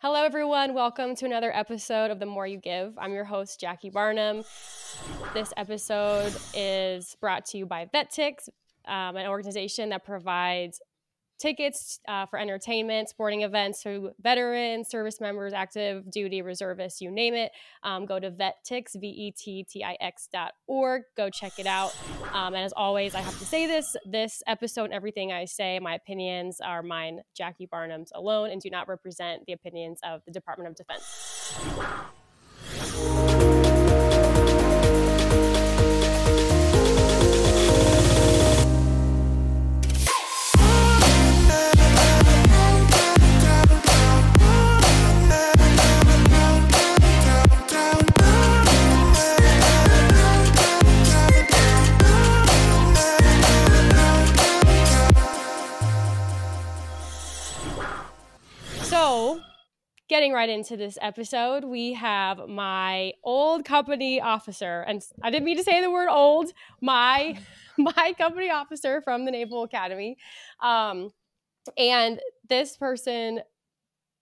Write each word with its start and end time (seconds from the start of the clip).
Hello, 0.00 0.22
everyone. 0.22 0.74
Welcome 0.74 1.16
to 1.16 1.24
another 1.24 1.50
episode 1.52 2.12
of 2.12 2.20
The 2.20 2.26
More 2.26 2.46
You 2.46 2.58
Give. 2.58 2.96
I'm 2.98 3.12
your 3.12 3.24
host, 3.24 3.58
Jackie 3.58 3.90
Barnum. 3.90 4.44
This 5.34 5.52
episode 5.56 6.32
is 6.54 7.16
brought 7.20 7.44
to 7.46 7.58
you 7.58 7.66
by 7.66 7.86
VetTix, 7.92 8.48
um, 8.86 9.16
an 9.16 9.26
organization 9.26 9.88
that 9.88 10.04
provides 10.04 10.80
tickets 11.38 12.00
uh, 12.08 12.26
for 12.26 12.38
entertainment, 12.38 13.08
sporting 13.08 13.42
events 13.42 13.82
to 13.82 14.10
veterans, 14.20 14.88
service 14.88 15.20
members, 15.20 15.52
active 15.52 16.10
duty 16.10 16.42
reservists, 16.42 17.00
you 17.00 17.10
name 17.10 17.34
it. 17.34 17.52
Um, 17.82 18.06
go 18.06 18.18
to 18.18 18.30
vettix, 18.30 18.98
V-E-T-T-I-X 18.98 20.28
dot 20.32 20.52
org. 20.66 21.02
Go 21.16 21.30
check 21.30 21.58
it 21.58 21.66
out. 21.66 21.96
Um, 22.32 22.54
and 22.54 22.64
as 22.64 22.72
always, 22.76 23.14
I 23.14 23.20
have 23.20 23.38
to 23.38 23.44
say 23.44 23.66
this, 23.66 23.96
this 24.04 24.42
episode 24.46 24.84
and 24.84 24.94
everything 24.94 25.32
I 25.32 25.44
say, 25.44 25.78
my 25.78 25.94
opinions 25.94 26.60
are 26.60 26.82
mine, 26.82 27.20
Jackie 27.36 27.66
Barnum's 27.66 28.10
alone, 28.14 28.50
and 28.50 28.60
do 28.60 28.70
not 28.70 28.88
represent 28.88 29.46
the 29.46 29.52
opinions 29.52 30.00
of 30.02 30.22
the 30.26 30.32
Department 30.32 30.70
of 30.70 30.76
Defense. 30.76 31.04
Getting 60.08 60.32
right 60.32 60.48
into 60.48 60.74
this 60.78 60.96
episode, 61.02 61.64
we 61.64 61.92
have 61.92 62.48
my 62.48 63.12
old 63.22 63.66
company 63.66 64.22
officer, 64.22 64.80
and 64.88 65.04
I 65.22 65.30
didn't 65.30 65.44
mean 65.44 65.58
to 65.58 65.62
say 65.62 65.82
the 65.82 65.90
word 65.90 66.08
old. 66.08 66.50
My 66.80 67.38
my 67.76 68.14
company 68.16 68.48
officer 68.48 69.02
from 69.02 69.26
the 69.26 69.30
Naval 69.30 69.64
Academy, 69.64 70.16
um, 70.60 71.10
and 71.76 72.20
this 72.48 72.76
person. 72.76 73.40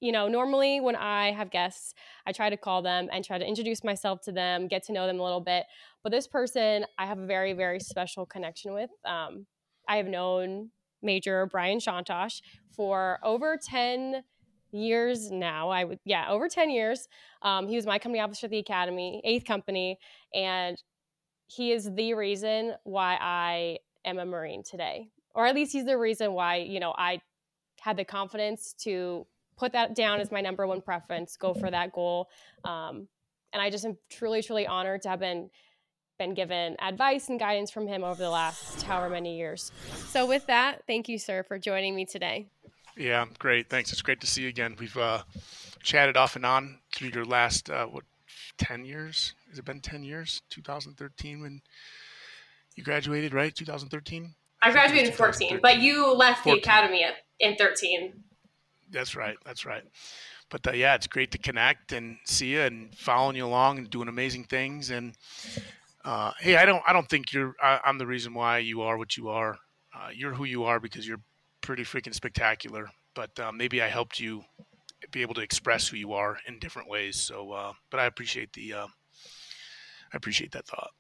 You 0.00 0.12
know, 0.12 0.28
normally 0.28 0.78
when 0.80 0.94
I 0.94 1.33
have 1.33 1.50
guests, 1.50 1.94
I 2.27 2.32
try 2.32 2.50
to 2.50 2.56
call 2.58 2.82
them 2.82 3.08
and 3.10 3.25
try 3.25 3.38
to 3.38 3.47
introduce 3.47 3.82
myself 3.82 4.20
to 4.22 4.32
them, 4.32 4.69
get 4.69 4.84
to 4.84 4.92
know 4.92 5.06
them 5.06 5.19
a 5.19 5.22
little 5.22 5.41
bit. 5.41 5.64
But 6.03 6.12
this 6.12 6.27
person, 6.27 6.84
I 6.98 7.06
have 7.06 7.19
a 7.19 7.25
very, 7.25 7.55
very 7.55 7.80
special 7.80 8.27
connection 8.27 8.75
with. 8.75 8.91
Um, 9.06 9.47
I 9.88 9.97
have 9.97 10.06
known 10.06 10.70
Major 11.00 11.47
Brian 11.47 11.78
Chontosh 11.78 12.42
for 12.77 13.19
over 13.22 13.56
10 13.56 14.22
years 14.72 15.31
now. 15.31 15.70
I 15.70 15.84
would, 15.84 15.98
yeah, 16.05 16.31
over 16.31 16.48
10 16.48 16.70
years. 16.70 17.09
Um, 17.42 17.69
he 17.69 17.77
was 17.77 17.86
my 17.86 17.98
company 17.98 18.20
officer 18.20 18.47
at 18.47 18.50
the 18.50 18.59
Academy, 18.59 19.20
eighth 19.25 19.45
company, 19.45 19.98
and 20.34 20.81
he 21.47 21.72
is 21.72 21.92
the 21.95 22.14
reason 22.14 22.75
why 22.84 23.19
I 23.20 23.78
am 24.05 24.19
a 24.19 24.25
Marine 24.27 24.62
today. 24.62 25.09
Or 25.34 25.47
at 25.47 25.55
least 25.55 25.72
he's 25.72 25.84
the 25.84 25.98
reason 25.98 26.33
why, 26.33 26.56
you 26.56 26.81
know, 26.81 26.94
I 26.97 27.20
had 27.81 27.97
the 27.97 28.05
confidence 28.05 28.75
to 28.81 29.27
put 29.56 29.72
that 29.72 29.94
down 29.94 30.20
as 30.20 30.31
my 30.31 30.41
number 30.41 30.67
one 30.67 30.81
preference, 30.81 31.37
go 31.37 31.55
for 31.55 31.70
that 31.70 31.92
goal. 31.92 32.28
Um, 32.64 33.09
and 33.53 33.62
I 33.62 33.70
just 33.70 33.84
am 33.84 33.97
truly, 34.11 34.42
truly 34.42 34.67
honored 34.67 35.03
to 35.03 35.09
have 35.09 35.20
been 35.20 35.50
been 36.19 36.33
given 36.33 36.77
advice 36.81 37.28
and 37.28 37.39
guidance 37.39 37.70
from 37.70 37.87
him 37.87 38.03
over 38.03 38.22
the 38.22 38.31
last 38.31 38.83
however 38.83 39.11
many 39.11 39.37
years. 39.37 39.70
So 40.09 40.25
with 40.27 40.47
that, 40.47 40.83
thank 40.87 41.11
you, 41.11 41.19
sir, 41.19 41.42
for 41.42 41.59
joining 41.59 41.94
me 41.94 42.06
today. 42.06 42.47
Yeah, 42.97 43.27
great. 43.39 43.69
Thanks. 43.69 43.92
It's 43.92 44.02
great 44.02 44.20
to 44.20 44.27
see 44.27 44.42
you 44.42 44.48
again. 44.48 44.77
We've 44.78 44.97
uh, 44.97 45.22
chatted 45.83 46.16
off 46.16 46.36
and 46.36 46.47
on 46.47 46.78
through 46.94 47.08
your 47.08 47.25
last 47.25 47.69
uh, 47.70 47.86
what 47.86 48.05
ten 48.58 48.84
years? 48.84 49.34
Has 49.50 49.58
it 49.58 49.64
been 49.64 49.80
ten 49.80 50.03
years? 50.03 50.42
2013 50.50 51.41
when 51.41 51.61
you 52.75 52.83
graduated, 52.83 53.34
right? 53.34 53.54
2013. 53.54 54.34
I 54.62 54.70
graduated 54.70 55.09
in 55.09 55.15
14, 55.15 55.60
but 55.62 55.78
you 55.78 56.15
left 56.15 56.44
14. 56.44 56.54
the 56.54 56.59
academy 56.60 57.04
at, 57.04 57.15
in 57.41 57.56
13. 57.56 58.12
That's 58.91 59.15
right. 59.15 59.37
That's 59.44 59.66
right. 59.66 59.82
But 60.50 60.66
uh, 60.66 60.72
yeah, 60.72 60.94
it's 60.94 61.06
great 61.06 61.32
to 61.32 61.38
connect 61.38 61.93
and 61.93 62.19
see 62.25 62.53
you 62.53 62.60
and 62.62 62.94
following 62.94 63.37
you 63.37 63.44
along 63.44 63.78
and 63.78 63.91
doing 63.91 64.09
amazing 64.09 64.44
things. 64.44 64.91
And 64.91 65.15
uh, 66.04 66.32
hey, 66.41 66.56
I 66.56 66.65
don't, 66.65 66.82
I 66.87 66.93
don't 66.93 67.09
think 67.09 67.32
you're. 67.32 67.54
I, 67.62 67.81
am 67.84 67.99
the 67.99 68.06
reason 68.06 68.32
why 68.32 68.59
you 68.59 68.82
are 68.82 68.97
what 68.97 69.16
you 69.16 69.28
are. 69.28 69.59
Uh, 69.94 70.09
you're 70.15 70.34
who 70.34 70.44
you 70.44 70.65
are 70.65 70.78
because 70.78 71.06
you're 71.06 71.20
pretty 71.66 71.82
freaking 71.82 72.15
spectacular. 72.15 72.88
But 73.15 73.38
um, 73.41 73.59
maybe 73.59 73.82
I 73.82 73.88
helped 73.88 74.21
you 74.21 74.44
be 75.10 75.22
able 75.22 75.34
to 75.34 75.41
express 75.41 75.88
who 75.88 75.97
you 75.97 76.12
are 76.12 76.38
in 76.47 76.59
different 76.60 76.88
ways. 76.88 77.16
So, 77.16 77.53
uh, 77.53 77.72
but 77.91 78.00
I 78.00 78.06
appreciate 78.06 78.53
the, 78.53 78.72
uh, 78.72 78.87
I 78.87 80.16
appreciate 80.16 80.53
that 80.53 80.66
thought. 80.66 80.91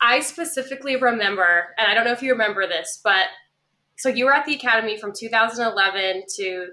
I 0.00 0.20
specifically 0.20 0.96
remember, 0.96 1.74
and 1.78 1.88
I 1.88 1.94
don't 1.94 2.04
know 2.04 2.12
if 2.12 2.22
you 2.22 2.32
remember 2.32 2.66
this, 2.66 3.00
but 3.02 3.28
so 3.96 4.10
you 4.10 4.26
were 4.26 4.34
at 4.34 4.44
the 4.44 4.54
academy 4.54 4.98
from 4.98 5.12
2011 5.18 6.24
to 6.36 6.66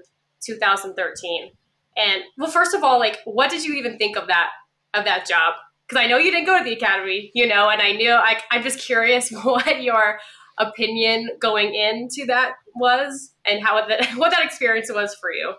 2013. 0.44 1.50
And 1.96 2.22
well, 2.36 2.50
first 2.50 2.74
of 2.74 2.84
all, 2.84 2.98
like, 2.98 3.18
what 3.24 3.50
did 3.50 3.64
you 3.64 3.74
even 3.74 3.96
think 3.96 4.18
of 4.18 4.26
that 4.28 4.50
of 4.92 5.06
that 5.06 5.26
job? 5.26 5.54
Because 5.88 6.04
I 6.04 6.06
know 6.06 6.18
you 6.18 6.30
didn't 6.30 6.46
go 6.46 6.58
to 6.58 6.64
the 6.64 6.74
academy, 6.74 7.30
you 7.34 7.46
know, 7.46 7.70
and 7.70 7.80
I 7.80 7.92
knew 7.92 8.10
I, 8.10 8.40
I'm 8.50 8.62
just 8.62 8.78
curious 8.78 9.30
what 9.42 9.82
your 9.82 10.18
opinion 10.58 11.30
going 11.40 11.74
into 11.74 12.26
that 12.26 12.54
was 12.74 13.32
and 13.44 13.64
how 13.64 13.86
that 13.86 14.08
what 14.16 14.30
that 14.30 14.44
experience 14.44 14.90
was 14.92 15.14
for 15.14 15.32
you. 15.32 15.54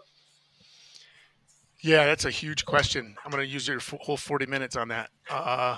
Yeah, 1.81 2.05
that's 2.05 2.25
a 2.25 2.31
huge 2.31 2.65
question. 2.65 3.15
I'm 3.23 3.31
going 3.31 3.45
to 3.45 3.51
use 3.51 3.67
your 3.67 3.79
whole 4.01 4.17
40 4.17 4.47
minutes 4.47 4.75
on 4.75 4.87
that. 4.87 5.11
Uh, 5.29 5.77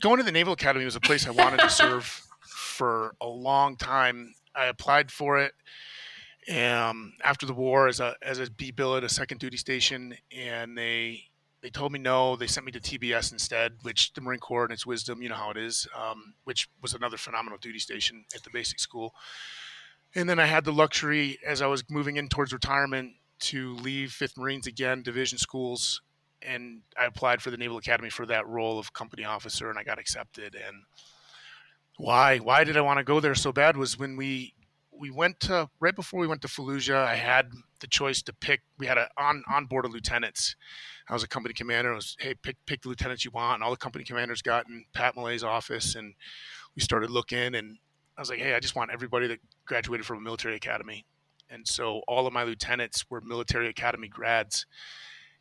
going 0.00 0.18
to 0.18 0.22
the 0.22 0.32
Naval 0.32 0.52
Academy 0.52 0.84
was 0.84 0.96
a 0.96 1.00
place 1.00 1.26
I 1.26 1.30
wanted 1.30 1.60
to 1.60 1.70
serve 1.70 2.22
for 2.42 3.14
a 3.22 3.26
long 3.26 3.76
time. 3.76 4.34
I 4.54 4.66
applied 4.66 5.10
for 5.10 5.38
it 5.38 5.54
um, 6.50 7.14
after 7.24 7.46
the 7.46 7.54
war 7.54 7.88
as 7.88 8.00
a 8.00 8.14
as 8.22 8.38
a 8.38 8.50
B 8.50 8.70
billet, 8.70 9.04
a 9.04 9.08
second 9.08 9.38
duty 9.38 9.56
station, 9.56 10.14
and 10.36 10.76
they 10.76 11.24
they 11.62 11.70
told 11.70 11.92
me 11.92 11.98
no. 11.98 12.36
They 12.36 12.46
sent 12.46 12.66
me 12.66 12.72
to 12.72 12.80
TBS 12.80 13.32
instead, 13.32 13.72
which 13.82 14.12
the 14.14 14.20
Marine 14.20 14.40
Corps 14.40 14.64
and 14.64 14.72
its 14.72 14.86
wisdom, 14.86 15.22
you 15.22 15.28
know 15.28 15.34
how 15.34 15.50
it 15.50 15.56
is, 15.56 15.86
um, 15.96 16.34
which 16.44 16.68
was 16.80 16.94
another 16.94 17.16
phenomenal 17.16 17.58
duty 17.58 17.78
station 17.78 18.24
at 18.34 18.42
the 18.42 18.50
basic 18.50 18.80
school. 18.80 19.14
And 20.14 20.28
then 20.28 20.38
I 20.38 20.46
had 20.46 20.64
the 20.64 20.72
luxury, 20.72 21.38
as 21.46 21.62
I 21.62 21.66
was 21.66 21.84
moving 21.88 22.16
in 22.16 22.28
towards 22.28 22.52
retirement, 22.52 23.12
to 23.40 23.74
leave 23.76 24.12
Fifth 24.12 24.36
Marines 24.36 24.66
again, 24.66 25.02
division 25.02 25.38
schools, 25.38 26.02
and 26.42 26.82
I 26.98 27.06
applied 27.06 27.42
for 27.42 27.50
the 27.50 27.56
Naval 27.56 27.78
Academy 27.78 28.10
for 28.10 28.26
that 28.26 28.46
role 28.46 28.78
of 28.78 28.92
company 28.92 29.24
officer, 29.24 29.70
and 29.70 29.78
I 29.78 29.82
got 29.84 29.98
accepted. 29.98 30.54
And 30.54 30.84
why? 31.96 32.38
Why 32.38 32.64
did 32.64 32.76
I 32.76 32.80
want 32.80 32.98
to 32.98 33.04
go 33.04 33.20
there 33.20 33.34
so 33.34 33.52
bad? 33.52 33.76
Was 33.76 33.98
when 33.98 34.16
we 34.16 34.54
we 34.92 35.10
went 35.10 35.40
to 35.40 35.68
right 35.80 35.94
before 35.94 36.20
we 36.20 36.26
went 36.26 36.42
to 36.42 36.48
Fallujah, 36.48 37.04
I 37.06 37.16
had 37.16 37.50
the 37.80 37.86
choice 37.86 38.22
to 38.22 38.32
pick. 38.32 38.62
We 38.78 38.86
had 38.86 38.98
a 38.98 39.08
on 39.16 39.42
on 39.50 39.66
board 39.66 39.84
of 39.84 39.92
lieutenants. 39.92 40.56
I 41.10 41.12
was 41.12 41.24
a 41.24 41.28
company 41.28 41.52
commander. 41.52 41.92
I 41.92 41.96
was 41.96 42.16
hey 42.20 42.34
pick 42.34 42.56
pick 42.66 42.82
the 42.82 42.88
lieutenants 42.88 43.24
you 43.24 43.32
want, 43.32 43.56
and 43.56 43.64
all 43.64 43.70
the 43.70 43.76
company 43.76 44.04
commanders 44.04 44.42
got 44.42 44.68
in 44.68 44.84
Pat 44.94 45.16
Malay's 45.16 45.42
office, 45.42 45.96
and 45.96 46.14
we 46.76 46.82
started 46.82 47.10
looking. 47.10 47.56
And 47.56 47.78
I 48.16 48.20
was 48.20 48.30
like, 48.30 48.38
hey, 48.38 48.54
I 48.54 48.60
just 48.60 48.76
want 48.76 48.92
everybody 48.92 49.26
that 49.26 49.40
graduated 49.66 50.06
from 50.06 50.18
a 50.18 50.20
military 50.20 50.54
academy, 50.54 51.04
and 51.50 51.66
so 51.66 52.02
all 52.06 52.26
of 52.26 52.32
my 52.32 52.44
lieutenants 52.44 53.04
were 53.10 53.20
military 53.20 53.68
academy 53.68 54.06
grads, 54.06 54.66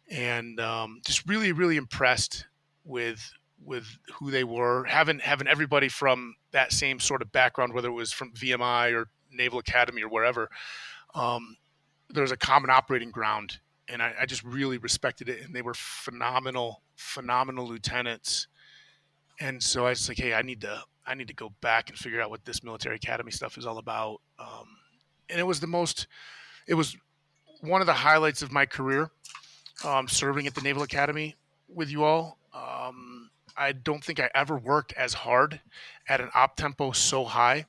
and 0.10 0.60
um, 0.60 1.02
just 1.06 1.28
really 1.28 1.52
really 1.52 1.78
impressed 1.78 2.48
with 2.84 3.32
with 3.64 3.86
who 4.14 4.32
they 4.32 4.44
were 4.44 4.86
having 4.86 5.20
having 5.20 5.48
everybody 5.48 5.88
from 5.88 6.36
that 6.52 6.72
same 6.72 7.00
sort 7.00 7.22
of 7.22 7.32
background 7.32 7.74
whether 7.74 7.90
it 7.90 7.94
was 7.94 8.12
from 8.12 8.32
VMI 8.34 8.94
or 8.94 9.10
Naval 9.32 9.60
Academy 9.60 10.02
or 10.02 10.10
wherever, 10.10 10.50
um, 11.14 11.58
there 12.10 12.24
was 12.24 12.32
a 12.32 12.38
common 12.38 12.70
operating 12.70 13.12
ground, 13.12 13.60
and 13.90 14.02
I, 14.02 14.14
I, 14.22 14.26
just 14.26 14.44
really 14.44 14.78
respected 14.78 15.30
it. 15.30 15.44
And 15.44 15.54
they 15.54 15.62
were 15.62 15.74
phenomenal, 15.74 16.82
phenomenal 16.96 17.68
lieutenants. 17.68 18.48
And 19.40 19.62
so 19.62 19.86
I 19.86 19.90
was 19.90 20.08
like, 20.08 20.18
hey, 20.18 20.34
I 20.34 20.42
need 20.42 20.62
to, 20.62 20.82
I 21.06 21.16
need 21.16 21.28
to 21.30 21.34
go 21.34 21.52
back 21.62 21.90
and 21.90 21.98
figure 21.98 22.22
out 22.22 22.30
what 22.30 22.46
this 22.46 22.64
military 22.64 22.98
academy 22.98 23.32
stuff 23.32 23.58
is 23.58 23.66
all 23.66 23.78
about. 23.78 24.22
Um, 24.38 24.68
and 25.30 25.40
it 25.40 25.44
was 25.48 25.60
the 25.60 25.68
most, 25.68 26.08
it 26.68 26.76
was 26.76 26.96
one 27.62 27.82
of 27.82 27.88
the 27.88 27.94
highlights 27.94 28.42
of 28.42 28.52
my 28.52 28.66
career, 28.66 29.10
um, 29.84 30.08
serving 30.08 30.46
at 30.48 30.56
the 30.56 30.62
Naval 30.62 30.84
Academy 30.84 31.36
with 31.68 31.90
you 31.90 32.04
all. 32.04 32.38
Um, 32.54 33.30
I 33.58 33.72
don't 33.72 34.04
think 34.04 34.20
I 34.20 34.30
ever 34.36 34.58
worked 34.58 34.94
as 34.94 35.14
hard 35.14 35.60
at 36.08 36.22
an 36.22 36.30
op 36.34 36.56
tempo 36.56 36.92
so 36.92 37.26
high 37.26 37.66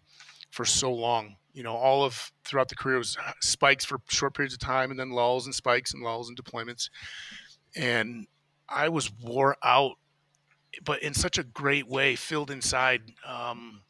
for 0.50 0.64
so 0.64 0.92
long 0.92 1.36
you 1.52 1.62
know, 1.62 1.74
all 1.74 2.04
of 2.04 2.32
throughout 2.44 2.68
the 2.68 2.76
career 2.76 2.98
was 2.98 3.16
uh, 3.16 3.32
spikes 3.40 3.84
for 3.84 4.00
short 4.08 4.34
periods 4.34 4.54
of 4.54 4.60
time 4.60 4.90
and 4.90 4.98
then 4.98 5.10
lulls 5.10 5.46
and 5.46 5.54
spikes 5.54 5.92
and 5.92 6.02
lulls 6.02 6.28
and 6.28 6.38
deployments. 6.42 6.90
And 7.76 8.26
I 8.68 8.88
was 8.88 9.10
wore 9.22 9.56
out, 9.64 9.96
but 10.84 11.02
in 11.02 11.14
such 11.14 11.38
a 11.38 11.42
great 11.42 11.88
way, 11.88 12.16
filled 12.16 12.50
inside 12.50 13.02
um, 13.26 13.82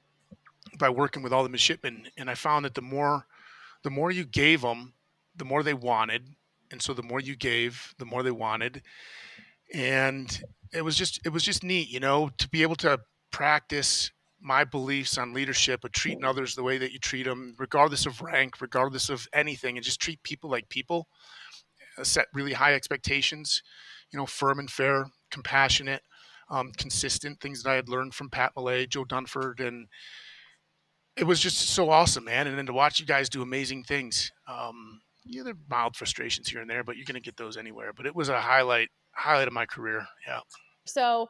by 0.78 0.88
working 0.88 1.22
with 1.22 1.32
all 1.32 1.42
the 1.42 1.48
midshipmen. 1.48 2.08
And 2.16 2.30
I 2.30 2.34
found 2.34 2.64
that 2.64 2.74
the 2.74 2.82
more, 2.82 3.26
the 3.82 3.90
more 3.90 4.10
you 4.10 4.24
gave 4.24 4.62
them, 4.62 4.94
the 5.36 5.44
more 5.44 5.62
they 5.62 5.74
wanted, 5.74 6.28
and 6.70 6.80
so 6.80 6.94
the 6.94 7.02
more 7.02 7.20
you 7.20 7.36
gave, 7.36 7.94
the 7.98 8.04
more 8.04 8.22
they 8.22 8.30
wanted, 8.30 8.82
and 9.72 10.42
it 10.72 10.82
was 10.82 10.96
just 10.96 11.20
it 11.24 11.30
was 11.30 11.42
just 11.42 11.64
neat, 11.64 11.88
you 11.88 12.00
know, 12.00 12.30
to 12.38 12.48
be 12.48 12.62
able 12.62 12.76
to 12.76 13.00
practice 13.30 14.10
my 14.40 14.64
beliefs 14.64 15.18
on 15.18 15.34
leadership, 15.34 15.80
but 15.82 15.92
treating 15.92 16.24
others 16.24 16.54
the 16.54 16.62
way 16.62 16.78
that 16.78 16.92
you 16.92 16.98
treat 16.98 17.24
them, 17.24 17.54
regardless 17.58 18.06
of 18.06 18.20
rank, 18.20 18.60
regardless 18.60 19.08
of 19.10 19.26
anything, 19.32 19.76
and 19.76 19.84
just 19.84 20.00
treat 20.00 20.22
people 20.22 20.50
like 20.50 20.68
people. 20.68 21.06
Uh, 21.98 22.04
set 22.04 22.26
really 22.32 22.52
high 22.52 22.74
expectations, 22.74 23.62
you 24.12 24.18
know, 24.18 24.26
firm 24.26 24.58
and 24.58 24.70
fair, 24.70 25.06
compassionate, 25.30 26.02
um, 26.50 26.72
consistent. 26.76 27.40
Things 27.40 27.62
that 27.62 27.70
I 27.70 27.74
had 27.74 27.88
learned 27.88 28.14
from 28.14 28.30
Pat 28.30 28.52
Malay, 28.56 28.86
Joe 28.86 29.04
Dunford, 29.04 29.60
and 29.66 29.88
it 31.16 31.24
was 31.24 31.40
just 31.40 31.58
so 31.58 31.90
awesome, 31.90 32.24
man. 32.24 32.46
And 32.46 32.56
then 32.56 32.66
to 32.66 32.72
watch 32.72 33.00
you 33.00 33.06
guys 33.06 33.28
do 33.28 33.42
amazing 33.42 33.84
things. 33.84 34.30
Um, 34.48 35.00
yeah, 35.24 35.42
there 35.42 35.52
are 35.52 35.58
mild 35.68 35.96
frustrations 35.96 36.48
here 36.48 36.60
and 36.60 36.70
there, 36.70 36.82
but 36.82 36.96
you're 36.96 37.04
going 37.04 37.14
to 37.14 37.20
get 37.20 37.36
those 37.36 37.56
anywhere. 37.56 37.92
But 37.92 38.06
it 38.06 38.14
was 38.14 38.28
a 38.28 38.40
highlight 38.40 38.88
highlight 39.12 39.48
of 39.48 39.54
my 39.54 39.66
career. 39.66 40.06
Yeah. 40.26 40.40
So 40.86 41.28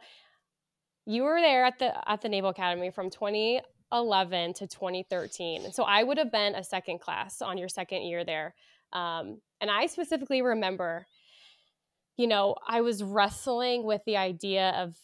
you 1.10 1.24
were 1.24 1.40
there 1.40 1.64
at 1.64 1.78
the 1.78 2.08
at 2.08 2.20
the 2.20 2.28
Naval 2.28 2.50
Academy 2.50 2.90
from 2.90 3.10
2011 3.10 4.54
to 4.54 4.66
2013. 4.66 5.72
So 5.72 5.82
I 5.82 6.04
would 6.04 6.18
have 6.18 6.30
been 6.30 6.54
a 6.54 6.62
second 6.62 7.00
class 7.00 7.42
on 7.42 7.58
your 7.58 7.68
second 7.68 8.02
year 8.02 8.24
there. 8.24 8.54
Um, 8.92 9.40
and 9.60 9.70
I 9.70 9.86
specifically 9.86 10.40
remember, 10.40 11.06
you 12.16 12.28
know, 12.28 12.54
I 12.66 12.80
was 12.80 13.02
wrestling 13.02 13.84
with 13.84 14.02
the 14.06 14.16
idea 14.16 14.70
of 14.76 14.96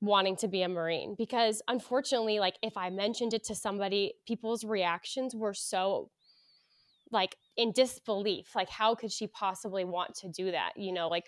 wanting 0.00 0.36
to 0.36 0.48
be 0.48 0.62
a 0.62 0.68
Marine 0.68 1.14
because 1.18 1.60
unfortunately, 1.68 2.38
like 2.38 2.56
if 2.62 2.76
I 2.78 2.88
mentioned 2.88 3.34
it 3.34 3.44
to 3.44 3.54
somebody, 3.54 4.14
people's 4.26 4.64
reactions 4.64 5.34
were 5.34 5.54
so 5.54 6.10
like 7.10 7.36
in 7.58 7.72
disbelief. 7.72 8.56
Like, 8.56 8.70
how 8.70 8.94
could 8.94 9.12
she 9.12 9.26
possibly 9.26 9.84
want 9.84 10.14
to 10.16 10.28
do 10.28 10.50
that? 10.50 10.72
You 10.76 10.92
know, 10.92 11.08
like 11.08 11.26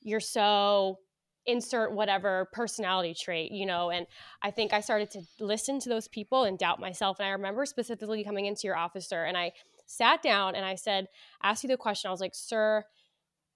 you're 0.00 0.20
so 0.20 0.98
insert 1.48 1.92
whatever 1.92 2.48
personality 2.52 3.14
trait, 3.14 3.50
you 3.50 3.66
know. 3.66 3.90
And 3.90 4.06
I 4.42 4.50
think 4.50 4.72
I 4.72 4.80
started 4.80 5.10
to 5.12 5.22
listen 5.40 5.80
to 5.80 5.88
those 5.88 6.06
people 6.06 6.44
and 6.44 6.58
doubt 6.58 6.78
myself. 6.78 7.18
And 7.18 7.26
I 7.26 7.30
remember 7.30 7.66
specifically 7.66 8.22
coming 8.22 8.46
into 8.46 8.66
your 8.66 8.76
officer 8.76 9.24
and 9.24 9.36
I 9.36 9.52
sat 9.86 10.22
down 10.22 10.54
and 10.54 10.64
I 10.64 10.74
said, 10.74 11.08
asked 11.42 11.64
you 11.64 11.68
the 11.68 11.78
question. 11.78 12.08
I 12.08 12.12
was 12.12 12.20
like, 12.20 12.34
sir, 12.34 12.84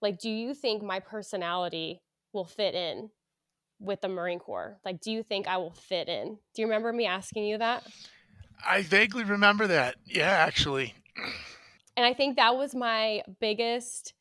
like, 0.01 0.19
do 0.19 0.31
you 0.31 0.55
think 0.55 0.83
my 0.83 0.99
personality 0.99 2.01
will 2.33 2.47
fit 2.47 2.75
in 2.75 3.11
with 3.79 4.01
the 4.01 4.09
Marine 4.09 4.39
Corps? 4.39 4.79
Like, 4.85 5.01
do 5.01 5.13
you 5.13 5.23
think 5.23 5.47
I 5.47 5.59
will 5.59 5.73
fit 5.73 6.09
in? 6.09 6.39
Do 6.55 6.63
you 6.63 6.67
remember 6.67 6.93
me 6.93 7.07
asking 7.07 7.45
you 7.45 7.59
that? 7.59 7.87
I 8.67 8.83
vaguely 8.83 9.25
remember 9.25 9.67
that. 9.67 9.97
Yeah, 10.07 10.31
actually. 10.31 10.95
And 11.97 12.07
I 12.07 12.15
think 12.15 12.37
that 12.37 12.57
was 12.57 12.75
my 12.75 13.23
biggest 13.39 14.15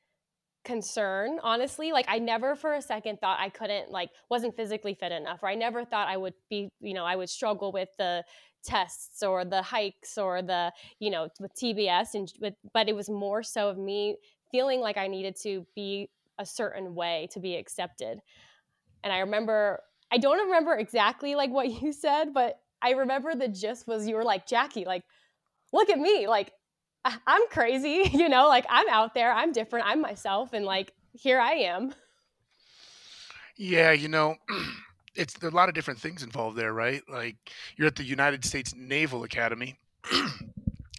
concern 0.64 1.40
honestly 1.42 1.92
like 1.92 2.06
i 2.08 2.20
never 2.20 2.56
for 2.56 2.76
a 2.76 2.82
second 2.82 3.20
thought 3.20 3.40
i 3.40 3.50
couldn't 3.50 3.90
like 3.90 4.12
wasn't 4.30 4.56
physically 4.56 4.94
fit 4.94 5.12
enough 5.12 5.42
or 5.42 5.50
i 5.50 5.56
never 5.56 5.84
thought 5.84 6.08
i 6.08 6.16
would 6.16 6.36
be 6.50 6.70
you 6.80 6.94
know 6.94 7.04
i 7.04 7.16
would 7.16 7.30
struggle 7.30 7.72
with 7.72 7.90
the 7.98 8.24
tests 8.64 9.24
or 9.24 9.44
the 9.44 9.62
hikes 9.62 10.20
or 10.20 10.44
the 10.44 10.72
you 11.00 11.10
know 11.10 11.28
with 11.40 11.52
tbs 11.56 12.14
and 12.14 12.32
with, 12.40 12.54
but 12.74 12.88
it 12.88 12.96
was 12.96 13.10
more 13.10 13.42
so 13.42 13.70
of 13.70 13.78
me 13.78 14.16
feeling 14.52 14.80
like 14.80 14.98
i 14.98 15.08
needed 15.08 15.36
to 15.36 15.66
be 15.76 16.08
a 16.38 16.46
certain 16.46 16.96
way 16.96 17.28
to 17.32 17.40
be 17.40 17.56
accepted. 17.56 18.20
And 19.04 19.12
i 19.12 19.20
remember 19.20 19.82
i 20.12 20.18
don't 20.18 20.46
remember 20.46 20.76
exactly 20.76 21.34
like 21.34 21.50
what 21.50 21.70
you 21.82 21.92
said 21.92 22.34
but 22.34 22.60
i 22.84 22.92
remember 22.92 23.34
the 23.34 23.48
gist 23.48 23.88
was 23.88 24.08
you 24.08 24.16
were 24.16 24.24
like 24.24 24.46
jackie 24.46 24.86
like 24.86 25.04
look 25.74 25.90
at 25.90 25.98
me 25.98 26.28
like 26.28 26.52
I'm 27.06 27.48
crazy, 27.50 28.10
you 28.14 28.30
know, 28.30 28.48
like 28.48 28.66
I'm 28.70 28.88
out 28.90 29.14
there, 29.14 29.32
I'm 29.32 29.52
different, 29.52 29.86
I'm 29.88 30.02
myself, 30.02 30.54
and 30.54 30.66
like 30.66 30.94
here 31.14 31.40
I 31.40 31.54
am. 31.54 31.94
Yeah, 33.58 33.92
you 33.92 34.08
know, 34.08 34.36
it's 35.16 35.36
a 35.44 35.50
lot 35.50 35.70
of 35.70 35.76
different 35.76 36.00
things 36.00 36.24
involved 36.24 36.58
there, 36.58 36.74
right? 36.74 37.02
Like 37.10 37.38
you're 37.76 37.88
at 37.88 37.96
the 37.96 38.04
United 38.04 38.46
States 38.46 38.74
Naval 38.76 39.24
Academy, 39.24 39.78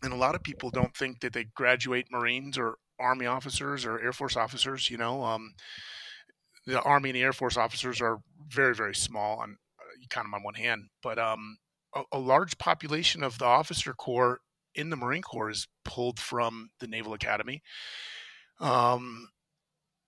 and 0.02 0.12
a 0.12 0.16
lot 0.16 0.34
of 0.34 0.42
people 0.42 0.70
don't 0.70 0.96
think 0.96 1.20
that 1.20 1.32
they 1.32 1.44
graduate 1.54 2.06
Marines 2.10 2.58
or 2.58 2.76
Army 3.00 3.26
officers 3.26 3.84
or 3.84 4.00
Air 4.00 4.12
Force 4.12 4.36
officers. 4.36 4.90
You 4.90 4.98
know, 4.98 5.24
um, 5.24 5.54
the 6.66 6.80
Army 6.82 7.10
and 7.10 7.16
the 7.16 7.22
Air 7.22 7.32
Force 7.32 7.56
officers 7.56 8.00
are 8.00 8.18
very, 8.48 8.74
very 8.74 8.94
small 8.94 9.38
on 9.38 9.56
you 10.00 10.08
count 10.08 10.26
them 10.26 10.34
on 10.34 10.42
one 10.42 10.54
hand, 10.54 10.88
but 11.02 11.18
um, 11.18 11.58
a, 11.94 12.02
a 12.12 12.18
large 12.18 12.58
population 12.58 13.22
of 13.22 13.38
the 13.38 13.44
officer 13.44 13.92
corps 13.92 14.40
in 14.74 14.90
the 14.90 14.96
Marine 14.96 15.22
Corps 15.22 15.50
is 15.50 15.68
pulled 15.84 16.18
from 16.18 16.70
the 16.80 16.86
Naval 16.86 17.14
Academy. 17.14 17.62
Um, 18.60 19.28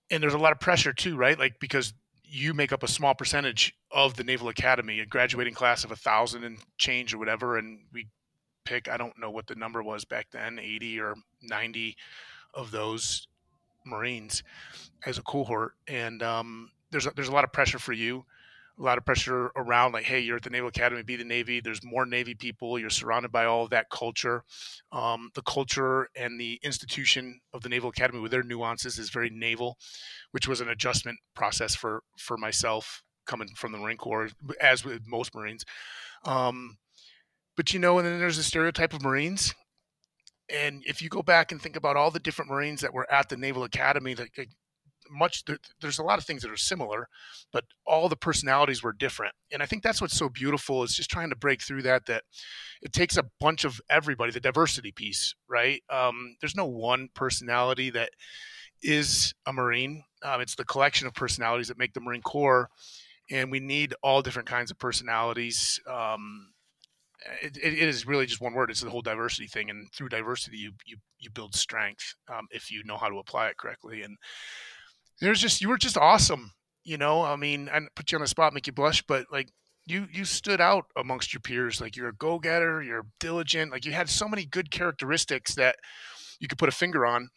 and 0.09 0.21
there's 0.21 0.33
a 0.33 0.39
lot 0.39 0.51
of 0.51 0.59
pressure 0.59 0.93
too, 0.93 1.15
right? 1.15 1.37
Like 1.37 1.59
because 1.59 1.93
you 2.23 2.53
make 2.53 2.71
up 2.71 2.83
a 2.83 2.87
small 2.87 3.13
percentage 3.13 3.75
of 3.91 4.15
the 4.15 4.23
Naval 4.23 4.49
Academy, 4.49 4.99
a 4.99 5.05
graduating 5.05 5.53
class 5.53 5.83
of 5.83 5.91
a 5.91 5.95
thousand 5.95 6.43
and 6.43 6.57
change 6.77 7.13
or 7.13 7.17
whatever, 7.17 7.57
and 7.57 7.79
we 7.93 8.07
pick 8.65 8.89
I 8.89 8.97
don't 8.97 9.17
know 9.19 9.29
what 9.29 9.47
the 9.47 9.55
number 9.55 9.83
was 9.83 10.05
back 10.05 10.27
then, 10.31 10.59
eighty 10.59 10.99
or 10.99 11.15
ninety 11.41 11.95
of 12.53 12.71
those 12.71 13.27
Marines 13.85 14.43
as 15.05 15.17
a 15.17 15.21
cohort, 15.21 15.73
and 15.87 16.23
um, 16.23 16.71
there's 16.91 17.05
a, 17.05 17.11
there's 17.15 17.27
a 17.27 17.33
lot 17.33 17.43
of 17.43 17.53
pressure 17.53 17.79
for 17.79 17.93
you 17.93 18.25
a 18.77 18.83
lot 18.83 18.97
of 18.97 19.05
pressure 19.05 19.51
around 19.55 19.93
like 19.93 20.03
hey 20.03 20.19
you're 20.19 20.37
at 20.37 20.43
the 20.43 20.49
naval 20.49 20.69
academy 20.69 21.01
be 21.03 21.15
the 21.15 21.23
navy. 21.23 21.61
There's 21.61 21.83
more 21.83 22.05
navy 22.05 22.35
people 22.35 22.77
you're 22.77 22.89
surrounded 22.89 23.31
by 23.31 23.45
all 23.45 23.63
of 23.63 23.69
that 23.69 23.89
culture. 23.89 24.43
Um, 24.91 25.29
the 25.33 25.41
culture 25.43 26.09
and 26.15 26.39
the 26.39 26.59
institution 26.63 27.39
of 27.53 27.61
the 27.61 27.69
naval 27.69 27.89
academy 27.89 28.19
with 28.19 28.31
their 28.31 28.43
nuances 28.43 28.97
is 28.99 29.09
very 29.09 29.29
naval 29.29 29.77
which 30.31 30.47
was 30.47 30.61
an 30.61 30.69
adjustment 30.69 31.17
process 31.35 31.75
for 31.75 32.03
for 32.17 32.37
myself 32.37 33.03
coming 33.25 33.47
from 33.55 33.71
the 33.71 33.77
marine 33.77 33.97
corps 33.97 34.29
as 34.61 34.83
with 34.83 35.01
most 35.07 35.33
marines. 35.33 35.63
Um, 36.25 36.77
but 37.55 37.73
you 37.73 37.79
know 37.79 37.97
and 37.97 38.07
then 38.07 38.19
there's 38.19 38.37
a 38.37 38.43
stereotype 38.43 38.93
of 38.93 39.01
marines. 39.01 39.53
And 40.47 40.83
if 40.85 41.01
you 41.01 41.09
go 41.09 41.23
back 41.23 41.51
and 41.51 41.59
think 41.59 41.75
about 41.75 41.97
all 41.97 42.11
the 42.11 42.19
different 42.19 42.51
marines 42.51 42.81
that 42.81 42.93
were 42.93 43.11
at 43.11 43.29
the 43.29 43.37
naval 43.37 43.63
academy 43.63 44.13
like, 44.13 44.49
much 45.09 45.43
there's 45.81 45.99
a 45.99 46.03
lot 46.03 46.19
of 46.19 46.25
things 46.25 46.41
that 46.41 46.51
are 46.51 46.57
similar 46.57 47.07
but 47.51 47.63
all 47.85 48.09
the 48.09 48.15
personalities 48.15 48.83
were 48.83 48.93
different 48.93 49.33
and 49.51 49.61
i 49.61 49.65
think 49.65 49.83
that's 49.83 50.01
what's 50.01 50.17
so 50.17 50.29
beautiful 50.29 50.83
is 50.83 50.95
just 50.95 51.09
trying 51.09 51.29
to 51.29 51.35
break 51.35 51.61
through 51.61 51.81
that 51.81 52.05
that 52.05 52.23
it 52.81 52.93
takes 52.93 53.17
a 53.17 53.25
bunch 53.39 53.63
of 53.63 53.79
everybody 53.89 54.31
the 54.31 54.39
diversity 54.39 54.91
piece 54.91 55.35
right 55.49 55.83
um, 55.89 56.35
there's 56.41 56.55
no 56.55 56.65
one 56.65 57.09
personality 57.13 57.89
that 57.89 58.09
is 58.81 59.33
a 59.45 59.53
marine 59.53 60.03
um, 60.23 60.41
it's 60.41 60.55
the 60.55 60.65
collection 60.65 61.07
of 61.07 61.13
personalities 61.13 61.67
that 61.67 61.77
make 61.77 61.93
the 61.93 62.01
marine 62.01 62.21
corps 62.21 62.69
and 63.31 63.51
we 63.51 63.59
need 63.59 63.93
all 64.03 64.21
different 64.21 64.47
kinds 64.47 64.71
of 64.71 64.77
personalities 64.77 65.79
um, 65.89 66.49
it, 67.41 67.57
it 67.57 67.89
is 67.89 68.05
really 68.05 68.25
just 68.25 68.41
one 68.41 68.53
word. 68.53 68.69
It's 68.69 68.81
the 68.81 68.89
whole 68.89 69.01
diversity 69.01 69.47
thing, 69.47 69.69
and 69.69 69.91
through 69.91 70.09
diversity, 70.09 70.57
you 70.57 70.71
you 70.85 70.97
you 71.19 71.29
build 71.29 71.55
strength 71.55 72.15
um, 72.31 72.47
if 72.51 72.71
you 72.71 72.83
know 72.83 72.97
how 72.97 73.09
to 73.09 73.19
apply 73.19 73.47
it 73.47 73.57
correctly. 73.57 74.03
And 74.03 74.17
there's 75.21 75.41
just 75.41 75.61
you 75.61 75.69
were 75.69 75.77
just 75.77 75.97
awesome. 75.97 76.51
You 76.83 76.97
know, 76.97 77.23
I 77.23 77.35
mean, 77.35 77.69
I 77.71 77.81
put 77.95 78.11
you 78.11 78.17
on 78.17 78.21
the 78.21 78.27
spot, 78.27 78.53
make 78.53 78.67
you 78.67 78.73
blush, 78.73 79.01
but 79.01 79.25
like 79.31 79.49
you 79.85 80.07
you 80.11 80.25
stood 80.25 80.61
out 80.61 80.85
amongst 80.95 81.33
your 81.33 81.41
peers. 81.41 81.81
Like 81.81 81.95
you're 81.95 82.09
a 82.09 82.15
go 82.15 82.39
getter, 82.39 82.81
you're 82.81 83.05
diligent. 83.19 83.71
Like 83.71 83.85
you 83.85 83.91
had 83.91 84.09
so 84.09 84.27
many 84.27 84.45
good 84.45 84.71
characteristics 84.71 85.55
that 85.55 85.75
you 86.39 86.47
could 86.47 86.57
put 86.57 86.69
a 86.69 86.73
finger 86.73 87.05
on, 87.05 87.29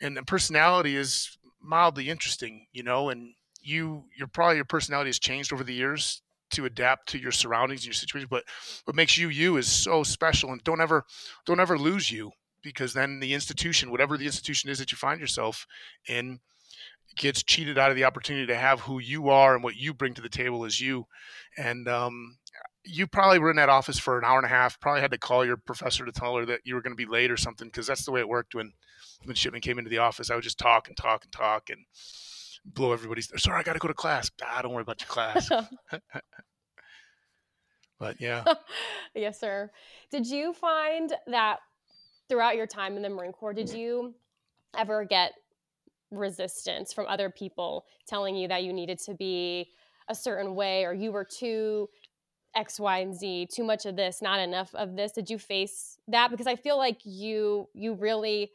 and 0.00 0.16
the 0.16 0.22
personality 0.22 0.96
is 0.96 1.36
mildly 1.60 2.08
interesting. 2.08 2.66
You 2.72 2.82
know, 2.82 3.08
and 3.10 3.34
you 3.60 4.04
your 4.16 4.28
probably 4.28 4.56
your 4.56 4.64
personality 4.64 5.08
has 5.08 5.18
changed 5.18 5.52
over 5.52 5.64
the 5.64 5.74
years 5.74 6.22
to 6.50 6.64
adapt 6.64 7.08
to 7.08 7.18
your 7.18 7.32
surroundings 7.32 7.80
and 7.80 7.86
your 7.86 7.94
situation. 7.94 8.28
But 8.30 8.44
what 8.84 8.96
makes 8.96 9.18
you 9.18 9.28
you 9.28 9.56
is 9.56 9.70
so 9.70 10.02
special, 10.02 10.50
and 10.52 10.62
don't 10.64 10.80
ever 10.80 11.04
don't 11.44 11.60
ever 11.60 11.78
lose 11.78 12.10
you 12.10 12.30
because 12.62 12.92
then 12.92 13.20
the 13.20 13.34
institution, 13.34 13.90
whatever 13.90 14.16
the 14.16 14.26
institution 14.26 14.70
is 14.70 14.78
that 14.78 14.90
you 14.90 14.96
find 14.96 15.20
yourself 15.20 15.66
in 16.08 16.40
gets 17.16 17.42
cheated 17.42 17.78
out 17.78 17.90
of 17.90 17.96
the 17.96 18.04
opportunity 18.04 18.46
to 18.46 18.56
have 18.56 18.80
who 18.80 18.98
you 18.98 19.30
are 19.30 19.54
and 19.54 19.62
what 19.62 19.76
you 19.76 19.94
bring 19.94 20.14
to 20.14 20.22
the 20.22 20.28
table 20.28 20.64
as 20.64 20.80
you. 20.80 21.06
And 21.56 21.88
um, 21.88 22.36
you 22.84 23.06
probably 23.06 23.38
were 23.38 23.50
in 23.50 23.56
that 23.56 23.68
office 23.68 23.98
for 23.98 24.18
an 24.18 24.24
hour 24.24 24.38
and 24.38 24.46
a 24.46 24.50
half. 24.50 24.80
Probably 24.80 25.00
had 25.00 25.10
to 25.10 25.18
call 25.18 25.44
your 25.44 25.56
professor 25.56 26.04
to 26.04 26.12
tell 26.12 26.36
her 26.36 26.46
that 26.46 26.60
you 26.64 26.74
were 26.74 26.82
going 26.82 26.92
to 26.92 26.96
be 26.96 27.10
late 27.10 27.30
or 27.30 27.36
something 27.36 27.68
because 27.68 27.86
that's 27.86 28.04
the 28.04 28.12
way 28.12 28.20
it 28.20 28.28
worked 28.28 28.54
when 28.54 28.72
when 29.24 29.34
Shipman 29.34 29.60
came 29.60 29.78
into 29.78 29.90
the 29.90 29.98
office. 29.98 30.30
I 30.30 30.34
would 30.34 30.44
just 30.44 30.58
talk 30.58 30.88
and 30.88 30.96
talk 30.96 31.24
and 31.24 31.32
talk 31.32 31.70
and 31.70 31.84
blow 32.64 32.92
everybody's. 32.92 33.30
Sorry, 33.42 33.58
I 33.58 33.62
got 33.62 33.74
to 33.74 33.78
go 33.78 33.88
to 33.88 33.94
class. 33.94 34.30
Ah, 34.42 34.60
don't 34.62 34.72
worry 34.72 34.82
about 34.82 35.00
your 35.00 35.08
class. 35.08 35.50
but 37.98 38.20
yeah. 38.20 38.44
yes, 39.14 39.40
sir. 39.40 39.70
Did 40.10 40.26
you 40.26 40.52
find 40.52 41.12
that 41.26 41.58
throughout 42.28 42.56
your 42.56 42.66
time 42.66 42.96
in 42.96 43.02
the 43.02 43.08
Marine 43.08 43.32
Corps, 43.32 43.54
did 43.54 43.70
you 43.70 44.14
ever 44.76 45.04
get 45.04 45.32
resistance 46.10 46.92
from 46.92 47.06
other 47.06 47.30
people 47.30 47.84
telling 48.06 48.36
you 48.36 48.48
that 48.48 48.62
you 48.64 48.72
needed 48.72 48.98
to 49.00 49.14
be 49.14 49.70
a 50.08 50.14
certain 50.14 50.54
way 50.54 50.84
or 50.84 50.92
you 50.92 51.12
were 51.12 51.24
too 51.24 51.88
X, 52.54 52.80
Y, 52.80 52.98
and 52.98 53.14
Z, 53.14 53.48
too 53.52 53.64
much 53.64 53.84
of 53.84 53.96
this, 53.96 54.22
not 54.22 54.40
enough 54.40 54.74
of 54.74 54.96
this? 54.96 55.12
Did 55.12 55.28
you 55.28 55.38
face 55.38 55.98
that? 56.08 56.30
Because 56.30 56.46
I 56.46 56.56
feel 56.56 56.78
like 56.78 57.00
you 57.04 57.68
you 57.74 57.94
really 57.94 58.50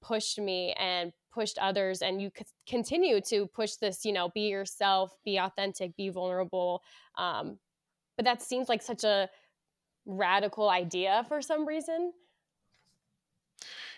pushed 0.00 0.38
me 0.38 0.72
and 0.78 1.12
pushed 1.32 1.58
others 1.58 2.00
and 2.00 2.22
you 2.22 2.30
continue 2.66 3.20
to 3.20 3.46
push 3.46 3.74
this 3.74 4.06
you 4.06 4.12
know 4.12 4.30
be 4.30 4.48
yourself 4.48 5.14
be 5.24 5.36
authentic 5.36 5.94
be 5.96 6.08
vulnerable 6.08 6.82
um, 7.18 7.58
but 8.16 8.24
that 8.24 8.40
seems 8.40 8.68
like 8.68 8.80
such 8.80 9.04
a 9.04 9.28
radical 10.06 10.70
idea 10.70 11.24
for 11.28 11.42
some 11.42 11.66
reason 11.66 12.12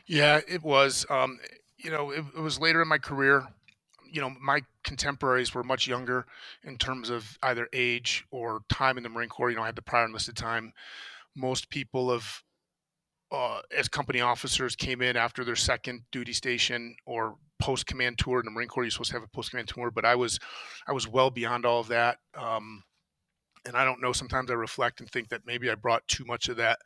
yeah 0.07 0.40
it 0.49 0.62
was 0.62 1.07
um, 1.11 1.38
you 1.78 1.90
know 1.90 2.11
it, 2.11 2.25
it 2.37 2.40
was 2.40 2.61
later 2.61 2.82
in 2.82 2.88
my 2.88 2.99
career 2.99 3.47
you 4.11 4.20
know 4.20 4.30
my 4.40 4.61
contemporaries 4.85 5.54
were 5.54 5.62
much 5.62 5.87
younger 5.87 6.26
in 6.64 6.76
terms 6.76 7.11
of 7.11 7.38
either 7.42 7.68
age 7.73 8.25
or 8.30 8.61
time 8.68 8.97
in 8.97 9.02
the 9.02 9.08
marine 9.08 9.28
corps 9.28 9.50
you 9.50 9.56
know 9.56 9.62
i 9.62 9.66
had 9.66 9.76
the 9.76 9.82
prior 9.82 10.04
enlisted 10.04 10.37
time 10.37 10.73
most 11.37 11.70
people 11.70 12.11
of 12.11 12.42
uh, 13.30 13.61
as 13.76 13.88
company 13.88 14.20
officers 14.20 14.75
came 14.75 15.02
in 15.02 15.16
after 15.16 15.44
their 15.44 15.56
second 15.56 16.02
duty 16.11 16.32
station 16.32 16.97
or 17.04 17.37
post 17.58 17.87
command 17.87 18.18
tour 18.18 18.40
in 18.40 18.44
the 18.44 18.50
Marine 18.50 18.68
Corps. 18.68 18.85
You're 18.85 18.90
supposed 18.90 19.11
to 19.11 19.16
have 19.16 19.23
a 19.23 19.28
post 19.28 19.50
command 19.50 19.68
tour, 19.68 19.90
but 19.90 20.04
I 20.04 20.14
was 20.14 20.38
I 20.87 20.92
was 20.92 21.06
well 21.06 21.30
beyond 21.30 21.66
all 21.66 21.80
of 21.80 21.88
that. 21.88 22.18
Um, 22.35 22.85
and 23.66 23.76
I 23.76 23.85
don't 23.85 24.00
know. 24.00 24.12
Sometimes 24.12 24.50
I 24.50 24.54
reflect 24.54 25.00
and 25.00 25.11
think 25.11 25.28
that 25.28 25.42
maybe 25.44 25.70
I 25.70 25.75
brought 25.75 26.06
too 26.08 26.25
much 26.25 26.49
of 26.49 26.56
that. 26.56 26.78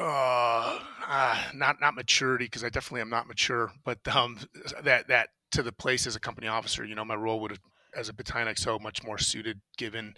Uh, 0.00 0.78
uh 1.06 1.42
not 1.54 1.80
not 1.80 1.94
maturity 1.94 2.46
because 2.46 2.64
I 2.64 2.70
definitely 2.70 3.02
am 3.02 3.10
not 3.10 3.28
mature, 3.28 3.70
but 3.84 3.98
um, 4.08 4.38
that 4.82 5.08
that 5.08 5.28
to 5.52 5.62
the 5.62 5.72
place 5.72 6.06
as 6.06 6.16
a 6.16 6.20
company 6.20 6.46
officer. 6.46 6.84
You 6.84 6.94
know, 6.94 7.04
my 7.04 7.16
role 7.16 7.40
would 7.40 7.50
have 7.50 7.60
as 7.96 8.08
a 8.08 8.14
battalion 8.14 8.48
XO 8.48 8.80
much 8.80 9.02
more 9.02 9.18
suited 9.18 9.60
given 9.76 10.14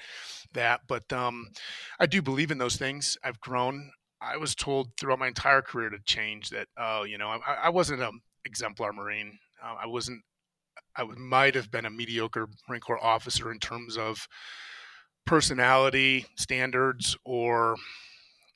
that. 0.53 0.81
But 0.89 1.13
um, 1.13 1.49
I 1.99 2.07
do 2.07 2.23
believe 2.23 2.51
in 2.51 2.59
those 2.59 2.77
things. 2.77 3.17
I've 3.25 3.41
grown. 3.41 3.91
I 4.21 4.37
was 4.37 4.55
told 4.55 4.91
throughout 4.99 5.19
my 5.19 5.29
entire 5.29 5.63
career 5.63 5.91
to 5.91 5.99
change 6.05 6.51
that. 6.51 6.69
Oh, 6.77 7.01
uh, 7.01 7.05
you 7.05 7.19
know, 7.19 7.29
I, 7.29 7.55
I 7.65 7.69
wasn't 7.71 8.03
an 8.03 8.21
exemplar 8.45 8.93
Marine. 8.93 9.39
Uh, 9.63 9.75
I 9.83 9.87
wasn't. 9.87 10.23
I 10.97 11.05
might 11.05 11.55
have 11.55 11.71
been 11.71 11.87
a 11.87 11.91
mediocre 11.91 12.49
Marine 12.69 12.81
Corps 12.81 13.03
officer 13.03 13.51
in 13.51 13.59
terms 13.59 13.97
of 13.97 14.27
personality 15.27 16.27
standards 16.37 17.17
or 17.25 17.77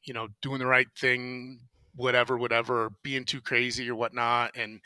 you 0.06 0.14
know 0.14 0.28
doing 0.40 0.58
the 0.58 0.66
right 0.66 0.88
thing 0.98 1.60
whatever 1.94 2.36
whatever 2.36 2.90
being 3.02 3.24
too 3.24 3.40
crazy 3.40 3.88
or 3.90 3.94
whatnot 3.94 4.50
and 4.54 4.80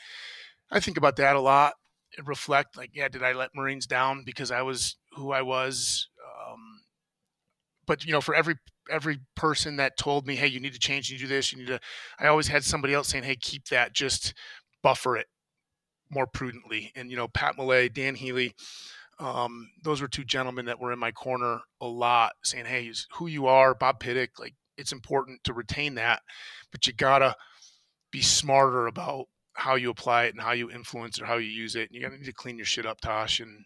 i 0.71 0.79
think 0.79 0.97
about 0.97 1.15
that 1.15 1.35
a 1.35 1.39
lot 1.39 1.73
and 2.17 2.27
reflect 2.27 2.77
like 2.77 2.89
yeah 2.93 3.07
did 3.07 3.23
i 3.23 3.33
let 3.33 3.55
marines 3.55 3.85
down 3.85 4.23
because 4.25 4.51
i 4.51 4.61
was 4.61 4.97
who 5.15 5.31
i 5.31 5.41
was? 5.41 6.07
Um, 6.47 6.81
but 7.85 8.05
you 8.05 8.11
know 8.11 8.21
for 8.21 8.33
every 8.33 8.55
every 8.89 9.19
person 9.35 9.77
that 9.77 9.97
told 9.97 10.25
me 10.25 10.35
hey 10.35 10.47
you 10.47 10.59
need 10.59 10.73
to 10.73 10.79
change 10.79 11.09
you 11.09 11.17
do 11.17 11.27
this 11.27 11.51
you 11.51 11.59
need 11.59 11.67
to 11.67 11.79
i 12.19 12.27
always 12.27 12.47
had 12.47 12.63
somebody 12.63 12.93
else 12.93 13.09
saying 13.09 13.23
hey 13.23 13.35
keep 13.35 13.67
that 13.67 13.93
just 13.93 14.33
buffer 14.81 15.17
it 15.17 15.27
more 16.09 16.27
prudently 16.27 16.91
and 16.95 17.09
you 17.09 17.17
know 17.17 17.27
pat 17.27 17.57
Malay 17.57 17.89
dan 17.89 18.15
healy 18.15 18.53
um, 19.19 19.69
those 19.83 20.01
were 20.01 20.07
two 20.07 20.23
gentlemen 20.23 20.65
that 20.65 20.79
were 20.79 20.91
in 20.91 20.97
my 20.97 21.11
corner 21.11 21.59
a 21.79 21.85
lot 21.85 22.33
saying 22.43 22.65
hey 22.65 22.91
who 23.13 23.27
you 23.27 23.45
are 23.45 23.75
bob 23.75 23.99
pittick 23.99 24.39
like 24.39 24.55
it's 24.77 24.91
important 24.91 25.43
to 25.43 25.53
retain 25.53 25.95
that 25.95 26.21
but 26.71 26.85
you 26.87 26.93
gotta 26.93 27.35
be 28.11 28.21
smarter 28.21 28.87
about 28.87 29.27
how 29.53 29.75
you 29.75 29.89
apply 29.89 30.25
it 30.25 30.33
and 30.33 30.41
how 30.41 30.51
you 30.51 30.71
influence 30.71 31.19
or 31.21 31.25
how 31.25 31.37
you 31.37 31.49
use 31.49 31.75
it. 31.75 31.89
And 31.89 31.91
you 31.91 32.01
got 32.01 32.09
to 32.09 32.17
need 32.17 32.25
to 32.25 32.33
clean 32.33 32.57
your 32.57 32.65
shit 32.65 32.85
up, 32.85 33.01
Tosh. 33.01 33.39
And 33.39 33.65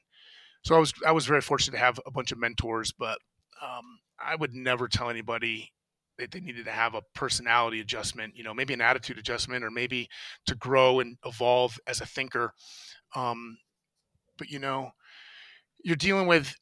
so 0.63 0.75
I 0.75 0.79
was 0.79 0.93
I 1.05 1.11
was 1.11 1.25
very 1.25 1.41
fortunate 1.41 1.77
to 1.77 1.83
have 1.83 1.99
a 2.05 2.11
bunch 2.11 2.31
of 2.31 2.39
mentors, 2.39 2.91
but 2.91 3.17
um, 3.61 3.99
I 4.19 4.35
would 4.35 4.53
never 4.53 4.87
tell 4.87 5.09
anybody 5.09 5.71
that 6.17 6.31
they 6.31 6.39
needed 6.39 6.65
to 6.65 6.71
have 6.71 6.95
a 6.95 7.01
personality 7.13 7.81
adjustment. 7.81 8.35
You 8.35 8.43
know, 8.43 8.53
maybe 8.53 8.73
an 8.73 8.81
attitude 8.81 9.17
adjustment, 9.17 9.63
or 9.63 9.71
maybe 9.71 10.09
to 10.47 10.55
grow 10.55 10.99
and 10.99 11.17
evolve 11.25 11.77
as 11.87 12.01
a 12.01 12.05
thinker. 12.05 12.53
Um, 13.15 13.57
but 14.37 14.49
you 14.49 14.59
know, 14.59 14.91
you're 15.83 15.95
dealing 15.95 16.27
with 16.27 16.55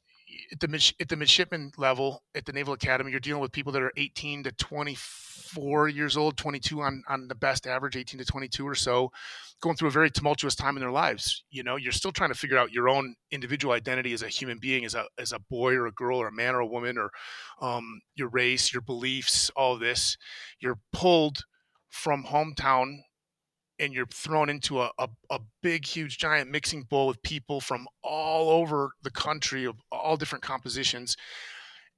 at 0.52 0.60
the 0.60 0.94
at 1.00 1.10
the 1.10 1.16
midshipman 1.16 1.72
level 1.78 2.24
at 2.36 2.46
the 2.46 2.54
Naval 2.54 2.74
Academy, 2.74 3.12
you're 3.12 3.20
dealing 3.20 3.42
with 3.42 3.52
people 3.52 3.72
that 3.74 3.82
are 3.82 3.92
18 3.98 4.44
to 4.44 4.52
24 4.52 5.88
years 5.90 6.18
old, 6.18 6.38
22 6.38 6.82
on 6.82 7.04
on 7.08 7.28
the 7.28 7.36
best 7.36 7.68
average, 7.68 7.96
18 7.96 8.20
to 8.20 8.26
22 8.26 8.68
or 8.68 8.76
so, 8.76 9.12
going 9.62 9.76
through 9.76 9.90
a 9.90 9.92
very 9.92 10.10
tumultuous 10.10 10.56
time 10.56 10.76
in 10.78 10.82
their 10.82 10.92
lives. 10.92 11.44
You 11.50 11.64
know, 11.64 11.76
you're 11.76 11.92
still 11.92 12.12
trying 12.12 12.32
to 12.32 12.38
figure 12.38 12.58
out 12.58 12.72
your 12.72 12.90
own 12.90 13.16
individual 13.32 13.74
identity 13.74 14.14
as 14.14 14.24
a 14.24 14.28
human 14.28 14.60
being, 14.60 14.86
as 14.86 14.96
a 14.96 15.06
as 15.18 15.32
a 15.32 15.40
boy 15.40 15.74
or 15.76 15.88
a 15.88 15.92
girl 15.92 16.18
or 16.18 16.28
a 16.28 16.34
man 16.34 16.56
or 16.56 16.60
a 16.60 16.68
woman, 16.68 16.98
or 16.98 17.12
um, 17.62 18.02
your 18.16 18.30
race, 18.30 18.74
your 18.74 18.82
beliefs, 18.82 19.50
all 19.56 19.78
this. 19.78 20.18
You're 20.60 20.80
pulled 20.92 21.40
from 21.90 22.26
hometown 22.26 23.00
and 23.84 23.94
you're 23.94 24.06
thrown 24.06 24.50
into 24.50 24.82
a, 24.82 24.92
a, 24.98 25.10
a, 25.30 25.40
big, 25.62 25.86
huge, 25.86 26.18
giant 26.18 26.50
mixing 26.50 26.84
bowl 26.84 27.08
with 27.08 27.22
people 27.22 27.60
from 27.60 27.86
all 28.02 28.50
over 28.50 28.92
the 29.04 29.12
country 29.12 29.66
of 29.66 29.76
all 29.92 30.16
different 30.16 30.44
compositions. 30.44 31.18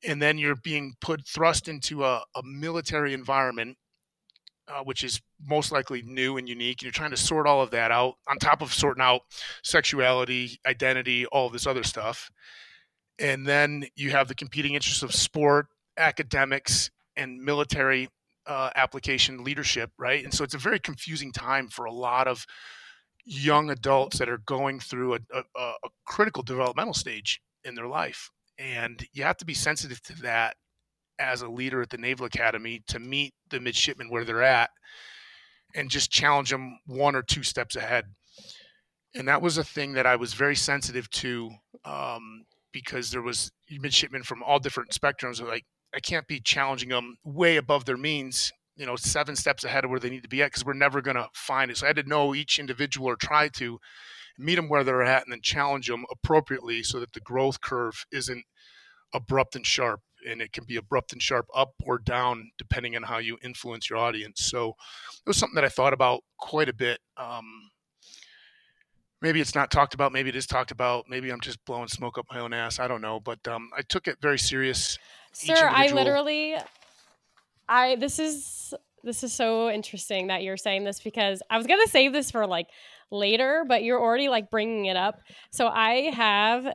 And 0.03 0.21
then 0.21 0.37
you're 0.37 0.55
being 0.55 0.95
put 0.99 1.25
thrust 1.27 1.67
into 1.67 2.03
a, 2.03 2.23
a 2.35 2.43
military 2.43 3.13
environment, 3.13 3.77
uh, 4.67 4.83
which 4.83 5.03
is 5.03 5.21
most 5.47 5.71
likely 5.71 6.01
new 6.01 6.37
and 6.37 6.49
unique. 6.49 6.79
And 6.79 6.83
you're 6.83 6.91
trying 6.91 7.11
to 7.11 7.17
sort 7.17 7.47
all 7.47 7.61
of 7.61 7.71
that 7.71 7.91
out 7.91 8.15
on 8.27 8.37
top 8.37 8.61
of 8.61 8.73
sorting 8.73 9.03
out 9.03 9.21
sexuality, 9.63 10.59
identity, 10.65 11.25
all 11.27 11.49
this 11.49 11.67
other 11.67 11.83
stuff. 11.83 12.31
And 13.19 13.45
then 13.45 13.85
you 13.95 14.09
have 14.09 14.27
the 14.27 14.35
competing 14.35 14.73
interests 14.73 15.03
of 15.03 15.13
sport, 15.13 15.67
academics, 15.97 16.89
and 17.15 17.41
military 17.41 18.09
uh, 18.47 18.69
application 18.75 19.43
leadership, 19.43 19.91
right? 19.97 20.23
And 20.23 20.33
so 20.33 20.43
it's 20.43 20.53
a 20.53 20.59
very 20.59 20.79
confusing 20.79 21.31
time 21.31 21.67
for 21.67 21.85
a 21.85 21.91
lot 21.91 22.27
of 22.27 22.45
young 23.25 23.71
adults 23.71 24.19
that 24.19 24.29
are 24.29 24.37
going 24.45 24.79
through 24.79 25.15
a, 25.15 25.19
a, 25.33 25.59
a 25.59 25.89
critical 26.05 26.43
developmental 26.43 26.93
stage 26.93 27.41
in 27.63 27.75
their 27.75 27.87
life. 27.87 28.29
And 28.57 29.05
you 29.13 29.23
have 29.23 29.37
to 29.37 29.45
be 29.45 29.53
sensitive 29.53 30.01
to 30.03 30.21
that 30.21 30.55
as 31.19 31.41
a 31.41 31.49
leader 31.49 31.81
at 31.81 31.89
the 31.89 31.97
Naval 31.97 32.25
Academy 32.25 32.83
to 32.87 32.99
meet 32.99 33.33
the 33.49 33.59
midshipmen 33.59 34.09
where 34.09 34.23
they're 34.23 34.43
at 34.43 34.69
and 35.73 35.89
just 35.89 36.11
challenge 36.11 36.51
them 36.51 36.79
one 36.85 37.15
or 37.15 37.21
two 37.21 37.43
steps 37.43 37.75
ahead. 37.75 38.05
And 39.15 39.27
that 39.27 39.41
was 39.41 39.57
a 39.57 39.63
thing 39.63 39.93
that 39.93 40.05
I 40.05 40.15
was 40.15 40.33
very 40.33 40.55
sensitive 40.55 41.09
to 41.11 41.49
um, 41.85 42.45
because 42.71 43.11
there 43.11 43.21
was 43.21 43.51
midshipmen 43.69 44.23
from 44.23 44.43
all 44.43 44.59
different 44.59 44.91
spectrums. 44.91 45.41
Like 45.41 45.65
I 45.95 45.99
can't 45.99 46.27
be 46.27 46.39
challenging 46.39 46.89
them 46.89 47.17
way 47.23 47.55
above 47.55 47.85
their 47.85 47.97
means, 47.97 48.51
you 48.75 48.85
know, 48.85 48.97
seven 48.97 49.35
steps 49.35 49.63
ahead 49.63 49.85
of 49.85 49.89
where 49.89 49.99
they 49.99 50.09
need 50.09 50.23
to 50.23 50.29
be 50.29 50.41
at 50.41 50.47
because 50.47 50.65
we're 50.65 50.73
never 50.73 51.01
going 51.01 51.15
to 51.15 51.29
find 51.33 51.71
it. 51.71 51.77
So 51.77 51.85
I 51.85 51.89
had 51.89 51.95
to 51.95 52.03
know 52.09 52.35
each 52.35 52.59
individual 52.59 53.07
or 53.07 53.15
try 53.15 53.47
to 53.49 53.79
meet 54.37 54.55
them 54.55 54.67
where 54.67 54.83
they're 54.83 55.03
at 55.03 55.23
and 55.23 55.31
then 55.31 55.41
challenge 55.41 55.87
them 55.87 56.05
appropriately 56.11 56.83
so 56.83 56.99
that 56.99 57.13
the 57.13 57.21
growth 57.21 57.61
curve 57.61 58.05
isn't 58.11 58.43
abrupt 59.13 59.55
and 59.55 59.65
sharp. 59.65 60.01
And 60.27 60.41
it 60.41 60.51
can 60.51 60.65
be 60.65 60.75
abrupt 60.75 61.13
and 61.13 61.21
sharp 61.21 61.45
up 61.55 61.73
or 61.83 61.99
down 61.99 62.49
depending 62.57 62.95
on 62.95 63.03
how 63.03 63.19
you 63.19 63.37
influence 63.43 63.89
your 63.89 63.99
audience. 63.99 64.41
So 64.43 64.69
it 64.69 65.27
was 65.27 65.37
something 65.37 65.55
that 65.55 65.63
I 65.63 65.69
thought 65.69 65.93
about 65.93 66.21
quite 66.39 66.67
a 66.67 66.73
bit. 66.73 66.99
Um, 67.15 67.69
maybe 69.21 69.39
it's 69.39 69.55
not 69.55 69.71
talked 69.71 69.93
about 69.93 70.11
maybe 70.11 70.29
it 70.29 70.35
is 70.35 70.45
talked 70.45 70.71
about 70.71 71.05
maybe 71.09 71.31
i'm 71.31 71.39
just 71.39 71.63
blowing 71.65 71.87
smoke 71.87 72.17
up 72.17 72.25
my 72.31 72.39
own 72.39 72.53
ass 72.53 72.79
i 72.79 72.87
don't 72.87 73.01
know 73.01 73.19
but 73.19 73.39
um, 73.47 73.69
i 73.75 73.81
took 73.81 74.07
it 74.07 74.17
very 74.21 74.37
serious 74.37 74.99
Sir, 75.35 75.69
I 75.69 75.87
literally 75.91 76.55
I 77.67 77.97
this 77.97 78.19
is 78.19 78.73
this 79.03 79.21
is 79.21 79.33
so 79.33 79.69
interesting 79.69 80.27
that 80.27 80.43
you're 80.43 80.55
saying 80.57 80.85
this 80.85 81.01
because 81.01 81.41
I 81.49 81.57
was 81.57 81.67
going 81.67 81.81
to 81.83 81.91
save 81.91 82.13
this 82.13 82.31
for 82.31 82.47
like 82.47 82.67
later, 83.11 83.65
but 83.67 83.83
you're 83.83 83.99
already 83.99 84.29
like 84.29 84.49
bringing 84.49 84.85
it 84.85 84.95
up. 84.95 85.19
So 85.51 85.67
I 85.67 86.11
have 86.15 86.65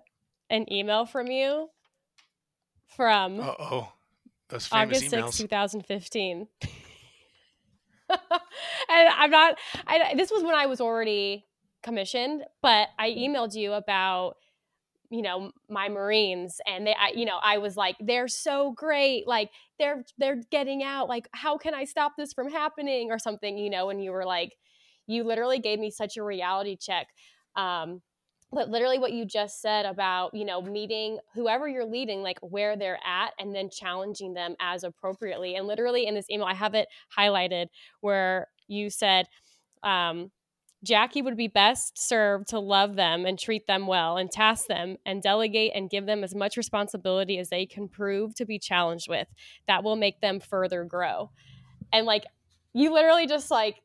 an 0.50 0.71
email 0.71 1.07
from 1.07 1.29
you 1.29 1.71
from 2.97 3.40
uh 3.40 3.55
oh 3.59 3.93
August 4.73 5.09
6, 5.09 5.38
2015. 5.38 6.47
and 8.11 8.19
I'm 8.88 9.31
not 9.31 9.57
I 9.87 10.14
this 10.17 10.31
was 10.31 10.43
when 10.43 10.55
I 10.55 10.67
was 10.67 10.83
already 10.83 11.47
commissioned, 11.83 12.43
but 12.61 12.88
I 12.99 13.11
emailed 13.11 13.55
you 13.55 13.73
about 13.73 14.37
you 15.11 15.23
know 15.23 15.50
my 15.69 15.88
marines 15.88 16.61
and 16.67 16.87
they 16.87 16.95
I, 16.95 17.12
you 17.14 17.25
know 17.25 17.38
i 17.43 17.59
was 17.59 17.76
like 17.76 17.97
they're 18.00 18.29
so 18.29 18.73
great 18.73 19.26
like 19.26 19.50
they're 19.79 20.05
they're 20.19 20.40
getting 20.50 20.83
out 20.83 21.09
like 21.09 21.29
how 21.33 21.59
can 21.59 21.75
i 21.75 21.85
stop 21.85 22.12
this 22.17 22.33
from 22.33 22.50
happening? 22.50 23.11
or 23.11 23.19
something 23.19 23.59
you 23.59 23.71
know 23.71 23.90
and 23.90 24.02
you 24.02 24.12
were 24.12 24.25
like 24.25 24.57
you 25.07 25.25
literally 25.25 25.59
gave 25.59 25.79
me 25.79 25.90
such 25.90 26.17
a 26.17 26.23
reality 26.23 26.76
check 26.76 27.09
um 27.57 28.00
but 28.52 28.69
literally 28.69 28.99
what 28.99 29.12
you 29.12 29.25
just 29.25 29.61
said 29.61 29.85
about 29.85 30.33
you 30.35 30.45
know 30.45 30.62
meeting 30.62 31.19
whoever 31.35 31.69
you're 31.69 31.85
leading 31.85 32.23
like 32.23 32.38
where 32.40 32.76
they're 32.76 33.00
at 33.05 33.33
and 33.38 33.55
then 33.55 33.69
challenging 33.71 34.35
them 34.35 34.55
as 34.61 34.85
appropriately 34.85 35.57
and 35.57 35.67
literally 35.67 36.07
in 36.07 36.14
this 36.14 36.31
email 36.31 36.47
i 36.47 36.55
have 36.55 36.75
it 36.75 36.88
highlighted 37.17 37.67
where 38.00 38.47
you 38.69 38.90
said 38.90 39.26
um 39.83 40.31
Jackie 40.83 41.21
would 41.21 41.37
be 41.37 41.49
best 41.49 41.99
served 41.99 42.49
to 42.49 42.59
love 42.59 42.97
them 42.97 43.27
and 43.27 43.39
treat 43.39 43.67
them 43.67 43.87
well 43.87 44.17
and 44.17 44.31
task 44.31 44.67
them 44.67 44.97
and 45.05 45.23
delegate 45.23 45.73
and 45.75 45.91
give 45.91 46.07
them 46.07 46.25
as 46.25 46.35
much 46.35 46.57
responsibility 46.57 47.39
as 47.39 47.51
they 47.51 47.67
can 47.67 47.87
prove 47.87 48.35
to 48.37 48.47
be 48.47 48.59
challenged 48.59 49.09
with. 49.09 49.29
That 49.67 49.85
will 49.85 49.97
make 49.97 50.21
them 50.21 50.41
further 50.41 50.85
grow. 50.85 51.31
And 51.93 52.07
like, 52.07 52.25
you 52.73 52.93
literally 52.93 53.27
just 53.27 53.51
like 53.51 53.83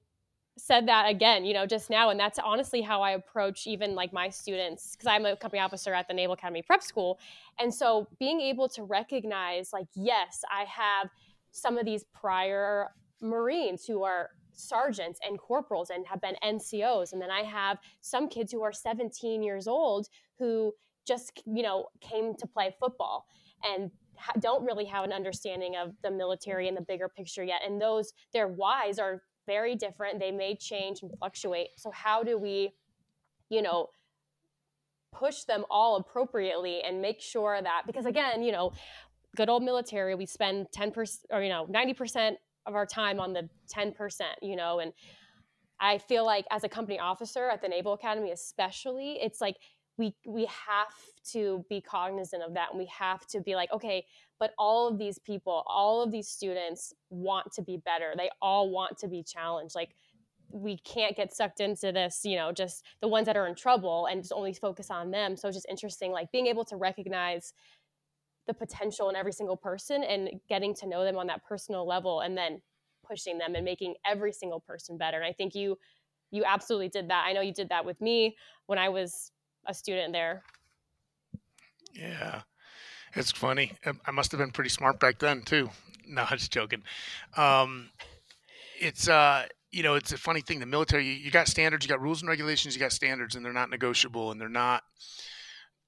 said 0.57 0.87
that 0.87 1.09
again, 1.09 1.43
you 1.43 1.53
know, 1.53 1.65
just 1.65 1.89
now. 1.89 2.11
And 2.11 2.19
that's 2.19 2.39
honestly 2.39 2.81
how 2.81 3.01
I 3.01 3.11
approach 3.11 3.67
even 3.67 3.93
like 3.93 4.13
my 4.13 4.29
students, 4.29 4.91
because 4.91 5.07
I'm 5.07 5.25
a 5.25 5.35
company 5.35 5.59
officer 5.59 5.93
at 5.93 6.07
the 6.07 6.13
Naval 6.13 6.35
Academy 6.35 6.61
Prep 6.61 6.81
School. 6.81 7.19
And 7.59 7.73
so 7.73 8.07
being 8.19 8.39
able 8.39 8.69
to 8.69 8.83
recognize, 8.83 9.73
like, 9.73 9.87
yes, 9.95 10.43
I 10.49 10.63
have 10.63 11.09
some 11.51 11.77
of 11.77 11.83
these 11.85 12.05
prior 12.13 12.87
Marines 13.21 13.85
who 13.85 14.03
are 14.03 14.29
sergeants 14.55 15.19
and 15.27 15.39
corporals 15.39 15.89
and 15.89 16.05
have 16.07 16.21
been 16.21 16.35
NCOs. 16.43 17.13
And 17.13 17.21
then 17.21 17.31
I 17.31 17.43
have 17.43 17.77
some 18.01 18.27
kids 18.27 18.51
who 18.51 18.61
are 18.63 18.73
17 18.73 19.43
years 19.43 19.67
old 19.67 20.07
who 20.39 20.73
just, 21.05 21.41
you 21.45 21.63
know, 21.63 21.87
came 22.01 22.35
to 22.35 22.47
play 22.47 22.75
football 22.79 23.25
and 23.63 23.91
don't 24.39 24.63
really 24.63 24.85
have 24.85 25.03
an 25.03 25.11
understanding 25.11 25.75
of 25.75 25.93
the 26.01 26.11
military 26.11 26.67
and 26.67 26.75
the 26.75 26.81
bigger 26.81 27.09
picture 27.09 27.43
yet. 27.43 27.61
And 27.65 27.81
those, 27.81 28.13
their 28.33 28.47
whys 28.47 28.99
are 28.99 29.21
very 29.45 29.75
different. 29.75 30.19
They 30.19 30.31
may 30.31 30.55
change 30.55 31.01
and 31.01 31.11
fluctuate. 31.19 31.69
So, 31.77 31.91
how 31.91 32.23
do 32.23 32.37
we, 32.37 32.71
you 33.49 33.61
know, 33.61 33.89
push 35.11 35.43
them 35.43 35.63
all 35.69 35.97
appropriately 35.97 36.81
and 36.81 37.01
make 37.01 37.21
sure 37.21 37.61
that, 37.61 37.83
because 37.85 38.05
again, 38.05 38.43
you 38.43 38.51
know, 38.51 38.73
good 39.35 39.49
old 39.49 39.63
military, 39.63 40.15
we 40.15 40.25
spend 40.25 40.67
10% 40.75 41.17
or, 41.31 41.41
you 41.41 41.49
know, 41.49 41.67
90% 41.67 42.35
of 42.65 42.75
our 42.75 42.85
time 42.85 43.19
on 43.19 43.33
the 43.33 43.49
10%, 43.73 43.93
you 44.41 44.55
know, 44.55 44.79
and 44.79 44.93
I 45.79 45.97
feel 45.97 46.25
like 46.25 46.45
as 46.51 46.63
a 46.63 46.69
company 46.69 46.99
officer 46.99 47.49
at 47.49 47.61
the 47.61 47.67
Naval 47.67 47.93
Academy, 47.93 48.31
especially, 48.31 49.19
it's 49.21 49.41
like 49.41 49.57
we 49.97 50.13
we 50.25 50.45
have 50.45 50.93
to 51.31 51.65
be 51.69 51.81
cognizant 51.81 52.43
of 52.43 52.53
that 52.53 52.69
and 52.71 52.79
we 52.79 52.85
have 52.87 53.25
to 53.27 53.39
be 53.39 53.55
like 53.55 53.71
okay 53.71 54.05
but 54.39 54.51
all 54.57 54.87
of 54.87 54.97
these 54.97 55.19
people 55.19 55.63
all 55.67 56.01
of 56.01 56.11
these 56.11 56.27
students 56.27 56.93
want 57.09 57.51
to 57.53 57.61
be 57.61 57.77
better. 57.77 58.13
They 58.17 58.29
all 58.41 58.69
want 58.69 58.97
to 58.99 59.07
be 59.07 59.23
challenged. 59.23 59.75
Like 59.75 59.95
we 60.49 60.77
can't 60.77 61.15
get 61.15 61.33
sucked 61.33 61.59
into 61.59 61.91
this 61.91 62.21
you 62.23 62.35
know 62.35 62.51
just 62.51 62.83
the 63.01 63.07
ones 63.07 63.25
that 63.25 63.37
are 63.37 63.47
in 63.47 63.55
trouble 63.55 64.07
and 64.07 64.21
just 64.21 64.33
only 64.33 64.53
focus 64.53 64.89
on 64.89 65.11
them. 65.11 65.37
So 65.37 65.47
it's 65.47 65.57
just 65.57 65.67
interesting 65.69 66.11
like 66.11 66.31
being 66.31 66.47
able 66.47 66.65
to 66.65 66.75
recognize 66.75 67.53
the 68.47 68.53
potential 68.53 69.09
in 69.09 69.15
every 69.15 69.33
single 69.33 69.57
person 69.57 70.03
and 70.03 70.29
getting 70.47 70.73
to 70.75 70.87
know 70.87 71.03
them 71.03 71.17
on 71.17 71.27
that 71.27 71.43
personal 71.43 71.87
level 71.87 72.21
and 72.21 72.37
then 72.37 72.61
pushing 73.05 73.37
them 73.37 73.55
and 73.55 73.63
making 73.63 73.95
every 74.05 74.31
single 74.31 74.59
person 74.59 74.97
better 74.97 75.17
and 75.17 75.25
i 75.25 75.31
think 75.31 75.53
you 75.53 75.77
you 76.31 76.43
absolutely 76.45 76.89
did 76.89 77.07
that 77.09 77.23
i 77.27 77.33
know 77.33 77.41
you 77.41 77.53
did 77.53 77.69
that 77.69 77.85
with 77.85 77.99
me 78.01 78.35
when 78.65 78.79
i 78.79 78.89
was 78.89 79.31
a 79.67 79.73
student 79.73 80.13
there. 80.13 80.43
Yeah, 81.93 82.41
it's 83.13 83.31
funny. 83.31 83.73
I 84.05 84.11
must 84.11 84.31
have 84.31 84.39
been 84.39 84.51
pretty 84.51 84.69
smart 84.69 84.99
back 84.99 85.19
then 85.19 85.41
too. 85.41 85.69
No, 86.07 86.21
I'm 86.29 86.37
just 86.37 86.53
joking. 86.53 86.83
Um, 87.35 87.89
it's 88.79 89.09
uh, 89.09 89.47
you 89.71 89.81
know, 89.81 89.95
it's 89.95 90.11
a 90.11 90.19
funny 90.19 90.41
thing. 90.41 90.59
The 90.59 90.67
military, 90.67 91.03
you, 91.03 91.13
you 91.13 91.31
got 91.31 91.47
standards, 91.47 91.83
you 91.83 91.89
got 91.89 91.99
rules 91.99 92.21
and 92.21 92.29
regulations, 92.29 92.75
you 92.75 92.79
got 92.79 92.91
standards, 92.91 93.35
and 93.35 93.43
they're 93.43 93.51
not 93.51 93.71
negotiable, 93.71 94.29
and 94.29 94.39
they're 94.39 94.47
not 94.47 94.83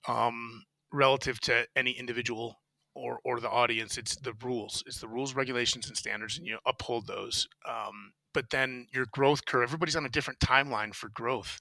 um, 0.07 0.63
relative 0.91 1.39
to 1.41 1.65
any 1.75 1.91
individual 1.91 2.59
or 2.95 3.19
or 3.23 3.39
the 3.39 3.49
audience. 3.49 3.97
It's 3.97 4.15
the 4.15 4.33
rules. 4.43 4.83
It's 4.87 4.99
the 4.99 5.07
rules, 5.07 5.35
regulations, 5.35 5.87
and 5.87 5.97
standards, 5.97 6.37
and 6.37 6.47
you 6.47 6.57
uphold 6.65 7.07
those. 7.07 7.47
Um, 7.67 8.13
but 8.33 8.49
then 8.49 8.87
your 8.93 9.05
growth 9.11 9.45
curve. 9.45 9.63
Everybody's 9.63 9.95
on 9.95 10.05
a 10.05 10.09
different 10.09 10.39
timeline 10.39 10.93
for 10.93 11.09
growth. 11.09 11.59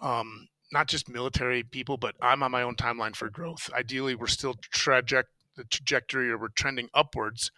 Um, 0.00 0.48
not 0.72 0.88
just 0.88 1.08
military 1.08 1.62
people, 1.62 1.96
but 1.96 2.16
I'm 2.20 2.42
on 2.42 2.50
my 2.50 2.62
own 2.62 2.74
timeline 2.74 3.14
for 3.14 3.30
growth. 3.30 3.70
Ideally, 3.72 4.14
we're 4.14 4.26
still 4.26 4.54
traje- 4.74 5.24
the 5.56 5.64
trajectory 5.64 6.30
or 6.30 6.38
we're 6.38 6.48
trending 6.48 6.88
upwards. 6.92 7.50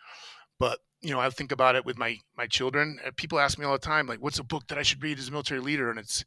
But 0.59 0.79
you 1.01 1.11
know, 1.11 1.21
I 1.21 1.31
think 1.31 1.53
about 1.53 1.77
it 1.77 1.85
with 1.85 1.99
my 1.99 2.19
my 2.37 2.47
children. 2.47 2.99
People 3.17 3.39
ask 3.39 3.59
me 3.59 3.65
all 3.65 3.73
the 3.73 3.79
time, 3.79 4.07
like, 4.07 4.21
"What's 4.21 4.39
a 4.39 4.45
book 4.45 4.67
that 4.69 4.79
I 4.79 4.83
should 4.83 5.03
read 5.03 5.19
as 5.19 5.29
a 5.29 5.33
military 5.33 5.61
leader?" 5.61 5.91
And 5.91 5.99
it's, 5.99 6.25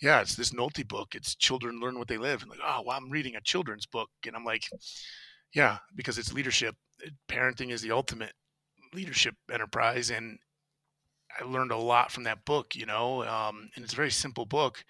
yeah, 0.00 0.20
it's 0.20 0.36
this 0.36 0.52
Nolte 0.52 0.86
book. 0.86 1.14
It's 1.14 1.34
Children 1.34 1.80
Learn 1.80 1.98
What 1.98 2.08
They 2.08 2.18
Live. 2.18 2.42
And 2.42 2.50
like, 2.50 2.60
oh, 2.64 2.82
well, 2.86 2.96
I'm 2.96 3.10
reading 3.10 3.36
a 3.36 3.40
children's 3.40 3.86
book, 3.86 4.10
and 4.26 4.36
I'm 4.36 4.44
like, 4.44 4.64
yeah, 5.54 5.78
because 5.94 6.18
it's 6.18 6.32
leadership. 6.32 6.76
Parenting 7.28 7.70
is 7.70 7.82
the 7.82 7.90
ultimate 7.92 8.32
leadership 8.92 9.34
enterprise, 9.52 10.10
and 10.10 10.38
I 11.40 11.44
learned 11.44 11.72
a 11.72 11.76
lot 11.76 12.12
from 12.12 12.24
that 12.24 12.44
book. 12.44 12.76
You 12.76 12.86
know, 12.86 13.24
um, 13.24 13.68
and 13.74 13.84
it's 13.84 13.94
a 13.94 13.96
very 13.96 14.10
simple 14.10 14.46
book 14.46 14.84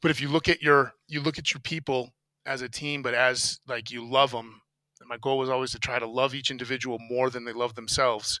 but 0.00 0.10
if 0.10 0.20
you 0.20 0.28
look 0.28 0.48
at 0.48 0.62
your 0.62 0.94
you 1.08 1.20
look 1.20 1.38
at 1.38 1.52
your 1.52 1.60
people 1.60 2.10
as 2.46 2.62
a 2.62 2.68
team, 2.68 3.02
but 3.02 3.14
as 3.14 3.60
like 3.66 3.90
you 3.90 4.08
love 4.08 4.30
them. 4.32 4.62
my 5.06 5.18
goal 5.18 5.38
was 5.38 5.50
always 5.50 5.72
to 5.72 5.78
try 5.78 5.98
to 5.98 6.06
love 6.06 6.34
each 6.34 6.50
individual 6.50 6.98
more 6.98 7.30
than 7.30 7.44
they 7.44 7.52
love 7.52 7.74
themselves 7.74 8.40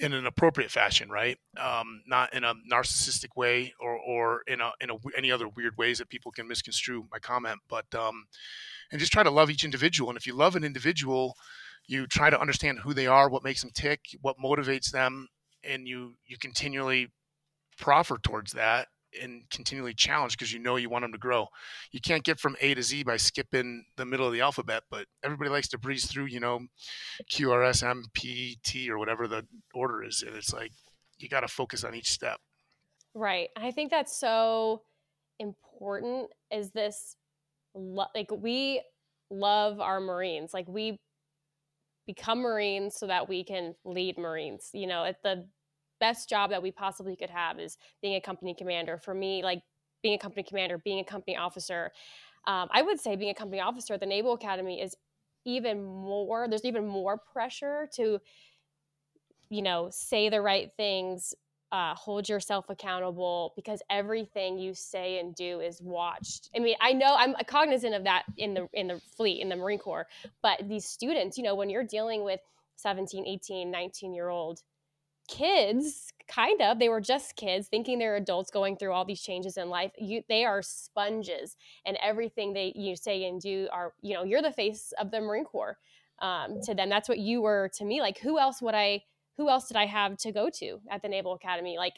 in 0.00 0.12
an 0.12 0.26
appropriate 0.26 0.70
fashion, 0.70 1.08
right? 1.10 1.38
Um, 1.58 2.02
not 2.06 2.32
in 2.32 2.44
a 2.44 2.54
narcissistic 2.72 3.36
way 3.36 3.74
or, 3.80 3.98
or 3.98 4.42
in 4.46 4.60
a, 4.60 4.70
in 4.80 4.90
a, 4.90 4.94
any 5.16 5.32
other 5.32 5.48
weird 5.48 5.76
ways 5.76 5.98
that 5.98 6.08
people 6.08 6.30
can 6.30 6.46
misconstrue 6.46 7.06
my 7.10 7.18
comment, 7.18 7.58
but, 7.68 7.92
um, 7.94 8.26
and 8.90 9.00
just 9.00 9.12
try 9.12 9.22
to 9.22 9.30
love 9.30 9.50
each 9.50 9.64
individual. 9.64 10.10
And 10.10 10.16
if 10.16 10.26
you 10.26 10.34
love 10.34 10.56
an 10.56 10.64
individual, 10.64 11.34
you 11.86 12.06
try 12.06 12.30
to 12.30 12.40
understand 12.40 12.80
who 12.80 12.94
they 12.94 13.06
are, 13.06 13.28
what 13.28 13.44
makes 13.44 13.62
them 13.62 13.70
tick, 13.74 14.00
what 14.22 14.36
motivates 14.38 14.90
them, 14.90 15.28
and 15.64 15.88
you, 15.88 16.14
you 16.26 16.38
continually 16.38 17.08
proffer 17.76 18.18
towards 18.18 18.52
that 18.52 18.88
and 19.20 19.42
continually 19.50 19.94
challenge 19.94 20.36
because 20.36 20.52
you 20.52 20.58
know 20.58 20.76
you 20.76 20.90
want 20.90 21.02
them 21.02 21.12
to 21.12 21.18
grow. 21.18 21.46
You 21.92 22.00
can't 22.00 22.24
get 22.24 22.38
from 22.38 22.56
A 22.60 22.74
to 22.74 22.82
Z 22.82 23.04
by 23.04 23.16
skipping 23.16 23.84
the 23.96 24.04
middle 24.04 24.26
of 24.26 24.32
the 24.32 24.40
alphabet, 24.40 24.82
but 24.90 25.06
everybody 25.24 25.50
likes 25.50 25.68
to 25.68 25.78
breeze 25.78 26.06
through, 26.06 26.26
you 26.26 26.40
know, 26.40 26.60
Q 27.28 27.52
R 27.52 27.64
S 27.64 27.82
M 27.82 28.04
P 28.14 28.58
T 28.64 28.90
or 28.90 28.98
whatever 28.98 29.26
the 29.26 29.46
order 29.74 30.02
is. 30.02 30.22
And 30.26 30.36
it's 30.36 30.52
like 30.52 30.72
you 31.18 31.28
got 31.28 31.40
to 31.40 31.48
focus 31.48 31.84
on 31.84 31.94
each 31.94 32.10
step. 32.10 32.38
Right. 33.14 33.48
I 33.56 33.70
think 33.70 33.90
that's 33.90 34.18
so 34.18 34.82
important 35.38 36.30
is 36.50 36.70
this 36.70 37.16
like 37.74 38.30
we 38.30 38.82
love 39.30 39.80
our 39.80 40.00
Marines. 40.00 40.52
Like 40.54 40.68
we 40.68 40.98
become 42.06 42.40
Marines 42.40 42.96
so 42.96 43.06
that 43.06 43.28
we 43.28 43.44
can 43.44 43.74
lead 43.84 44.18
Marines. 44.18 44.70
You 44.72 44.86
know, 44.86 45.04
at 45.04 45.22
the 45.22 45.46
best 46.00 46.28
job 46.28 46.50
that 46.50 46.62
we 46.62 46.70
possibly 46.70 47.16
could 47.16 47.30
have 47.30 47.58
is 47.58 47.78
being 48.02 48.14
a 48.14 48.20
company 48.20 48.54
commander. 48.54 48.98
For 48.98 49.14
me, 49.14 49.42
like 49.42 49.62
being 50.02 50.14
a 50.14 50.18
company 50.18 50.42
commander, 50.42 50.78
being 50.78 51.00
a 51.00 51.04
company 51.04 51.36
officer, 51.36 51.92
um, 52.46 52.68
I 52.72 52.82
would 52.82 53.00
say 53.00 53.16
being 53.16 53.30
a 53.30 53.34
company 53.34 53.60
officer 53.60 53.94
at 53.94 54.00
the 54.00 54.06
Naval 54.06 54.32
Academy 54.32 54.80
is 54.80 54.96
even 55.44 55.84
more. 55.84 56.46
There's 56.48 56.64
even 56.64 56.86
more 56.86 57.18
pressure 57.18 57.88
to, 57.94 58.20
you 59.50 59.62
know, 59.62 59.88
say 59.90 60.28
the 60.28 60.40
right 60.40 60.70
things, 60.76 61.34
uh, 61.72 61.94
hold 61.94 62.28
yourself 62.28 62.66
accountable 62.70 63.52
because 63.54 63.82
everything 63.90 64.58
you 64.58 64.72
say 64.72 65.18
and 65.18 65.34
do 65.34 65.60
is 65.60 65.82
watched. 65.82 66.48
I 66.56 66.60
mean, 66.60 66.76
I 66.80 66.92
know 66.92 67.14
I'm 67.16 67.34
cognizant 67.46 67.94
of 67.94 68.04
that 68.04 68.24
in 68.38 68.54
the 68.54 68.68
in 68.72 68.88
the 68.88 69.00
fleet 69.16 69.42
in 69.42 69.48
the 69.48 69.56
Marine 69.56 69.78
Corps, 69.78 70.06
but 70.42 70.66
these 70.68 70.86
students, 70.86 71.36
you 71.36 71.44
know, 71.44 71.54
when 71.54 71.68
you're 71.68 71.84
dealing 71.84 72.24
with 72.24 72.40
17, 72.76 73.26
18, 73.26 73.70
19 73.70 74.14
year 74.14 74.28
old 74.28 74.62
kids 75.28 76.12
kind 76.26 76.60
of 76.60 76.78
they 76.78 76.88
were 76.88 77.00
just 77.00 77.36
kids 77.36 77.68
thinking 77.68 77.98
they're 77.98 78.16
adults 78.16 78.50
going 78.50 78.76
through 78.76 78.92
all 78.92 79.04
these 79.04 79.20
changes 79.20 79.56
in 79.56 79.70
life 79.70 79.90
you 79.98 80.22
they 80.28 80.44
are 80.44 80.60
sponges 80.62 81.56
and 81.86 81.96
everything 82.02 82.52
they 82.52 82.72
you 82.74 82.94
say 82.94 83.24
and 83.24 83.40
do 83.40 83.68
are 83.72 83.94
you 84.02 84.14
know 84.14 84.24
you're 84.24 84.42
the 84.42 84.52
face 84.52 84.92
of 85.00 85.10
the 85.10 85.20
marine 85.20 85.44
corps 85.44 85.78
um, 86.20 86.60
to 86.62 86.74
them 86.74 86.88
that's 86.88 87.08
what 87.08 87.18
you 87.18 87.40
were 87.40 87.70
to 87.74 87.84
me 87.84 88.00
like 88.00 88.18
who 88.18 88.38
else 88.38 88.60
would 88.60 88.74
i 88.74 89.02
who 89.36 89.48
else 89.48 89.68
did 89.68 89.76
i 89.76 89.86
have 89.86 90.16
to 90.16 90.32
go 90.32 90.50
to 90.50 90.80
at 90.90 91.00
the 91.00 91.08
naval 91.08 91.32
academy? 91.32 91.78
Like 91.78 91.94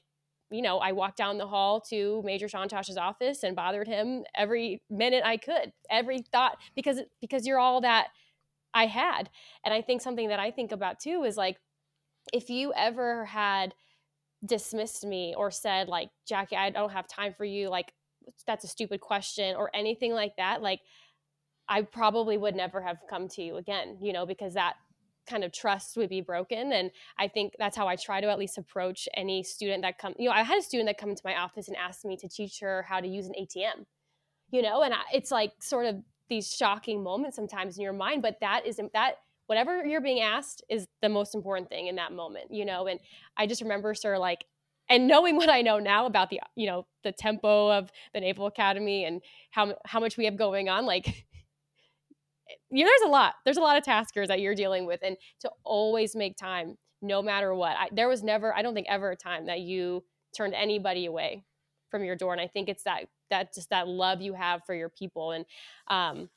you 0.50 0.62
know 0.62 0.78
i 0.78 0.92
walked 0.92 1.16
down 1.16 1.38
the 1.38 1.46
hall 1.46 1.80
to 1.80 2.22
major 2.24 2.48
Chontosh's 2.48 2.96
office 2.96 3.42
and 3.42 3.56
bothered 3.56 3.86
him 3.86 4.24
every 4.34 4.82
minute 4.90 5.22
i 5.24 5.36
could 5.36 5.72
every 5.88 6.18
thought 6.32 6.58
because 6.74 7.00
because 7.20 7.46
you're 7.46 7.58
all 7.58 7.80
that 7.80 8.08
i 8.74 8.86
had 8.86 9.30
and 9.64 9.72
i 9.72 9.80
think 9.80 10.02
something 10.02 10.28
that 10.28 10.40
i 10.40 10.50
think 10.50 10.72
about 10.72 10.98
too 10.98 11.22
is 11.22 11.36
like 11.36 11.56
if 12.32 12.50
you 12.50 12.72
ever 12.74 13.24
had 13.24 13.74
dismissed 14.44 15.04
me 15.04 15.34
or 15.36 15.50
said 15.50 15.88
like 15.88 16.08
jackie 16.26 16.56
i 16.56 16.70
don't 16.70 16.92
have 16.92 17.06
time 17.06 17.34
for 17.36 17.44
you 17.44 17.68
like 17.68 17.92
that's 18.46 18.64
a 18.64 18.68
stupid 18.68 19.00
question 19.00 19.54
or 19.56 19.70
anything 19.74 20.12
like 20.12 20.34
that 20.36 20.62
like 20.62 20.80
i 21.68 21.82
probably 21.82 22.38
would 22.38 22.54
never 22.54 22.80
have 22.80 22.98
come 23.08 23.28
to 23.28 23.42
you 23.42 23.56
again 23.56 23.98
you 24.00 24.12
know 24.12 24.24
because 24.24 24.54
that 24.54 24.74
kind 25.28 25.44
of 25.44 25.52
trust 25.52 25.96
would 25.96 26.08
be 26.08 26.22
broken 26.22 26.72
and 26.72 26.90
i 27.18 27.28
think 27.28 27.54
that's 27.58 27.76
how 27.76 27.86
i 27.86 27.94
try 27.96 28.20
to 28.20 28.30
at 28.30 28.38
least 28.38 28.56
approach 28.56 29.06
any 29.14 29.42
student 29.42 29.82
that 29.82 29.98
come 29.98 30.14
you 30.18 30.28
know 30.28 30.34
i 30.34 30.42
had 30.42 30.58
a 30.58 30.62
student 30.62 30.88
that 30.88 30.98
come 30.98 31.10
into 31.10 31.22
my 31.24 31.36
office 31.36 31.68
and 31.68 31.76
asked 31.76 32.04
me 32.04 32.16
to 32.16 32.28
teach 32.28 32.60
her 32.60 32.84
how 32.88 32.98
to 32.98 33.06
use 33.06 33.26
an 33.26 33.34
atm 33.38 33.84
you 34.50 34.62
know 34.62 34.82
and 34.82 34.94
I, 34.94 35.00
it's 35.12 35.30
like 35.30 35.52
sort 35.60 35.86
of 35.86 35.96
these 36.28 36.54
shocking 36.54 37.02
moments 37.02 37.36
sometimes 37.36 37.76
in 37.76 37.82
your 37.82 37.92
mind 37.92 38.22
but 38.22 38.38
that 38.40 38.64
isn't 38.64 38.92
that 38.94 39.16
whatever 39.50 39.84
you're 39.84 40.00
being 40.00 40.20
asked 40.20 40.62
is 40.70 40.86
the 41.02 41.08
most 41.08 41.34
important 41.34 41.68
thing 41.68 41.88
in 41.88 41.96
that 41.96 42.12
moment, 42.12 42.52
you 42.52 42.64
know? 42.64 42.86
And 42.86 43.00
I 43.36 43.48
just 43.48 43.60
remember 43.60 43.94
sort 43.94 44.14
of 44.14 44.20
like, 44.20 44.44
and 44.88 45.08
knowing 45.08 45.34
what 45.34 45.48
I 45.48 45.60
know 45.60 45.80
now 45.80 46.06
about 46.06 46.30
the, 46.30 46.38
you 46.54 46.68
know, 46.68 46.86
the 47.02 47.10
tempo 47.10 47.68
of 47.76 47.90
the 48.14 48.20
Naval 48.20 48.46
Academy 48.46 49.04
and 49.04 49.20
how, 49.50 49.74
how 49.84 49.98
much 49.98 50.16
we 50.16 50.26
have 50.26 50.36
going 50.36 50.68
on, 50.68 50.86
like, 50.86 51.08
you 52.70 52.84
know, 52.84 52.90
there's 52.90 53.08
a 53.08 53.10
lot, 53.10 53.34
there's 53.44 53.56
a 53.56 53.60
lot 53.60 53.76
of 53.76 53.82
taskers 53.82 54.28
that 54.28 54.38
you're 54.38 54.54
dealing 54.54 54.86
with 54.86 55.00
and 55.02 55.16
to 55.40 55.50
always 55.64 56.14
make 56.14 56.36
time 56.36 56.76
no 57.02 57.20
matter 57.20 57.52
what. 57.52 57.76
I, 57.76 57.88
there 57.90 58.08
was 58.08 58.22
never, 58.22 58.54
I 58.54 58.62
don't 58.62 58.74
think 58.74 58.86
ever 58.88 59.10
a 59.10 59.16
time 59.16 59.46
that 59.46 59.58
you 59.58 60.04
turned 60.32 60.54
anybody 60.54 61.06
away 61.06 61.42
from 61.90 62.04
your 62.04 62.14
door 62.14 62.30
and 62.32 62.40
i 62.40 62.46
think 62.46 62.68
it's 62.68 62.84
that 62.84 63.06
that 63.30 63.52
just 63.52 63.68
that 63.70 63.88
love 63.88 64.20
you 64.20 64.32
have 64.32 64.62
for 64.64 64.76
your 64.76 64.88
people 64.88 65.32
and 65.32 65.44
um, 65.88 66.28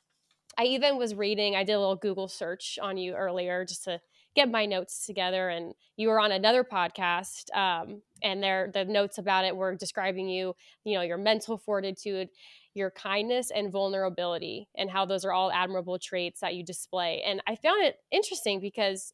i 0.58 0.64
even 0.64 0.96
was 0.96 1.14
reading 1.14 1.56
i 1.56 1.64
did 1.64 1.72
a 1.72 1.78
little 1.78 1.96
google 1.96 2.28
search 2.28 2.78
on 2.82 2.96
you 2.96 3.14
earlier 3.14 3.64
just 3.64 3.84
to 3.84 4.00
get 4.34 4.50
my 4.50 4.66
notes 4.66 5.06
together 5.06 5.48
and 5.48 5.74
you 5.96 6.08
were 6.08 6.18
on 6.18 6.32
another 6.32 6.64
podcast 6.64 7.54
um, 7.54 8.02
and 8.22 8.42
there 8.42 8.70
the 8.72 8.84
notes 8.84 9.18
about 9.18 9.44
it 9.44 9.56
were 9.56 9.74
describing 9.74 10.28
you 10.28 10.54
you 10.84 10.94
know 10.94 11.02
your 11.02 11.18
mental 11.18 11.56
fortitude 11.56 12.28
your 12.74 12.90
kindness 12.90 13.52
and 13.54 13.70
vulnerability 13.70 14.68
and 14.76 14.90
how 14.90 15.04
those 15.04 15.24
are 15.24 15.32
all 15.32 15.52
admirable 15.52 15.98
traits 15.98 16.40
that 16.40 16.54
you 16.54 16.64
display 16.64 17.22
and 17.24 17.40
i 17.46 17.54
found 17.54 17.84
it 17.84 17.96
interesting 18.10 18.60
because 18.60 19.12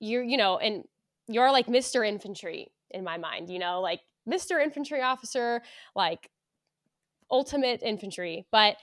you're 0.00 0.22
you 0.22 0.36
know 0.36 0.58
and 0.58 0.84
you're 1.28 1.50
like 1.50 1.66
mr 1.66 2.06
infantry 2.06 2.70
in 2.90 3.02
my 3.02 3.16
mind 3.16 3.48
you 3.48 3.58
know 3.58 3.80
like 3.80 4.00
mr 4.28 4.62
infantry 4.62 5.00
officer 5.00 5.62
like 5.96 6.28
ultimate 7.30 7.82
infantry 7.82 8.46
but 8.52 8.76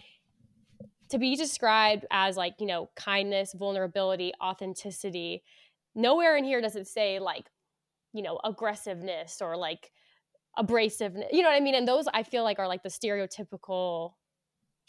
to 1.12 1.18
be 1.18 1.36
described 1.36 2.06
as 2.12 2.38
like 2.38 2.56
you 2.60 2.66
know 2.66 2.90
kindness 2.96 3.54
vulnerability 3.54 4.32
authenticity 4.42 5.44
nowhere 5.96 6.38
in 6.38 6.44
here 6.44 6.62
does 6.62 6.76
it 6.76 6.88
say 6.88 7.20
like 7.20 7.46
you 8.14 8.22
know 8.22 8.40
aggressiveness 8.44 9.42
or 9.42 9.56
like 9.56 9.92
abrasiveness 10.58 11.28
you 11.32 11.42
know 11.42 11.50
what 11.50 11.56
i 11.56 11.60
mean? 11.60 11.76
And 11.76 11.88
those 11.88 12.08
i 12.14 12.24
feel 12.24 12.44
like 12.44 12.60
are 12.60 12.68
like 12.68 12.84
the 12.84 12.90
stereotypical 12.90 14.14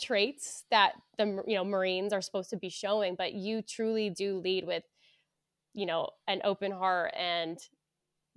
traits 0.00 0.64
that 0.70 0.92
the 1.18 1.42
you 1.46 1.54
know 1.56 1.64
marines 1.64 2.12
are 2.12 2.22
supposed 2.22 2.50
to 2.50 2.56
be 2.56 2.68
showing 2.68 3.14
but 3.14 3.34
you 3.34 3.62
truly 3.62 4.10
do 4.10 4.38
lead 4.38 4.66
with 4.66 4.82
you 5.74 5.86
know 5.86 6.08
an 6.26 6.40
open 6.44 6.72
heart 6.72 7.12
and 7.16 7.58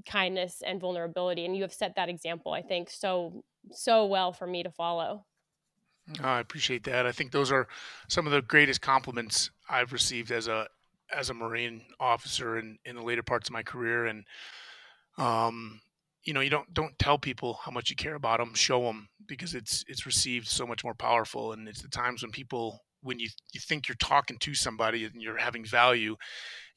kindness 0.05 0.61
and 0.65 0.79
vulnerability 0.79 1.45
and 1.45 1.55
you 1.55 1.63
have 1.63 1.73
set 1.73 1.95
that 1.95 2.09
example 2.09 2.51
i 2.51 2.61
think 2.61 2.89
so 2.89 3.43
so 3.71 4.05
well 4.05 4.31
for 4.31 4.45
me 4.45 4.61
to 4.61 4.69
follow 4.69 5.25
I 6.21 6.39
appreciate 6.39 6.83
that. 6.83 7.05
I 7.05 7.11
think 7.11 7.31
those 7.31 7.51
are 7.51 7.67
some 8.07 8.25
of 8.27 8.31
the 8.31 8.41
greatest 8.41 8.81
compliments 8.81 9.49
I've 9.69 9.93
received 9.93 10.31
as 10.31 10.47
a 10.47 10.67
as 11.15 11.29
a 11.29 11.33
Marine 11.33 11.81
officer 11.99 12.57
in, 12.57 12.77
in 12.85 12.95
the 12.95 13.03
later 13.03 13.23
parts 13.23 13.49
of 13.49 13.53
my 13.53 13.63
career. 13.63 14.05
And 14.05 14.25
um, 15.17 15.81
you 16.23 16.33
know, 16.33 16.41
you 16.41 16.49
don't 16.49 16.71
don't 16.73 16.97
tell 16.99 17.17
people 17.17 17.59
how 17.63 17.71
much 17.71 17.89
you 17.89 17.95
care 17.95 18.15
about 18.15 18.39
them. 18.39 18.53
Show 18.53 18.83
them 18.83 19.09
because 19.27 19.55
it's 19.55 19.83
it's 19.87 20.05
received 20.05 20.47
so 20.47 20.67
much 20.67 20.83
more 20.83 20.95
powerful. 20.95 21.53
And 21.53 21.67
it's 21.67 21.81
the 21.81 21.87
times 21.87 22.21
when 22.21 22.31
people 22.31 22.81
when 23.01 23.19
you 23.19 23.29
you 23.53 23.59
think 23.59 23.87
you're 23.87 23.95
talking 23.95 24.37
to 24.39 24.53
somebody 24.53 25.05
and 25.05 25.21
you're 25.21 25.37
having 25.37 25.65
value, 25.65 26.15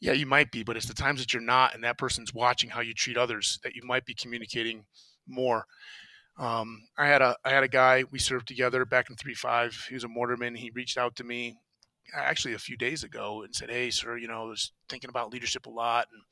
yeah, 0.01 0.13
you 0.13 0.27
might 0.27 0.51
be, 0.53 0.63
but 0.63 0.77
it's 0.77 0.87
the 0.87 0.95
times 0.95 1.21
that 1.21 1.33
you're 1.33 1.43
not, 1.43 1.75
and 1.75 1.85
that 1.85 1.99
person's 1.99 2.33
watching 2.33 2.71
how 2.71 2.81
you 2.81 2.95
treat 2.95 3.17
others 3.17 3.59
that 3.65 3.75
you 3.75 3.83
might 3.85 4.05
be 4.05 4.15
communicating 4.15 4.85
more. 5.27 5.67
Um, 6.39 6.83
I 6.97 7.07
had 7.07 7.21
a 7.21 7.37
I 7.45 7.51
had 7.51 7.65
a 7.65 7.69
guy 7.69 8.05
we 8.11 8.19
served 8.19 8.47
together 8.47 8.85
back 8.85 9.11
in 9.11 9.17
three 9.17 9.35
five. 9.35 9.87
He 9.89 9.95
was 9.95 10.05
a 10.05 10.09
mortarman. 10.09 10.57
He 10.57 10.71
reached 10.71 10.97
out 10.97 11.17
to 11.17 11.25
me 11.25 11.57
actually 12.15 12.55
a 12.55 12.59
few 12.59 12.77
days 12.77 13.03
ago 13.05 13.43
and 13.43 13.55
said, 13.55 13.71
"Hey, 13.71 13.91
sir, 13.91 14.17
you 14.17 14.29
know, 14.29 14.43
I 14.43 14.45
was 14.45 14.73
thinking 14.89 15.11
about 15.11 15.33
leadership 15.33 15.67
a 15.67 15.71
lot 15.71 16.07
and." 16.13 16.23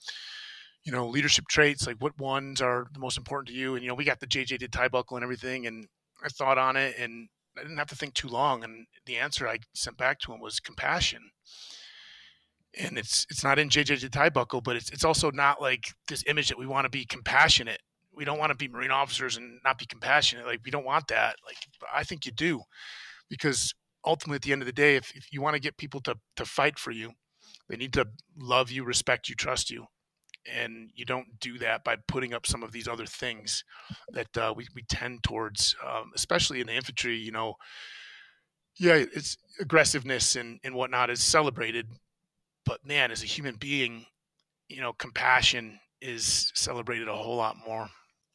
You 0.84 0.92
know, 0.92 1.08
leadership 1.08 1.46
traits, 1.48 1.84
like 1.84 1.96
what 1.98 2.16
ones 2.16 2.60
are 2.62 2.86
the 2.92 3.00
most 3.00 3.18
important 3.18 3.48
to 3.48 3.54
you? 3.54 3.74
And, 3.74 3.82
you 3.82 3.88
know, 3.88 3.96
we 3.96 4.04
got 4.04 4.20
the 4.20 4.26
JJDIDTIEBUCKLE 4.28 5.16
and 5.16 5.24
everything. 5.24 5.66
And 5.66 5.88
I 6.24 6.28
thought 6.28 6.58
on 6.58 6.76
it 6.76 6.94
and 6.96 7.28
I 7.58 7.62
didn't 7.62 7.78
have 7.78 7.88
to 7.88 7.96
think 7.96 8.14
too 8.14 8.28
long. 8.28 8.62
And 8.62 8.86
the 9.04 9.16
answer 9.16 9.48
I 9.48 9.58
sent 9.74 9.96
back 9.96 10.20
to 10.20 10.32
him 10.32 10.38
was 10.38 10.60
compassion 10.60 11.30
and 12.78 12.98
it's 12.98 13.26
it's 13.30 13.42
not 13.42 13.58
in 13.58 13.68
JJDIDTIEBUCKLE, 13.68 14.62
but 14.62 14.76
it's 14.76 14.90
it's 14.90 15.04
also 15.04 15.30
not 15.30 15.60
like 15.60 15.94
this 16.08 16.22
image 16.26 16.48
that 16.48 16.58
we 16.58 16.66
want 16.66 16.84
to 16.84 16.90
be 16.90 17.04
compassionate 17.04 17.80
we 18.16 18.24
don't 18.24 18.38
want 18.38 18.50
to 18.50 18.56
be 18.56 18.68
marine 18.68 18.90
officers 18.90 19.36
and 19.36 19.60
not 19.64 19.78
be 19.78 19.86
compassionate 19.86 20.46
like 20.46 20.60
we 20.64 20.70
don't 20.70 20.86
want 20.86 21.06
that 21.08 21.36
like 21.44 21.56
i 21.94 22.02
think 22.02 22.24
you 22.24 22.32
do 22.32 22.60
because 23.28 23.74
ultimately 24.04 24.36
at 24.36 24.42
the 24.42 24.52
end 24.52 24.62
of 24.62 24.66
the 24.66 24.72
day 24.72 24.96
if, 24.96 25.14
if 25.14 25.32
you 25.32 25.42
want 25.42 25.54
to 25.54 25.60
get 25.60 25.76
people 25.76 26.00
to 26.00 26.16
to 26.34 26.44
fight 26.44 26.78
for 26.78 26.90
you 26.90 27.12
they 27.68 27.76
need 27.76 27.92
to 27.92 28.06
love 28.38 28.70
you 28.70 28.84
respect 28.84 29.28
you 29.28 29.34
trust 29.34 29.70
you 29.70 29.84
and 30.52 30.90
you 30.94 31.04
don't 31.04 31.40
do 31.40 31.58
that 31.58 31.82
by 31.82 31.96
putting 32.06 32.32
up 32.32 32.46
some 32.46 32.62
of 32.62 32.70
these 32.70 32.86
other 32.86 33.06
things 33.06 33.64
that 34.10 34.36
uh, 34.38 34.54
we, 34.56 34.66
we 34.74 34.82
tend 34.88 35.22
towards 35.24 35.74
um, 35.84 36.12
especially 36.14 36.60
in 36.60 36.66
the 36.66 36.74
infantry 36.74 37.16
you 37.16 37.32
know 37.32 37.54
yeah 38.78 38.94
it's 38.94 39.36
aggressiveness 39.60 40.36
and, 40.36 40.60
and 40.64 40.74
whatnot 40.74 41.10
is 41.10 41.22
celebrated 41.22 41.86
but 42.64 42.84
man 42.84 43.10
as 43.10 43.22
a 43.22 43.26
human 43.26 43.56
being 43.56 44.04
you 44.68 44.80
know 44.80 44.92
compassion 44.92 45.78
is 46.00 46.52
celebrated 46.54 47.08
a 47.08 47.16
whole 47.16 47.36
lot 47.36 47.56
more 47.66 47.88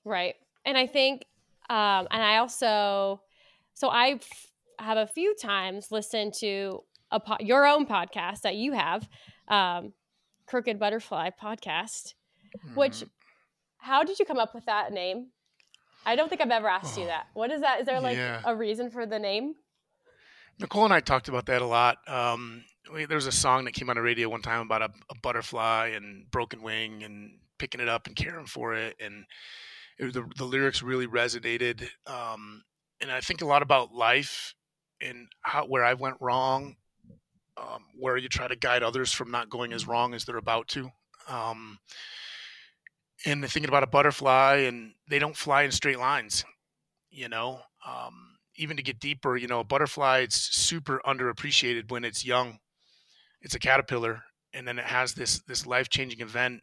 Right. 0.03 0.35
And 0.65 0.77
I 0.77 0.87
think, 0.87 1.25
um, 1.69 2.07
and 2.11 2.23
I 2.23 2.37
also, 2.37 3.21
so 3.73 3.89
I 3.89 4.19
have 4.79 4.97
a 4.97 5.07
few 5.07 5.35
times 5.35 5.91
listened 5.91 6.33
to 6.39 6.83
a 7.11 7.19
po- 7.19 7.37
your 7.39 7.65
own 7.65 7.85
podcast 7.85 8.41
that 8.41 8.55
you 8.55 8.73
have, 8.73 9.07
um, 9.47 9.93
Crooked 10.47 10.79
Butterfly 10.79 11.29
podcast, 11.41 12.13
mm-hmm. 12.57 12.75
which, 12.75 13.03
how 13.77 14.03
did 14.03 14.19
you 14.19 14.25
come 14.25 14.37
up 14.37 14.53
with 14.53 14.65
that 14.65 14.91
name? 14.91 15.27
I 16.05 16.15
don't 16.15 16.29
think 16.29 16.41
I've 16.41 16.51
ever 16.51 16.67
asked 16.67 16.97
oh, 16.97 17.01
you 17.01 17.07
that. 17.07 17.27
What 17.33 17.51
is 17.51 17.61
that? 17.61 17.81
Is 17.81 17.85
there 17.85 17.99
like 17.99 18.17
yeah. 18.17 18.41
a 18.45 18.55
reason 18.55 18.89
for 18.89 19.05
the 19.05 19.19
name? 19.19 19.55
Nicole 20.59 20.85
and 20.85 20.93
I 20.93 20.99
talked 20.99 21.27
about 21.27 21.45
that 21.47 21.61
a 21.61 21.65
lot. 21.65 21.97
Um, 22.07 22.63
we, 22.93 23.05
there 23.05 23.15
was 23.15 23.27
a 23.27 23.31
song 23.31 23.65
that 23.65 23.73
came 23.73 23.89
on 23.89 23.95
the 23.95 24.01
radio 24.01 24.29
one 24.29 24.41
time 24.41 24.61
about 24.61 24.81
a, 24.81 24.89
a 25.09 25.15
butterfly 25.21 25.91
and 25.95 26.29
broken 26.29 26.61
wing 26.61 27.03
and 27.03 27.39
picking 27.57 27.81
it 27.81 27.87
up 27.87 28.07
and 28.07 28.15
caring 28.15 28.45
for 28.45 28.73
it. 28.75 28.95
And 28.99 29.25
it, 30.01 30.13
the, 30.13 30.25
the 30.35 30.45
lyrics 30.45 30.81
really 30.81 31.07
resonated. 31.07 31.87
Um, 32.07 32.63
and 32.99 33.11
I 33.11 33.21
think 33.21 33.41
a 33.41 33.45
lot 33.47 33.61
about 33.61 33.93
life 33.93 34.55
and 34.99 35.27
how 35.41 35.65
where 35.65 35.85
I 35.85 35.93
went 35.93 36.17
wrong, 36.19 36.75
um, 37.57 37.85
where 37.97 38.17
you 38.17 38.27
try 38.27 38.47
to 38.47 38.55
guide 38.55 38.83
others 38.83 39.11
from 39.11 39.31
not 39.31 39.49
going 39.49 39.73
as 39.73 39.87
wrong 39.87 40.13
as 40.13 40.25
they're 40.25 40.37
about 40.37 40.67
to. 40.69 40.89
Um, 41.27 41.79
and 43.25 43.47
thinking 43.47 43.69
about 43.69 43.83
a 43.83 43.87
butterfly, 43.87 44.63
and 44.67 44.93
they 45.07 45.19
don't 45.19 45.37
fly 45.37 45.61
in 45.61 45.71
straight 45.71 45.99
lines, 45.99 46.43
you 47.11 47.29
know. 47.29 47.59
Um, 47.87 48.37
even 48.55 48.77
to 48.77 48.83
get 48.83 48.99
deeper, 48.99 49.37
you 49.37 49.47
know, 49.47 49.59
a 49.59 49.63
butterfly 49.63 50.19
it's 50.19 50.55
super 50.55 51.01
underappreciated 51.05 51.91
when 51.91 52.03
it's 52.03 52.25
young. 52.25 52.59
It's 53.41 53.55
a 53.55 53.59
caterpillar, 53.59 54.23
and 54.53 54.67
then 54.67 54.79
it 54.79 54.85
has 54.85 55.13
this 55.13 55.39
this 55.47 55.67
life 55.67 55.89
changing 55.89 56.21
event 56.21 56.61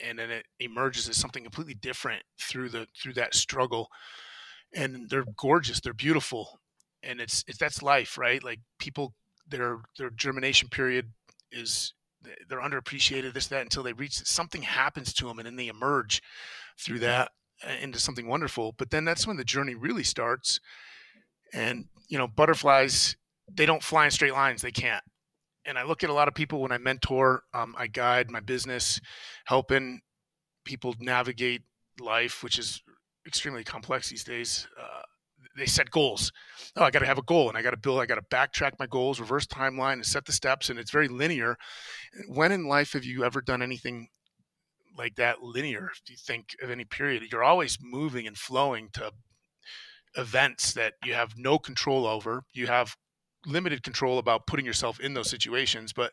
and 0.00 0.18
then 0.18 0.30
it 0.30 0.46
emerges 0.60 1.08
as 1.08 1.16
something 1.16 1.42
completely 1.42 1.74
different 1.74 2.22
through 2.40 2.68
the 2.68 2.86
through 3.00 3.14
that 3.14 3.34
struggle. 3.34 3.88
And 4.74 5.08
they're 5.08 5.24
gorgeous 5.36 5.80
they're 5.80 5.94
beautiful 5.94 6.60
and 7.02 7.20
it's 7.20 7.44
it's 7.46 7.58
that's 7.58 7.82
life 7.82 8.18
right? 8.18 8.42
Like 8.42 8.60
people 8.78 9.14
their 9.48 9.78
their 9.98 10.10
germination 10.10 10.68
period 10.68 11.12
is 11.50 11.94
they're 12.48 12.60
underappreciated 12.60 13.32
this 13.32 13.46
that 13.46 13.62
until 13.62 13.82
they 13.82 13.92
reach 13.92 14.14
something 14.26 14.62
happens 14.62 15.12
to 15.14 15.26
them 15.26 15.38
and 15.38 15.46
then 15.46 15.56
they 15.56 15.68
emerge 15.68 16.20
through 16.78 16.98
that 16.98 17.30
uh, 17.66 17.72
into 17.80 17.98
something 17.98 18.26
wonderful. 18.26 18.74
But 18.76 18.90
then 18.90 19.04
that's 19.04 19.26
when 19.26 19.36
the 19.36 19.44
journey 19.44 19.74
really 19.74 20.04
starts 20.04 20.60
and 21.52 21.86
you 22.08 22.18
know 22.18 22.28
butterflies 22.28 23.16
they 23.50 23.66
don't 23.66 23.82
fly 23.82 24.04
in 24.04 24.10
straight 24.10 24.32
lines 24.32 24.60
they 24.60 24.70
can't 24.70 25.04
and 25.68 25.78
I 25.78 25.84
look 25.84 26.02
at 26.02 26.10
a 26.10 26.14
lot 26.14 26.28
of 26.28 26.34
people 26.34 26.62
when 26.62 26.72
I 26.72 26.78
mentor, 26.78 27.42
um, 27.52 27.74
I 27.76 27.86
guide 27.88 28.30
my 28.30 28.40
business, 28.40 29.00
helping 29.44 30.00
people 30.64 30.94
navigate 30.98 31.62
life, 32.00 32.42
which 32.42 32.58
is 32.58 32.82
extremely 33.26 33.64
complex 33.64 34.08
these 34.08 34.24
days. 34.24 34.66
Uh, 34.80 35.02
they 35.58 35.66
set 35.66 35.90
goals. 35.90 36.32
Oh, 36.74 36.84
I 36.84 36.90
got 36.90 37.00
to 37.00 37.06
have 37.06 37.18
a 37.18 37.22
goal, 37.22 37.48
and 37.48 37.58
I 37.58 37.62
got 37.62 37.72
to 37.72 37.76
build. 37.76 38.00
I 38.00 38.06
got 38.06 38.14
to 38.14 38.22
backtrack 38.34 38.72
my 38.78 38.86
goals, 38.86 39.20
reverse 39.20 39.46
timeline, 39.46 39.94
and 39.94 40.06
set 40.06 40.24
the 40.24 40.32
steps. 40.32 40.70
And 40.70 40.78
it's 40.78 40.90
very 40.90 41.08
linear. 41.08 41.56
When 42.28 42.50
in 42.50 42.66
life 42.66 42.94
have 42.94 43.04
you 43.04 43.24
ever 43.24 43.42
done 43.42 43.60
anything 43.60 44.08
like 44.96 45.16
that 45.16 45.42
linear? 45.42 45.90
Do 46.06 46.12
you 46.14 46.18
think 46.18 46.56
of 46.62 46.70
any 46.70 46.84
period? 46.84 47.24
You're 47.30 47.44
always 47.44 47.76
moving 47.82 48.26
and 48.26 48.38
flowing 48.38 48.88
to 48.94 49.12
events 50.16 50.72
that 50.72 50.94
you 51.04 51.12
have 51.12 51.36
no 51.36 51.58
control 51.58 52.06
over. 52.06 52.44
You 52.54 52.68
have 52.68 52.96
limited 53.46 53.82
control 53.82 54.18
about 54.18 54.46
putting 54.46 54.66
yourself 54.66 55.00
in 55.00 55.14
those 55.14 55.30
situations 55.30 55.92
but 55.92 56.12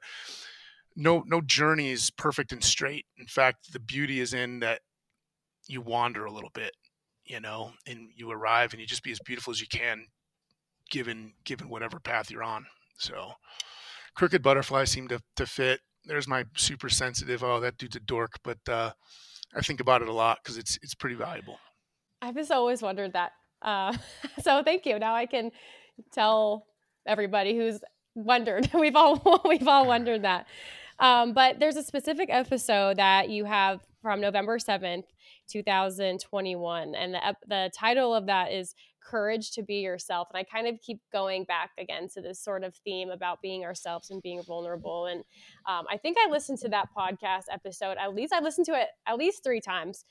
no 0.95 1.23
no 1.27 1.41
journey 1.41 1.91
is 1.91 2.09
perfect 2.09 2.51
and 2.51 2.63
straight. 2.63 3.05
In 3.17 3.27
fact 3.27 3.71
the 3.73 3.79
beauty 3.79 4.19
is 4.19 4.33
in 4.33 4.59
that 4.59 4.81
you 5.67 5.81
wander 5.81 6.25
a 6.25 6.31
little 6.31 6.51
bit 6.53 6.71
you 7.25 7.39
know 7.39 7.71
and 7.87 8.09
you 8.15 8.31
arrive 8.31 8.71
and 8.71 8.79
you 8.79 8.87
just 8.87 9.03
be 9.03 9.11
as 9.11 9.19
beautiful 9.19 9.51
as 9.51 9.59
you 9.59 9.67
can 9.67 10.05
given 10.89 11.33
given 11.43 11.69
whatever 11.69 11.99
path 11.99 12.31
you're 12.31 12.43
on. 12.43 12.65
So 12.97 13.33
crooked 14.15 14.41
butterfly 14.41 14.85
seemed 14.85 15.09
to, 15.09 15.21
to 15.35 15.45
fit. 15.45 15.81
There's 16.05 16.27
my 16.27 16.45
super 16.55 16.89
sensitive 16.89 17.43
oh 17.43 17.59
that 17.59 17.77
dude's 17.77 17.95
a 17.95 17.99
dork 17.99 18.39
but 18.43 18.59
uh, 18.69 18.91
i 19.55 19.61
think 19.61 19.79
about 19.79 20.01
it 20.01 20.07
a 20.07 20.13
lot 20.13 20.39
because 20.43 20.57
it's 20.57 20.77
it's 20.81 20.95
pretty 20.95 21.15
valuable. 21.15 21.57
I've 22.21 22.35
just 22.35 22.51
always 22.51 22.81
wondered 22.81 23.13
that 23.13 23.33
uh, 23.61 23.97
so 24.41 24.63
thank 24.63 24.85
you. 24.85 24.97
Now 24.99 25.15
i 25.15 25.25
can 25.25 25.51
tell 26.13 26.67
everybody 27.05 27.55
who's 27.55 27.79
wondered. 28.15 28.69
we've 28.79 28.95
all 28.95 29.41
we've 29.47 29.67
all 29.67 29.85
wondered 29.85 30.23
that. 30.23 30.47
Um, 30.99 31.33
but 31.33 31.59
there's 31.59 31.75
a 31.75 31.83
specific 31.83 32.29
episode 32.31 32.97
that 32.97 33.29
you 33.29 33.43
have 33.45 33.81
from 34.01 34.21
November 34.21 34.57
7th 34.57 35.03
2021. 35.49 36.95
And 36.95 37.13
the, 37.13 37.35
the 37.47 37.71
title 37.77 38.15
of 38.15 38.27
that 38.27 38.51
is 38.51 38.75
Courage 39.05 39.51
to 39.51 39.63
Be 39.63 39.75
Yourself. 39.75 40.29
And 40.33 40.39
I 40.39 40.43
kind 40.43 40.67
of 40.67 40.79
keep 40.81 40.99
going 41.11 41.43
back 41.43 41.71
again 41.77 42.07
to 42.13 42.21
this 42.21 42.39
sort 42.39 42.63
of 42.63 42.75
theme 42.83 43.09
about 43.09 43.41
being 43.41 43.63
ourselves 43.63 44.09
and 44.09 44.21
being 44.21 44.41
vulnerable. 44.43 45.07
And 45.07 45.23
um, 45.67 45.85
I 45.89 45.97
think 45.97 46.17
I 46.19 46.29
listened 46.29 46.59
to 46.59 46.69
that 46.69 46.89
podcast 46.97 47.43
episode, 47.51 47.97
at 47.97 48.15
least 48.15 48.33
I 48.33 48.39
listened 48.39 48.65
to 48.67 48.73
it 48.73 48.87
at 49.05 49.17
least 49.17 49.43
three 49.43 49.61
times. 49.61 50.05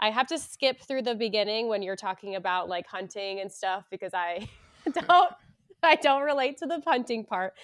I 0.00 0.10
have 0.10 0.26
to 0.28 0.38
skip 0.38 0.80
through 0.80 1.02
the 1.02 1.14
beginning 1.14 1.68
when 1.68 1.82
you're 1.82 1.96
talking 1.96 2.36
about 2.36 2.68
like 2.68 2.86
hunting 2.86 3.40
and 3.40 3.50
stuff 3.50 3.84
because 3.90 4.12
I 4.12 4.48
don't 5.08 5.32
I 5.82 5.96
don't 5.96 6.22
relate 6.22 6.58
to 6.58 6.66
the 6.66 6.80
punting 6.80 7.24
part. 7.24 7.54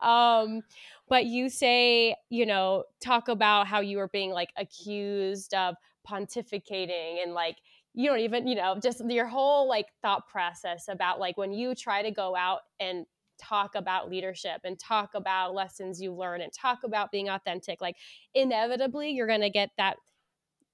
Um, 0.00 0.62
but 1.08 1.26
you 1.26 1.48
say, 1.48 2.16
you 2.30 2.46
know, 2.46 2.84
talk 3.00 3.28
about 3.28 3.66
how 3.66 3.80
you 3.80 3.98
were 3.98 4.08
being 4.08 4.30
like 4.30 4.50
accused 4.56 5.54
of 5.54 5.74
pontificating 6.08 7.22
and 7.22 7.34
like 7.34 7.56
you 7.94 8.08
don't 8.08 8.20
even, 8.20 8.46
you 8.46 8.54
know, 8.54 8.78
just 8.80 9.04
your 9.08 9.26
whole 9.26 9.68
like 9.68 9.86
thought 10.02 10.28
process 10.28 10.86
about 10.88 11.18
like 11.18 11.36
when 11.36 11.52
you 11.52 11.74
try 11.74 12.02
to 12.02 12.10
go 12.10 12.36
out 12.36 12.60
and 12.78 13.04
talk 13.38 13.74
about 13.74 14.10
leadership 14.10 14.60
and 14.64 14.78
talk 14.78 15.14
about 15.14 15.54
lessons 15.54 16.00
you 16.00 16.12
learn 16.12 16.40
and 16.40 16.52
talk 16.52 16.80
about 16.84 17.10
being 17.10 17.28
authentic, 17.28 17.80
like 17.80 17.96
inevitably 18.34 19.10
you're 19.10 19.26
going 19.26 19.40
to 19.40 19.50
get 19.50 19.70
that 19.76 19.96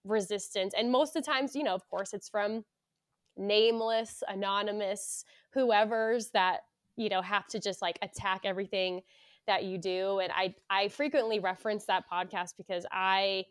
resistance. 0.05 0.75
And 0.77 0.91
most 0.91 1.17
of 1.17 1.25
the 1.25 1.31
times, 1.31 1.55
you 1.55 1.63
know, 1.63 1.75
of 1.75 1.89
course, 1.89 2.13
it's 2.13 2.29
from 2.29 2.65
nameless, 3.37 4.23
anonymous, 4.29 5.25
whoever's 5.53 6.31
that, 6.31 6.61
you 6.97 7.09
know, 7.09 7.23
have 7.23 7.47
to 7.49 7.61
just 7.61 7.83
like 7.83 7.99
attack 8.03 8.43
everything 8.45 9.03
that 9.47 9.65
you 9.65 9.79
do. 9.79 10.19
And 10.21 10.33
I 10.33 10.55
I 10.71 10.89
frequently 10.89 11.39
reference 11.39 11.87
that 11.87 12.05
podcast 12.11 12.55
because 12.57 12.87
I 12.91 13.45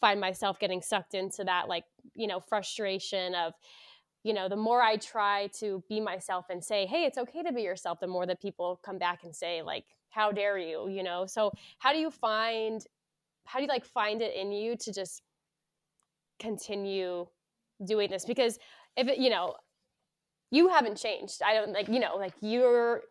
find 0.00 0.20
myself 0.20 0.58
getting 0.58 0.80
sucked 0.82 1.14
into 1.14 1.44
that 1.44 1.68
like, 1.68 1.84
you 2.14 2.26
know, 2.26 2.40
frustration 2.40 3.34
of 3.34 3.54
you 4.24 4.34
know, 4.34 4.48
the 4.48 4.56
more 4.56 4.82
I 4.82 4.96
try 4.96 5.46
to 5.60 5.82
be 5.88 6.00
myself 6.00 6.46
and 6.50 6.62
say, 6.62 6.86
"Hey, 6.86 7.04
it's 7.04 7.18
okay 7.18 7.42
to 7.44 7.52
be 7.52 7.62
yourself," 7.62 8.00
the 8.00 8.08
more 8.08 8.26
that 8.26 8.42
people 8.42 8.80
come 8.84 8.98
back 8.98 9.22
and 9.24 9.34
say 9.34 9.62
like, 9.62 9.84
"How 10.10 10.32
dare 10.32 10.58
you?" 10.58 10.88
you 10.88 11.02
know. 11.02 11.24
So, 11.26 11.52
how 11.78 11.92
do 11.92 11.98
you 11.98 12.10
find 12.10 12.84
how 13.46 13.58
do 13.58 13.64
you 13.64 13.68
like 13.68 13.84
find 13.84 14.20
it 14.22 14.34
in 14.34 14.52
you 14.52 14.76
to 14.76 14.92
just 14.92 15.22
continue 16.38 17.26
doing 17.84 18.10
this 18.10 18.24
because 18.24 18.58
if 18.96 19.08
it, 19.08 19.18
you 19.18 19.30
know 19.30 19.54
you 20.50 20.68
haven't 20.68 20.96
changed 20.96 21.40
i 21.44 21.54
don't 21.54 21.72
like 21.72 21.88
you 21.88 22.00
know 22.00 22.16
like 22.16 22.34
your 22.40 23.02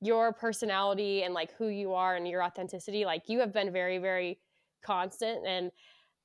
your 0.00 0.32
personality 0.32 1.22
and 1.22 1.32
like 1.34 1.52
who 1.56 1.68
you 1.68 1.92
are 1.92 2.16
and 2.16 2.26
your 2.26 2.42
authenticity 2.42 3.04
like 3.04 3.28
you 3.28 3.38
have 3.38 3.52
been 3.52 3.72
very 3.72 3.98
very 3.98 4.38
constant 4.84 5.46
and 5.46 5.70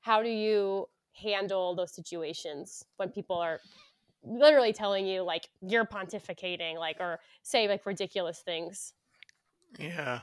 how 0.01 0.21
do 0.21 0.29
you 0.29 0.87
handle 1.13 1.75
those 1.75 1.93
situations 1.93 2.83
when 2.97 3.09
people 3.09 3.37
are 3.37 3.59
literally 4.23 4.73
telling 4.73 5.05
you 5.05 5.21
like 5.21 5.47
you're 5.61 5.85
pontificating 5.85 6.77
like 6.77 6.97
or 6.99 7.19
say 7.43 7.67
like 7.67 7.85
ridiculous 7.85 8.39
things 8.39 8.93
yeah 9.79 10.21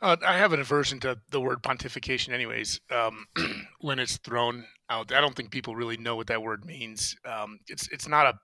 uh, 0.00 0.16
I 0.24 0.38
have 0.38 0.52
an 0.52 0.60
aversion 0.60 1.00
to 1.00 1.18
the 1.30 1.40
word 1.40 1.62
pontification, 1.62 2.32
anyways. 2.32 2.80
Um, 2.90 3.26
when 3.80 3.98
it's 3.98 4.16
thrown 4.18 4.64
out, 4.88 5.12
I 5.12 5.20
don't 5.20 5.34
think 5.34 5.50
people 5.50 5.74
really 5.74 5.96
know 5.96 6.14
what 6.14 6.28
that 6.28 6.42
word 6.42 6.64
means. 6.64 7.16
Um, 7.24 7.58
it's 7.66 7.88
it's 7.88 8.06
not 8.06 8.26
a 8.26 8.38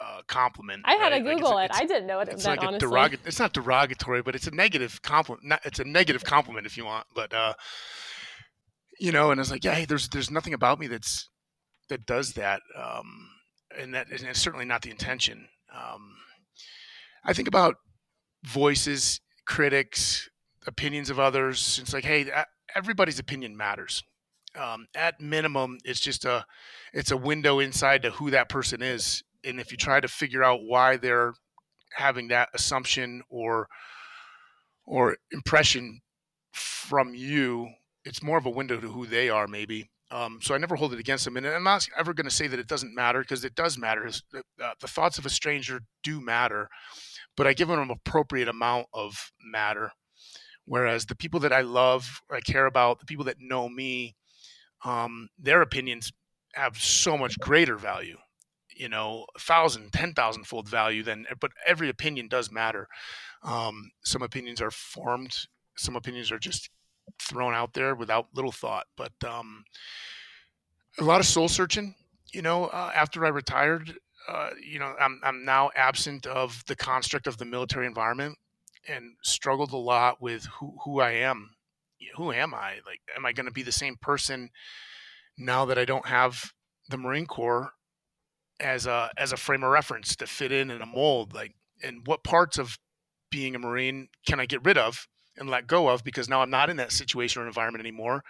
uh, 0.00 0.22
compliment. 0.26 0.82
I 0.84 0.94
had 0.94 1.12
right? 1.12 1.24
to 1.24 1.34
Google 1.34 1.54
like 1.54 1.70
it. 1.70 1.76
I 1.76 1.86
didn't 1.86 2.06
know 2.06 2.18
what 2.18 2.28
it 2.28 2.34
it's 2.34 2.46
meant. 2.46 2.60
Like 2.60 2.68
honestly. 2.68 2.88
derog- 2.88 3.18
it's 3.26 3.38
not 3.38 3.52
derogatory, 3.52 4.22
but 4.22 4.34
it's 4.34 4.46
a 4.46 4.54
negative 4.54 5.00
compliment. 5.02 5.46
Not, 5.46 5.60
it's 5.64 5.78
a 5.78 5.84
negative 5.84 6.24
compliment 6.24 6.66
if 6.66 6.76
you 6.76 6.84
want. 6.84 7.06
But 7.14 7.32
uh, 7.32 7.54
you 8.98 9.12
know, 9.12 9.30
and 9.30 9.40
it's 9.40 9.50
like, 9.50 9.64
yeah, 9.64 9.74
hey, 9.74 9.84
there's 9.84 10.08
there's 10.08 10.30
nothing 10.30 10.54
about 10.54 10.78
me 10.78 10.86
that's 10.86 11.28
that 11.88 12.06
does 12.06 12.34
that, 12.34 12.62
um, 12.76 13.28
and 13.78 13.94
that 13.94 14.10
and 14.10 14.22
it's 14.22 14.40
certainly 14.40 14.64
not 14.64 14.82
the 14.82 14.90
intention. 14.90 15.48
Um, 15.74 16.14
I 17.24 17.32
think 17.32 17.48
about 17.48 17.76
voices, 18.44 19.20
critics, 19.46 20.28
opinions 20.66 21.10
of 21.10 21.18
others. 21.18 21.78
It's 21.80 21.92
like, 21.92 22.04
hey, 22.04 22.30
everybody's 22.74 23.18
opinion 23.18 23.56
matters. 23.56 24.02
Um, 24.54 24.86
at 24.94 25.20
minimum, 25.20 25.78
it's 25.84 26.00
just 26.00 26.24
a 26.24 26.44
it's 26.92 27.10
a 27.10 27.16
window 27.16 27.58
inside 27.58 28.02
to 28.02 28.10
who 28.10 28.30
that 28.30 28.48
person 28.48 28.82
is, 28.82 29.22
and 29.44 29.60
if 29.60 29.70
you 29.70 29.76
try 29.76 30.00
to 30.00 30.08
figure 30.08 30.42
out 30.42 30.62
why 30.62 30.96
they're 30.96 31.34
having 31.94 32.28
that 32.28 32.48
assumption 32.54 33.22
or 33.28 33.68
or 34.84 35.16
impression 35.30 36.00
from 36.52 37.14
you, 37.14 37.68
it's 38.04 38.22
more 38.22 38.38
of 38.38 38.46
a 38.46 38.50
window 38.50 38.80
to 38.80 38.88
who 38.88 39.06
they 39.06 39.30
are, 39.30 39.46
maybe. 39.46 39.90
Um, 40.10 40.40
so 40.42 40.54
I 40.54 40.58
never 40.58 40.76
hold 40.76 40.92
it 40.92 41.00
against 41.00 41.24
them, 41.24 41.38
and 41.38 41.46
I'm 41.46 41.62
not 41.62 41.88
ever 41.96 42.12
going 42.12 42.28
to 42.28 42.34
say 42.34 42.46
that 42.46 42.58
it 42.58 42.66
doesn't 42.66 42.94
matter 42.94 43.20
because 43.20 43.44
it 43.44 43.54
does 43.54 43.78
matter. 43.78 44.10
Uh, 44.34 44.72
the 44.78 44.86
thoughts 44.86 45.16
of 45.16 45.24
a 45.24 45.30
stranger 45.30 45.80
do 46.02 46.20
matter, 46.20 46.68
but 47.36 47.46
I 47.46 47.54
give 47.54 47.68
them 47.68 47.80
an 47.80 47.90
appropriate 47.90 48.48
amount 48.48 48.88
of 48.92 49.32
matter. 49.42 49.92
Whereas 50.66 51.06
the 51.06 51.16
people 51.16 51.40
that 51.40 51.52
I 51.52 51.62
love, 51.62 52.20
I 52.30 52.40
care 52.40 52.66
about, 52.66 53.00
the 53.00 53.06
people 53.06 53.24
that 53.24 53.40
know 53.40 53.68
me, 53.68 54.14
um, 54.84 55.28
their 55.38 55.62
opinions 55.62 56.12
have 56.54 56.76
so 56.76 57.16
much 57.16 57.38
greater 57.38 57.76
value, 57.76 58.18
you 58.82 58.88
know, 58.88 59.26
thousand, 59.38 59.92
ten 59.92 60.12
thousand 60.12 60.44
fold 60.44 60.68
value 60.68 61.04
Then, 61.04 61.24
but 61.40 61.52
every 61.64 61.88
opinion 61.88 62.26
does 62.26 62.50
matter. 62.50 62.88
Um, 63.44 63.92
some 64.02 64.22
opinions 64.22 64.60
are 64.60 64.72
formed, 64.72 65.46
some 65.76 65.94
opinions 65.94 66.32
are 66.32 66.38
just 66.38 66.68
thrown 67.20 67.54
out 67.54 67.74
there 67.74 67.94
without 67.94 68.26
little 68.34 68.50
thought. 68.50 68.86
But 68.96 69.12
um, 69.24 69.62
a 70.98 71.04
lot 71.04 71.20
of 71.20 71.26
soul 71.26 71.48
searching, 71.48 71.94
you 72.32 72.42
know, 72.42 72.66
uh, 72.66 72.90
after 72.92 73.24
I 73.24 73.28
retired, 73.28 73.94
uh, 74.28 74.50
you 74.60 74.80
know, 74.80 74.94
I'm, 75.00 75.20
I'm 75.22 75.44
now 75.44 75.70
absent 75.76 76.26
of 76.26 76.64
the 76.66 76.76
construct 76.76 77.28
of 77.28 77.38
the 77.38 77.44
military 77.44 77.86
environment 77.86 78.36
and 78.88 79.12
struggled 79.22 79.72
a 79.72 79.76
lot 79.76 80.20
with 80.20 80.44
who 80.58 80.74
who 80.84 81.00
I 81.00 81.12
am. 81.12 81.50
Who 82.16 82.32
am 82.32 82.52
I? 82.52 82.80
Like, 82.84 83.00
am 83.16 83.24
I 83.24 83.32
going 83.32 83.46
to 83.46 83.52
be 83.52 83.62
the 83.62 83.70
same 83.70 83.96
person 83.96 84.50
now 85.38 85.66
that 85.66 85.78
I 85.78 85.84
don't 85.84 86.06
have 86.06 86.52
the 86.88 86.98
Marine 86.98 87.26
Corps 87.26 87.70
as 88.60 88.86
a 88.86 89.10
as 89.16 89.32
a 89.32 89.36
frame 89.36 89.64
of 89.64 89.70
reference 89.70 90.16
to 90.16 90.26
fit 90.26 90.52
in 90.52 90.70
in 90.70 90.82
a 90.82 90.86
mold? 90.86 91.34
Like, 91.34 91.54
and 91.82 92.06
what 92.06 92.24
parts 92.24 92.58
of 92.58 92.78
being 93.30 93.54
a 93.54 93.58
Marine 93.58 94.08
can 94.26 94.40
I 94.40 94.46
get 94.46 94.64
rid 94.64 94.78
of 94.78 95.08
and 95.38 95.48
let 95.48 95.66
go 95.66 95.88
of 95.88 96.04
because 96.04 96.28
now 96.28 96.42
I'm 96.42 96.50
not 96.50 96.68
in 96.68 96.76
that 96.76 96.92
situation 96.92 97.42
or 97.42 97.46
environment 97.46 97.82
anymore? 97.82 98.22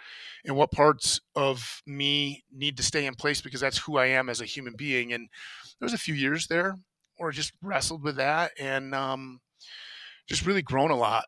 And 0.45 0.55
what 0.55 0.71
parts 0.71 1.19
of 1.35 1.81
me 1.85 2.43
need 2.51 2.77
to 2.77 2.83
stay 2.83 3.05
in 3.05 3.15
place 3.15 3.41
because 3.41 3.61
that's 3.61 3.77
who 3.79 3.97
I 3.97 4.07
am 4.07 4.29
as 4.29 4.41
a 4.41 4.45
human 4.45 4.73
being? 4.75 5.13
And 5.13 5.29
there 5.79 5.85
was 5.85 5.93
a 5.93 5.97
few 5.97 6.13
years 6.13 6.47
there 6.47 6.77
I 7.21 7.31
just 7.31 7.53
wrestled 7.61 8.03
with 8.03 8.17
that 8.17 8.51
and 8.59 8.93
um, 8.93 9.39
just 10.27 10.45
really 10.45 10.61
grown 10.61 10.91
a 10.91 10.95
lot 10.95 11.25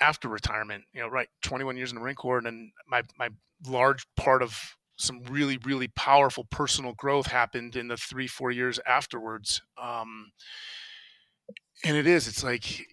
after 0.00 0.28
retirement. 0.28 0.84
You 0.92 1.02
know, 1.02 1.08
right, 1.08 1.28
21 1.42 1.76
years 1.76 1.90
in 1.90 1.94
the 1.94 2.00
Marine 2.00 2.16
Corps, 2.16 2.38
and 2.38 2.46
then 2.46 2.72
my 2.86 3.02
my 3.18 3.30
large 3.66 4.06
part 4.16 4.42
of 4.42 4.76
some 4.98 5.22
really 5.30 5.58
really 5.64 5.88
powerful 5.88 6.44
personal 6.50 6.92
growth 6.94 7.28
happened 7.28 7.76
in 7.76 7.88
the 7.88 7.96
three 7.96 8.26
four 8.26 8.50
years 8.50 8.78
afterwards. 8.86 9.62
Um, 9.80 10.32
and 11.84 11.96
it 11.96 12.06
is, 12.06 12.26
it's 12.26 12.42
like 12.42 12.84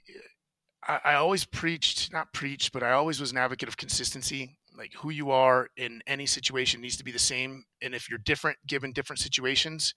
I, 0.88 1.00
I 1.04 1.13
always 1.15 1.46
preached, 1.46 2.13
not 2.13 2.34
preached, 2.34 2.72
but 2.72 2.84
I 2.84 2.91
always 2.91 3.20
was 3.20 3.32
an 3.32 3.38
advocate 3.38 3.68
of 3.70 3.78
consistency. 3.78 4.58
Like 4.78 4.94
who 5.00 5.10
you 5.10 5.32
are 5.32 5.70
in 5.78 6.02
any 6.06 6.26
situation 6.26 6.82
needs 6.82 6.98
to 6.98 7.04
be 7.04 7.12
the 7.12 7.20
same, 7.20 7.63
and 7.82 7.96
if 7.96 8.10
you're 8.10 8.20
different 8.20 8.58
given 8.68 8.91
different 8.91 9.20
situations, 9.20 9.94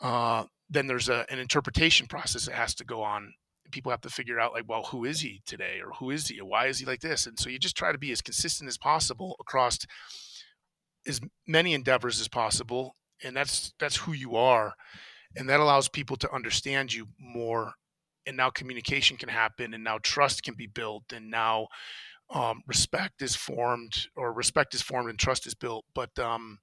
uh, 0.00 0.44
then 0.70 0.86
there's 0.86 1.08
a, 1.08 1.26
an 1.30 1.38
interpretation 1.38 2.06
process 2.06 2.46
that 2.46 2.54
has 2.54 2.74
to 2.76 2.84
go 2.84 3.02
on 3.02 3.32
people 3.70 3.90
have 3.90 4.00
to 4.00 4.08
figure 4.08 4.40
out 4.40 4.52
like 4.52 4.64
well 4.66 4.84
who 4.84 5.04
is 5.04 5.20
he 5.20 5.42
today 5.44 5.78
or 5.84 5.92
who 5.98 6.10
is 6.10 6.28
he 6.28 6.40
why 6.40 6.66
is 6.66 6.78
he 6.78 6.86
like 6.86 7.00
this 7.00 7.26
and 7.26 7.38
so 7.38 7.50
you 7.50 7.58
just 7.58 7.76
try 7.76 7.92
to 7.92 7.98
be 7.98 8.10
as 8.10 8.22
consistent 8.22 8.66
as 8.66 8.78
possible 8.78 9.36
across 9.40 9.78
as 11.08 11.20
many 11.46 11.74
endeavors 11.74 12.20
as 12.20 12.28
possible 12.28 12.96
and 13.22 13.36
that's 13.36 13.72
that's 13.78 13.96
who 13.96 14.12
you 14.12 14.36
are. 14.36 14.74
And 15.36 15.48
that 15.48 15.60
allows 15.60 15.88
people 15.88 16.16
to 16.16 16.32
understand 16.32 16.92
you 16.92 17.08
more 17.18 17.74
and 18.26 18.36
now 18.36 18.50
communication 18.50 19.16
can 19.16 19.28
happen 19.28 19.74
and 19.74 19.84
now 19.84 19.98
trust 20.02 20.42
can 20.42 20.54
be 20.54 20.66
built 20.66 21.04
and 21.12 21.30
now 21.30 21.68
um, 22.30 22.62
respect 22.66 23.22
is 23.22 23.36
formed 23.36 24.06
or 24.16 24.32
respect 24.32 24.74
is 24.74 24.82
formed 24.82 25.08
and 25.08 25.18
trust 25.18 25.46
is 25.46 25.54
built. 25.54 25.84
But 25.94 26.18
um, 26.18 26.58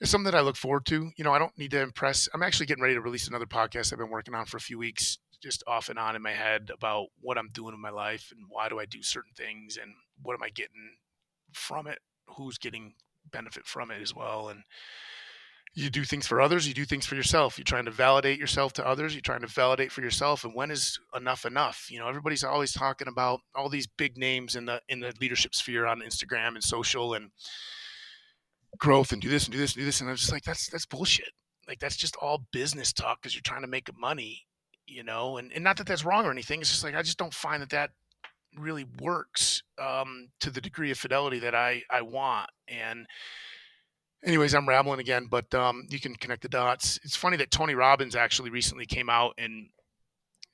it's 0.00 0.10
something 0.10 0.30
that 0.30 0.38
i 0.38 0.40
look 0.40 0.56
forward 0.56 0.86
to. 0.86 1.10
You 1.16 1.24
know 1.24 1.32
i 1.32 1.38
don't 1.38 1.56
need 1.56 1.70
to 1.72 1.80
impress. 1.80 2.28
I'm 2.34 2.42
actually 2.42 2.66
getting 2.66 2.82
ready 2.82 2.94
to 2.94 3.00
release 3.00 3.28
another 3.28 3.46
podcast 3.46 3.92
i've 3.92 3.98
been 3.98 4.10
working 4.10 4.34
on 4.34 4.46
for 4.46 4.56
a 4.56 4.60
few 4.60 4.78
weeks 4.78 5.18
just 5.42 5.64
off 5.66 5.88
and 5.88 5.98
on 5.98 6.14
in 6.14 6.22
my 6.22 6.32
head 6.32 6.70
about 6.72 7.08
what 7.20 7.36
I'm 7.36 7.48
doing 7.52 7.74
in 7.74 7.80
my 7.80 7.90
life 7.90 8.32
and 8.32 8.46
why 8.48 8.68
do 8.68 8.78
I 8.78 8.86
do 8.86 9.02
certain 9.02 9.32
things 9.36 9.76
and 9.76 9.92
what 10.22 10.34
am 10.34 10.42
I 10.42 10.50
getting 10.50 10.98
from 11.52 11.88
it, 11.88 11.98
who's 12.36 12.58
getting 12.58 12.94
benefit 13.32 13.66
from 13.66 13.90
it 13.90 14.00
as 14.00 14.14
well. 14.14 14.48
And 14.48 14.62
you 15.74 15.88
do 15.88 16.04
things 16.04 16.26
for 16.26 16.40
others, 16.40 16.68
you 16.68 16.74
do 16.74 16.84
things 16.84 17.06
for 17.06 17.14
yourself. 17.14 17.56
You're 17.56 17.64
trying 17.64 17.86
to 17.86 17.90
validate 17.90 18.38
yourself 18.38 18.74
to 18.74 18.86
others, 18.86 19.14
you're 19.14 19.22
trying 19.22 19.40
to 19.40 19.46
validate 19.46 19.90
for 19.90 20.02
yourself. 20.02 20.44
And 20.44 20.54
when 20.54 20.70
is 20.70 20.98
enough 21.16 21.46
enough? 21.46 21.86
You 21.90 21.98
know, 21.98 22.08
everybody's 22.08 22.44
always 22.44 22.72
talking 22.72 23.08
about 23.08 23.40
all 23.54 23.70
these 23.70 23.86
big 23.86 24.18
names 24.18 24.54
in 24.54 24.66
the 24.66 24.82
in 24.88 25.00
the 25.00 25.14
leadership 25.20 25.54
sphere 25.54 25.86
on 25.86 26.00
Instagram 26.00 26.54
and 26.54 26.62
social 26.62 27.14
and 27.14 27.30
growth 28.78 29.12
and 29.12 29.22
do 29.22 29.28
this 29.28 29.44
and 29.44 29.52
do 29.52 29.58
this 29.58 29.74
and 29.74 29.80
do 29.80 29.86
this. 29.86 30.00
And 30.00 30.10
I'm 30.10 30.16
just 30.16 30.32
like, 30.32 30.44
that's 30.44 30.68
that's 30.68 30.86
bullshit. 30.86 31.30
Like 31.66 31.78
that's 31.78 31.96
just 31.96 32.16
all 32.16 32.46
business 32.52 32.92
talk 32.92 33.22
because 33.22 33.34
you're 33.34 33.42
trying 33.42 33.62
to 33.62 33.68
make 33.68 33.88
money, 33.98 34.42
you 34.86 35.02
know. 35.02 35.38
And 35.38 35.52
and 35.52 35.64
not 35.64 35.78
that 35.78 35.86
that's 35.86 36.04
wrong 36.04 36.26
or 36.26 36.30
anything. 36.30 36.60
It's 36.60 36.70
just 36.70 36.84
like 36.84 36.94
I 36.94 37.02
just 37.02 37.18
don't 37.18 37.34
find 37.34 37.62
that 37.62 37.70
that 37.70 37.90
really 38.58 38.86
works 39.00 39.62
um, 39.78 40.28
to 40.40 40.50
the 40.50 40.60
degree 40.60 40.90
of 40.90 40.98
fidelity 40.98 41.38
that 41.40 41.54
I 41.54 41.82
I 41.90 42.02
want. 42.02 42.50
And 42.68 43.06
anyways, 44.24 44.54
I'm 44.54 44.68
rambling 44.68 45.00
again, 45.00 45.26
but 45.30 45.52
um, 45.54 45.86
you 45.90 46.00
can 46.00 46.14
connect 46.14 46.42
the 46.42 46.48
dots. 46.48 46.98
It's 47.04 47.16
funny 47.16 47.36
that 47.38 47.50
Tony 47.50 47.74
Robbins 47.74 48.16
actually 48.16 48.50
recently 48.50 48.86
came 48.86 49.08
out 49.08 49.34
and 49.38 49.68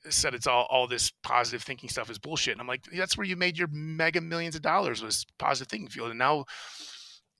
said 0.09 0.33
it's 0.33 0.47
all 0.47 0.65
all 0.69 0.87
this 0.87 1.11
positive 1.23 1.61
thinking 1.61 1.89
stuff 1.89 2.09
is 2.09 2.17
bullshit. 2.17 2.53
And 2.53 2.61
I'm 2.61 2.67
like, 2.67 2.83
that's 2.95 3.17
where 3.17 3.27
you 3.27 3.35
made 3.35 3.57
your 3.57 3.69
mega 3.71 4.21
millions 4.21 4.55
of 4.55 4.61
dollars 4.61 5.01
was 5.03 5.25
positive 5.37 5.69
thinking 5.69 5.89
field, 5.89 6.09
and 6.09 6.19
now 6.19 6.45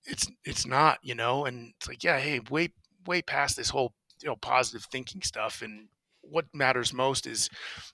it's 0.06 0.28
it's 0.44 0.66
not, 0.66 1.00
you 1.02 1.16
know. 1.16 1.46
And 1.46 1.74
it's 1.78 1.88
like, 1.88 2.04
yeah, 2.04 2.20
hey, 2.20 2.40
way 2.50 2.70
way 3.06 3.22
past 3.22 3.58
this 3.58 3.70
whole 3.70 3.94
you 4.22 4.28
know 4.28 4.36
positive 4.36 4.86
thinking 4.92 5.22
stuff, 5.22 5.62
and 5.62 5.88
what 6.22 6.46
matters 6.54 6.94
most 6.94 7.26
is 7.26 7.50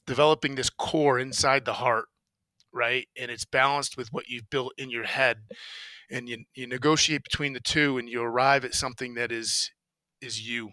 developing 0.05 0.55
this 0.55 0.69
core 0.69 1.19
inside 1.19 1.65
the 1.65 1.73
heart, 1.73 2.05
right? 2.75 3.07
And 3.17 3.31
it's 3.31 3.45
balanced 3.45 3.97
with 3.97 4.09
what 4.11 4.27
you've 4.27 4.49
built 4.49 4.73
in 4.77 4.89
your 4.91 5.05
head, 5.05 5.37
and 6.11 6.29
you 6.29 6.43
you 6.53 6.67
negotiate 6.67 7.23
between 7.23 7.53
the 7.53 7.59
two, 7.59 7.97
and 7.97 8.07
you 8.09 8.21
arrive 8.21 8.63
at 8.65 8.75
something 8.75 9.15
that 9.15 9.31
is 9.31 9.71
is 10.21 10.47
you 10.47 10.71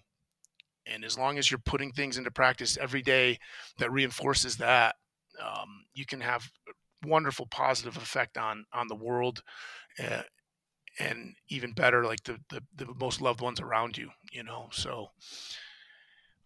and 0.87 1.05
as 1.05 1.17
long 1.17 1.39
as 1.39 1.51
you're 1.51 1.59
putting 1.59 1.93
things 1.93 2.19
into 2.19 2.31
practice 2.31 2.77
every 2.81 3.03
day 3.03 3.39
that 3.79 3.93
reinforces 3.93 4.57
that, 4.57 4.97
um, 5.41 5.85
you 5.95 6.05
can 6.05 6.21
have 6.21 6.51
wonderful 7.05 7.47
positive 7.47 7.97
effect 7.97 8.37
on 8.37 8.65
on 8.73 8.89
the 8.89 8.95
world, 8.95 9.43
uh, 10.03 10.23
and 10.99 11.35
even 11.49 11.73
better, 11.73 12.05
like 12.05 12.23
the, 12.25 12.39
the 12.51 12.63
the 12.77 12.95
most 12.99 13.21
loved 13.21 13.41
ones 13.41 13.61
around 13.61 13.97
you. 13.97 14.11
You 14.33 14.45
know, 14.45 14.69
so 14.73 15.11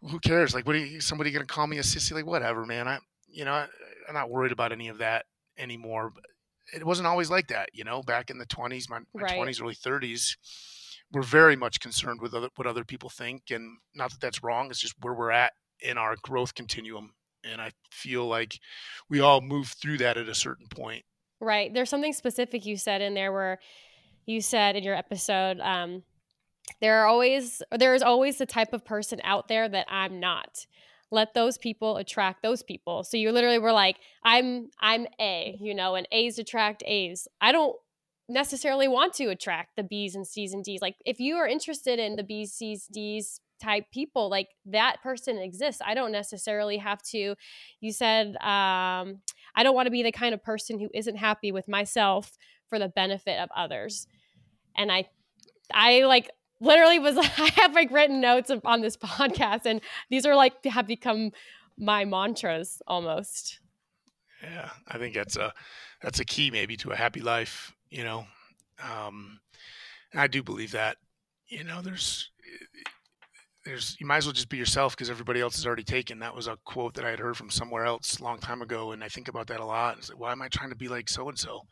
who 0.01 0.19
cares? 0.21 0.55
Like, 0.55 0.67
what 0.67 0.77
are 0.77 0.85
you, 0.85 1.01
somebody 1.01 1.31
gonna 1.31 1.47
call 1.47 1.67
me 1.67 1.79
a 1.79 1.83
sissy? 1.83 2.13
Like, 2.13 2.27
whatever, 2.27 2.65
man. 2.65 2.89
I 2.89 2.99
you 3.29 3.45
know 3.45 3.53
I, 3.53 3.67
I'm 4.09 4.15
not 4.15 4.31
worried 4.31 4.53
about 4.53 4.73
any 4.73 4.89
of 4.89 4.99
that 4.99 5.27
anymore. 5.59 6.13
It 6.75 6.85
wasn't 6.85 7.07
always 7.07 7.31
like 7.31 7.49
that, 7.49 7.71
you 7.73 7.85
know. 7.85 8.03
Back 8.03 8.31
in 8.31 8.39
the 8.39 8.47
20s, 8.47 8.91
my, 8.91 8.99
my 9.15 9.23
right. 9.23 9.41
20s, 9.41 9.63
early 9.63 9.75
30s 9.75 10.37
we're 11.13 11.23
very 11.23 11.57
much 11.57 11.81
concerned 11.81 12.21
with 12.21 12.35
other, 12.35 12.49
what 12.57 12.67
other 12.67 12.85
people 12.85 13.09
think, 13.09 13.51
and 13.51 13.79
not 13.95 14.11
that 14.11 14.21
that's 14.21 14.43
wrong. 14.43 14.71
It's 14.71 14.81
just 14.81 14.95
where 15.01 15.15
we're 15.15 15.31
at 15.31 15.53
in 15.81 15.99
our 15.99 16.17
growth 16.23 16.55
continuum, 16.55 17.13
and 17.45 17.61
I 17.61 17.71
feel 17.91 18.27
like 18.27 18.59
we 19.09 19.21
all 19.21 19.41
move 19.41 19.69
through 19.81 19.99
that 19.99 20.17
at 20.17 20.29
a 20.29 20.35
certain 20.35 20.67
point. 20.69 21.05
Right. 21.41 21.73
There's 21.73 21.91
something 21.91 22.13
specific 22.13 22.65
you 22.67 22.77
said 22.77 23.03
in 23.03 23.15
there 23.15 23.33
where 23.33 23.59
you 24.25 24.41
said 24.41 24.75
in 24.75 24.83
your 24.83 24.95
episode, 24.95 25.61
um, 25.61 26.03
there 26.81 27.03
are 27.03 27.07
always 27.07 27.63
there 27.71 27.95
is 27.95 28.03
always 28.03 28.39
the 28.39 28.47
type 28.47 28.73
of 28.73 28.85
person 28.85 29.21
out 29.23 29.47
there 29.47 29.69
that 29.69 29.87
I'm 29.89 30.19
not. 30.19 30.67
Let 31.11 31.35
those 31.35 31.57
people 31.59 31.97
attract 31.97 32.43
those 32.43 32.63
people. 32.63 33.05
So 33.05 33.17
you 33.17 33.33
literally 33.33 33.59
were 33.59 33.73
like, 33.73 33.97
I'm 34.25 34.71
I'm 34.81 35.07
A, 35.21 35.57
you 35.61 35.75
know, 35.75 35.95
and 35.95 36.07
A's 36.11 36.39
attract 36.39 36.83
A's. 36.87 37.29
I 37.41 37.53
don't 37.53 37.77
necessarily 38.29 38.89
want 38.89 39.15
to 39.15 39.27
attract 39.27 39.77
the 39.77 39.85
B's 39.85 40.15
and 40.15 40.27
C's 40.27 40.53
and 40.53 40.65
D's. 40.65 40.83
Like 40.83 40.97
if 41.05 41.21
you 41.21 41.37
are 41.37 41.47
interested 41.47 41.99
in 41.99 42.17
the 42.17 42.25
B's, 42.25 42.53
C's, 42.53 42.87
D's 42.87 43.41
type 43.63 43.85
people, 43.93 44.29
like 44.29 44.49
that 44.67 45.03
person 45.03 45.39
exists. 45.39 45.81
I 45.85 45.95
don't 45.95 46.13
necessarily 46.13 46.79
have 46.79 47.03
to. 47.11 47.37
You 47.81 47.93
said 47.93 48.37
um, 48.37 49.21
I 49.55 49.63
don't 49.63 49.75
want 49.75 49.87
to 49.87 49.93
be 49.93 50.03
the 50.03 50.13
kind 50.13 50.35
of 50.35 50.43
person 50.43 50.79
who 50.79 50.91
isn't 50.93 51.17
happy 51.17 51.53
with 51.53 51.69
myself 51.69 52.37
for 52.69 52.79
the 52.79 52.89
benefit 52.89 53.39
of 53.39 53.49
others. 53.57 54.07
And 54.77 54.91
I, 54.91 55.07
I 55.73 56.01
like 56.03 56.31
literally 56.61 56.99
was 56.99 57.17
I 57.21 57.51
have 57.57 57.75
like 57.75 57.91
written 57.91 58.21
notes 58.21 58.51
on 58.65 58.81
this 58.81 58.97
podcast, 59.03 59.67
and 59.67 59.81
these 60.11 60.27
are 60.27 60.35
like 60.35 60.65
have 60.65 60.87
become 60.87 61.33
my 61.79 62.05
mantras 62.05 62.81
almost. 62.87 63.61
Yeah, 64.43 64.71
I 64.89 64.99
think 64.99 65.15
that's 65.15 65.37
a 65.37 65.53
that's 66.03 66.21
a 66.21 66.25
key 66.25 66.51
maybe 66.51 66.77
to 66.79 66.91
a 66.91 66.97
happy 66.97 67.21
life 67.21 67.73
you 67.91 68.05
know? 68.05 68.27
Um, 68.83 69.41
i 70.15 70.27
do 70.27 70.43
believe 70.43 70.73
that 70.73 70.97
you 71.49 71.65
know 71.65 71.83
there's 71.83 72.31
there's 73.65 73.97
you 73.99 74.07
might 74.07 74.19
as 74.19 74.27
well 74.27 74.33
just 74.33 74.49
be 74.49 74.57
yourself 74.57 74.95
because 74.95 75.11
everybody 75.11 75.41
else 75.41 75.59
is 75.59 75.67
already 75.67 75.83
taken. 75.83 76.21
That 76.21 76.35
was 76.35 76.47
a 76.47 76.59
quote 76.65 76.95
that 76.95 77.05
i 77.05 77.11
had 77.11 77.19
heard 77.19 77.37
from 77.37 77.51
somewhere 77.51 77.85
else 77.85 78.19
a 78.19 78.25
long 78.25 78.39
time 78.39 78.63
ago 78.63 78.93
and 78.93 79.03
i 79.03 79.09
think 79.09 79.29
about 79.29 79.47
that 79.49 79.61
a 79.61 79.65
lot. 79.65 79.99
It's 79.99 80.11
like 80.11 80.21
why 80.21 80.33
am 80.33 80.43
i 80.43 80.49
trying 80.49 80.71
to 80.71 80.77
be 80.77 80.89
like 80.89 81.09
so 81.09 81.29
and 81.29 81.39
so 81.39 81.63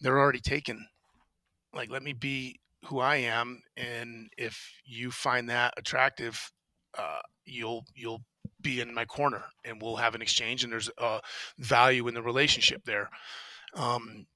they're 0.00 0.18
already 0.18 0.40
taken. 0.40 0.86
Like 1.72 1.90
let 1.90 2.02
me 2.02 2.12
be 2.12 2.60
who 2.86 3.00
i 3.00 3.16
am 3.16 3.60
and 3.76 4.28
if 4.36 4.72
you 4.84 5.10
find 5.10 5.48
that 5.48 5.74
attractive 5.76 6.50
uh, 6.98 7.20
you'll 7.44 7.84
you'll 7.94 8.22
be 8.62 8.80
in 8.80 8.94
my 8.94 9.04
corner 9.04 9.44
and 9.64 9.82
we'll 9.82 9.96
have 9.96 10.14
an 10.14 10.22
exchange 10.22 10.64
and 10.64 10.72
there's 10.72 10.90
a 10.98 11.20
value 11.58 12.08
in 12.08 12.14
the 12.14 12.22
relationship 12.22 12.82
there 12.84 13.10
um, 13.74 14.26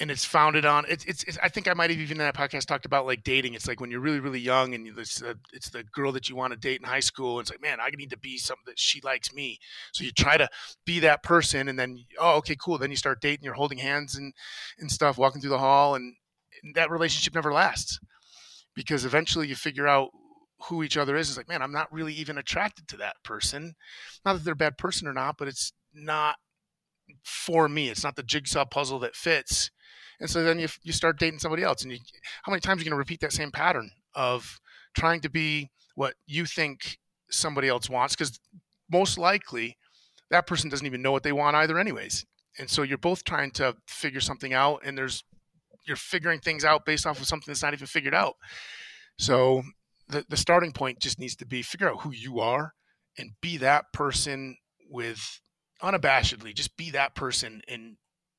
and 0.00 0.10
it's 0.10 0.24
founded 0.24 0.64
on 0.64 0.84
it's, 0.88 1.04
it's, 1.04 1.24
it's 1.24 1.38
I 1.42 1.48
think 1.48 1.68
I 1.68 1.74
might 1.74 1.90
have 1.90 1.98
even 1.98 2.20
in 2.20 2.26
that 2.26 2.36
podcast 2.36 2.66
talked 2.66 2.86
about 2.86 3.06
like 3.06 3.24
dating. 3.24 3.54
It's 3.54 3.66
like 3.66 3.80
when 3.80 3.90
you're 3.90 4.00
really 4.00 4.20
really 4.20 4.40
young 4.40 4.74
and 4.74 4.86
it's, 4.96 5.22
it's 5.52 5.70
the 5.70 5.84
girl 5.92 6.12
that 6.12 6.28
you 6.28 6.36
want 6.36 6.52
to 6.52 6.58
date 6.58 6.80
in 6.80 6.86
high 6.86 7.00
school. 7.00 7.38
And 7.38 7.44
it's 7.44 7.50
like 7.50 7.62
man, 7.62 7.78
I 7.80 7.90
need 7.90 8.10
to 8.10 8.18
be 8.18 8.38
something 8.38 8.64
that 8.66 8.78
she 8.78 9.00
likes 9.00 9.32
me. 9.32 9.58
So 9.92 10.04
you 10.04 10.12
try 10.12 10.36
to 10.36 10.48
be 10.86 11.00
that 11.00 11.22
person, 11.22 11.68
and 11.68 11.78
then 11.78 12.04
oh 12.18 12.36
okay 12.36 12.56
cool. 12.56 12.78
Then 12.78 12.90
you 12.90 12.96
start 12.96 13.20
dating. 13.20 13.44
You're 13.44 13.54
holding 13.54 13.78
hands 13.78 14.16
and 14.16 14.32
and 14.78 14.90
stuff, 14.90 15.18
walking 15.18 15.40
through 15.40 15.50
the 15.50 15.58
hall, 15.58 15.94
and 15.94 16.14
that 16.74 16.90
relationship 16.90 17.34
never 17.34 17.52
lasts 17.52 17.98
because 18.74 19.04
eventually 19.04 19.48
you 19.48 19.56
figure 19.56 19.88
out 19.88 20.10
who 20.64 20.82
each 20.82 20.96
other 20.96 21.16
is. 21.16 21.28
It's 21.28 21.38
like 21.38 21.48
man, 21.48 21.62
I'm 21.62 21.72
not 21.72 21.92
really 21.92 22.14
even 22.14 22.38
attracted 22.38 22.88
to 22.88 22.96
that 22.98 23.16
person. 23.24 23.74
Not 24.24 24.34
that 24.34 24.44
they're 24.44 24.52
a 24.52 24.56
bad 24.56 24.78
person 24.78 25.08
or 25.08 25.12
not, 25.12 25.36
but 25.38 25.48
it's 25.48 25.72
not 25.94 26.36
for 27.24 27.68
me. 27.68 27.88
It's 27.88 28.04
not 28.04 28.16
the 28.16 28.22
jigsaw 28.22 28.64
puzzle 28.64 28.98
that 29.00 29.16
fits 29.16 29.70
and 30.20 30.28
so 30.28 30.42
then 30.42 30.58
you, 30.58 30.68
you 30.82 30.92
start 30.92 31.18
dating 31.18 31.38
somebody 31.38 31.62
else 31.62 31.82
and 31.82 31.92
you, 31.92 31.98
how 32.42 32.50
many 32.50 32.60
times 32.60 32.80
are 32.80 32.84
you 32.84 32.90
going 32.90 32.96
to 32.96 32.98
repeat 32.98 33.20
that 33.20 33.32
same 33.32 33.50
pattern 33.50 33.90
of 34.14 34.60
trying 34.96 35.20
to 35.20 35.30
be 35.30 35.70
what 35.94 36.14
you 36.26 36.44
think 36.44 36.98
somebody 37.30 37.68
else 37.68 37.88
wants 37.88 38.14
because 38.14 38.38
most 38.90 39.18
likely 39.18 39.76
that 40.30 40.46
person 40.46 40.70
doesn't 40.70 40.86
even 40.86 41.02
know 41.02 41.12
what 41.12 41.22
they 41.22 41.32
want 41.32 41.56
either 41.56 41.78
anyways 41.78 42.24
and 42.58 42.68
so 42.70 42.82
you're 42.82 42.98
both 42.98 43.22
trying 43.22 43.50
to 43.50 43.76
figure 43.86 44.20
something 44.20 44.52
out 44.52 44.80
and 44.84 44.96
there's 44.96 45.22
you're 45.88 45.96
figuring 45.96 46.38
things 46.38 46.64
out 46.64 46.84
based 46.84 47.06
off 47.06 47.20
of 47.20 47.26
something 47.26 47.50
that's 47.50 47.62
not 47.62 47.74
even 47.74 47.86
figured 47.86 48.14
out 48.14 48.36
so 49.18 49.62
the, 50.08 50.24
the 50.28 50.36
starting 50.36 50.72
point 50.72 51.00
just 51.00 51.18
needs 51.18 51.36
to 51.36 51.46
be 51.46 51.62
figure 51.62 51.88
out 51.88 52.02
who 52.02 52.12
you 52.12 52.38
are 52.40 52.72
and 53.18 53.30
be 53.40 53.56
that 53.56 53.92
person 53.92 54.56
with 54.90 55.40
unabashedly 55.82 56.54
just 56.54 56.76
be 56.76 56.90
that 56.90 57.14
person 57.14 57.62
and 57.68 57.96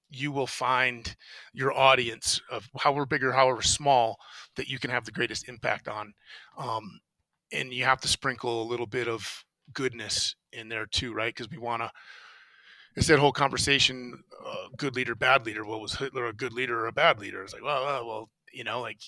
you 0.10 0.32
will 0.32 0.48
find 0.48 1.16
your 1.54 1.72
audience 1.72 2.42
of 2.50 2.68
however 2.80 3.06
big 3.06 3.24
or 3.24 3.32
however 3.32 3.62
small 3.62 4.18
that 4.56 4.68
you 4.68 4.80
can 4.80 4.90
have 4.90 5.06
the 5.06 5.12
greatest 5.12 5.48
impact 5.48 5.88
on. 5.88 6.14
Um, 6.58 7.00
and 7.52 7.72
you 7.72 7.86
have 7.86 8.02
to 8.02 8.08
sprinkle 8.08 8.62
a 8.62 8.70
little 8.70 8.88
bit 8.88 9.08
of 9.08 9.46
goodness 9.74 10.36
in 10.52 10.70
there 10.70 10.88
too, 10.88 11.14
right? 11.14 11.34
Because 11.34 11.50
we 11.50 11.58
want 11.58 11.84
to. 11.84 11.92
It's 12.95 13.08
that 13.08 13.19
whole 13.19 13.32
conversation: 13.32 14.23
uh, 14.45 14.67
good 14.78 14.95
leader, 14.95 15.15
bad 15.15 15.45
leader. 15.45 15.65
Well, 15.65 15.80
was 15.80 15.95
Hitler 15.95 16.28
a 16.28 16.34
good 16.34 16.54
leader 16.54 16.80
or 16.80 16.88
a 16.88 16.91
bad 16.91 17.19
leader? 17.19 17.43
It's 17.43 17.54
like, 17.54 17.63
well, 17.63 17.86
well, 17.86 18.08
well, 18.08 18.30
you 18.52 18.63
know, 18.63 18.82
like, 18.82 18.99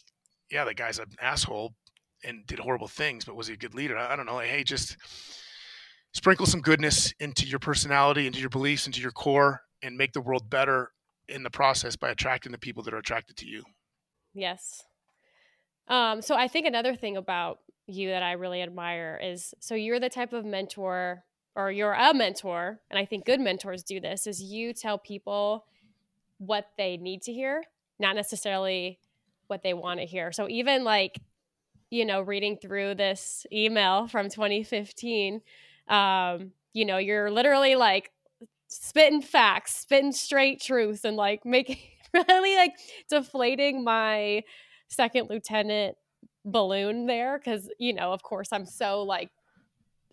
yeah, 0.49 0.65
the 0.65 0.73
guy's 0.73 0.99
an 0.99 1.07
asshole 1.21 1.73
and 2.23 2.45
did 2.45 2.59
horrible 2.59 2.87
things, 2.87 3.25
but 3.25 3.35
was 3.35 3.47
he 3.47 3.53
a 3.53 3.57
good 3.57 3.73
leader? 3.73 3.97
I, 3.97 4.13
I 4.13 4.15
don't 4.15 4.25
know. 4.25 4.35
Like, 4.35 4.49
hey, 4.49 4.63
just 4.63 4.97
sprinkle 6.13 6.45
some 6.45 6.61
goodness 6.61 7.13
into 7.19 7.47
your 7.47 7.59
personality, 7.59 8.27
into 8.27 8.39
your 8.39 8.49
beliefs, 8.49 8.85
into 8.85 9.01
your 9.01 9.11
core, 9.11 9.61
and 9.81 9.97
make 9.97 10.13
the 10.13 10.21
world 10.21 10.49
better 10.49 10.91
in 11.27 11.43
the 11.43 11.49
process 11.49 11.95
by 11.95 12.09
attracting 12.09 12.51
the 12.51 12.57
people 12.57 12.83
that 12.83 12.93
are 12.93 12.99
attracted 12.99 13.37
to 13.37 13.47
you. 13.47 13.63
Yes. 14.33 14.83
Um, 15.87 16.21
so 16.21 16.35
I 16.35 16.47
think 16.47 16.67
another 16.67 16.95
thing 16.95 17.17
about 17.17 17.59
you 17.87 18.09
that 18.09 18.23
I 18.23 18.33
really 18.33 18.61
admire 18.61 19.19
is 19.21 19.53
so 19.59 19.75
you're 19.75 19.99
the 19.99 20.09
type 20.09 20.33
of 20.33 20.45
mentor 20.45 21.23
or 21.55 21.71
you're 21.71 21.93
a 21.93 22.13
mentor, 22.13 22.79
and 22.89 22.97
I 22.97 23.05
think 23.05 23.25
good 23.25 23.39
mentors 23.39 23.83
do 23.83 23.99
this, 23.99 24.27
is 24.27 24.41
you 24.41 24.73
tell 24.73 24.97
people 24.97 25.65
what 26.37 26.67
they 26.77 26.97
need 26.97 27.21
to 27.23 27.33
hear, 27.33 27.63
not 27.99 28.15
necessarily 28.15 28.99
what 29.47 29.63
they 29.63 29.73
want 29.73 29.99
to 29.99 30.05
hear. 30.05 30.31
So 30.31 30.47
even 30.49 30.83
like, 30.83 31.19
you 31.89 32.05
know, 32.05 32.21
reading 32.21 32.57
through 32.57 32.95
this 32.95 33.45
email 33.51 34.07
from 34.07 34.29
2015, 34.29 35.41
um, 35.87 36.51
you 36.73 36.85
know, 36.85 36.97
you're 36.97 37.29
literally 37.29 37.75
like, 37.75 38.11
spitting 38.71 39.21
facts, 39.21 39.75
spitting 39.75 40.13
straight 40.13 40.61
truth, 40.61 41.03
and 41.03 41.17
like 41.17 41.45
making 41.45 41.77
really 42.13 42.55
like 42.55 42.73
deflating 43.09 43.83
my 43.83 44.43
second 44.87 45.29
lieutenant 45.29 45.95
balloon 46.43 47.05
there 47.05 47.37
because 47.37 47.69
you 47.77 47.93
know 47.93 48.11
of 48.13 48.23
course 48.23 48.49
i'm 48.51 48.65
so 48.65 49.03
like 49.03 49.29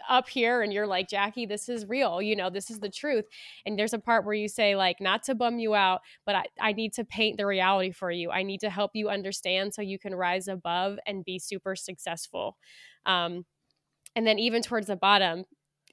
up 0.09 0.29
here 0.29 0.63
and 0.63 0.73
you're 0.73 0.87
like 0.87 1.09
jackie 1.09 1.47
this 1.47 1.69
is 1.69 1.87
real 1.87 2.21
you 2.21 2.37
know 2.37 2.51
this 2.51 2.71
is 2.71 2.81
the 2.81 2.89
truth. 2.89 3.25
And 3.67 3.79
there's 3.79 3.93
a 3.93 3.99
part 3.99 4.25
where 4.25 4.35
you 4.35 4.49
say 4.49 4.77
like 4.77 5.01
not 5.01 5.23
to 5.25 5.35
bum 5.35 5.59
you 5.59 5.75
out 5.75 6.01
but 6.25 6.35
i, 6.35 6.45
I 6.61 6.73
need 6.73 6.93
to 6.95 7.05
paint 7.05 7.37
the 7.37 7.47
reality 7.47 7.91
for 7.91 8.11
you. 8.11 8.31
I 8.31 8.43
need 8.43 8.61
to 8.61 8.71
help 8.71 8.93
you 8.95 9.09
understand 9.09 9.75
so 9.75 9.83
you 9.83 9.99
can 9.99 10.15
rise 10.15 10.49
above 10.49 10.99
and 11.07 11.25
be 11.25 11.39
super 11.39 11.77
successful. 11.77 12.57
Um, 13.07 13.45
and 14.15 14.27
then 14.27 14.39
even 14.39 14.63
towards 14.63 14.87
the 14.89 14.97
bottom 14.97 15.45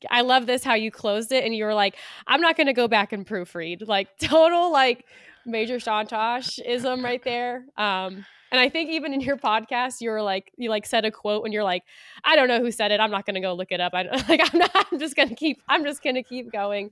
I 0.10 0.22
love 0.22 0.46
this 0.46 0.64
how 0.64 0.74
you 0.74 0.91
closed 0.91 1.32
it 1.32 1.43
and 1.43 1.56
you 1.56 1.66
were 1.66 1.74
like, 1.74 1.96
I'm 2.28 2.41
not 2.41 2.58
going 2.58 2.68
to 2.68 2.74
go 2.74 2.88
back 2.88 3.14
and 3.14 3.26
proofread. 3.26 3.88
Like 3.88 4.18
total 4.20 4.72
like 4.72 5.06
major 5.46 5.76
Chontosh 5.76 6.60
ism 6.66 7.04
right 7.04 7.24
there. 7.24 7.66
Um, 7.78 8.26
and 8.52 8.62
I 8.62 8.70
think 8.70 8.89
even 8.91 9.14
in 9.14 9.22
your 9.22 9.38
podcast, 9.38 10.02
you 10.02 10.10
were 10.10 10.22
like, 10.22 10.52
you 10.56 10.70
like 10.70 10.86
said 10.86 11.04
a 11.04 11.12
quote 11.12 11.43
and 11.43 11.54
you're 11.54 11.64
like, 11.64 11.84
I 12.24 12.36
don't 12.36 12.48
know 12.48 12.60
who 12.62 12.72
said 12.72 12.91
it. 12.91 13.00
I'm 13.00 13.12
not 13.12 13.26
going 13.26 13.36
to 13.36 13.41
go 13.41 13.54
look 13.54 13.72
it 13.72 13.82
up. 13.82 13.93
I 13.93 14.04
like, 14.30 14.41
I'm 14.41 14.60
not, 14.60 14.72
I'm 14.74 15.00
just 15.00 15.16
going 15.16 15.30
to 15.30 15.36
keep, 15.36 15.62
I'm 15.68 15.84
just 15.84 16.04
going 16.04 16.16
to 16.16 16.24
keep 16.24 16.52
going. 16.52 16.91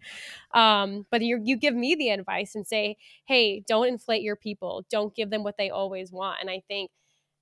Um, 0.53 1.05
but 1.09 1.21
you, 1.21 1.39
you 1.43 1.55
give 1.55 1.75
me 1.75 1.95
the 1.95 2.09
advice 2.09 2.55
and 2.55 2.65
say, 2.65 2.97
Hey, 3.25 3.63
don't 3.67 3.87
inflate 3.87 4.23
your 4.23 4.35
people. 4.35 4.83
Don't 4.89 5.15
give 5.15 5.29
them 5.29 5.43
what 5.43 5.57
they 5.57 5.69
always 5.69 6.11
want. 6.11 6.39
And 6.41 6.49
I 6.49 6.63
think 6.67 6.91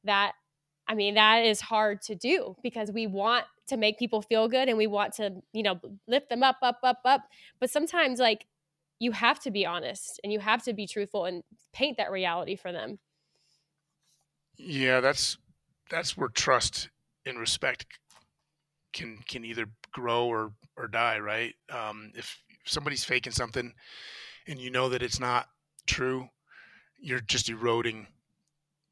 that, 0.03 0.33
I 0.91 0.93
mean, 0.93 1.13
that 1.13 1.45
is 1.45 1.61
hard 1.61 2.01
to 2.03 2.15
do 2.15 2.57
because 2.61 2.91
we 2.91 3.07
want 3.07 3.45
to 3.67 3.77
make 3.77 3.97
people 3.97 4.21
feel 4.21 4.49
good 4.49 4.67
and 4.67 4.77
we 4.77 4.87
want 4.87 5.13
to, 5.13 5.41
you 5.53 5.63
know, 5.63 5.79
lift 6.05 6.27
them 6.27 6.43
up, 6.43 6.57
up, 6.61 6.79
up, 6.83 6.99
up. 7.05 7.21
But 7.61 7.69
sometimes 7.69 8.19
like 8.19 8.45
you 8.99 9.13
have 9.13 9.39
to 9.39 9.51
be 9.51 9.65
honest 9.65 10.19
and 10.21 10.33
you 10.33 10.41
have 10.41 10.61
to 10.63 10.73
be 10.73 10.85
truthful 10.85 11.23
and 11.23 11.43
paint 11.71 11.95
that 11.95 12.11
reality 12.11 12.57
for 12.57 12.73
them. 12.73 12.99
Yeah, 14.57 14.99
that's 14.99 15.37
that's 15.89 16.17
where 16.17 16.27
trust 16.27 16.89
and 17.25 17.39
respect 17.39 17.85
can 18.91 19.19
can 19.29 19.45
either 19.45 19.67
grow 19.93 20.27
or 20.27 20.51
or 20.75 20.89
die, 20.89 21.19
right? 21.19 21.53
Um, 21.69 22.11
if 22.15 22.37
somebody's 22.65 23.05
faking 23.05 23.31
something 23.31 23.73
and 24.45 24.59
you 24.59 24.69
know 24.69 24.89
that 24.89 25.01
it's 25.01 25.21
not 25.21 25.47
true, 25.87 26.27
you're 26.99 27.21
just 27.21 27.47
eroding 27.49 28.07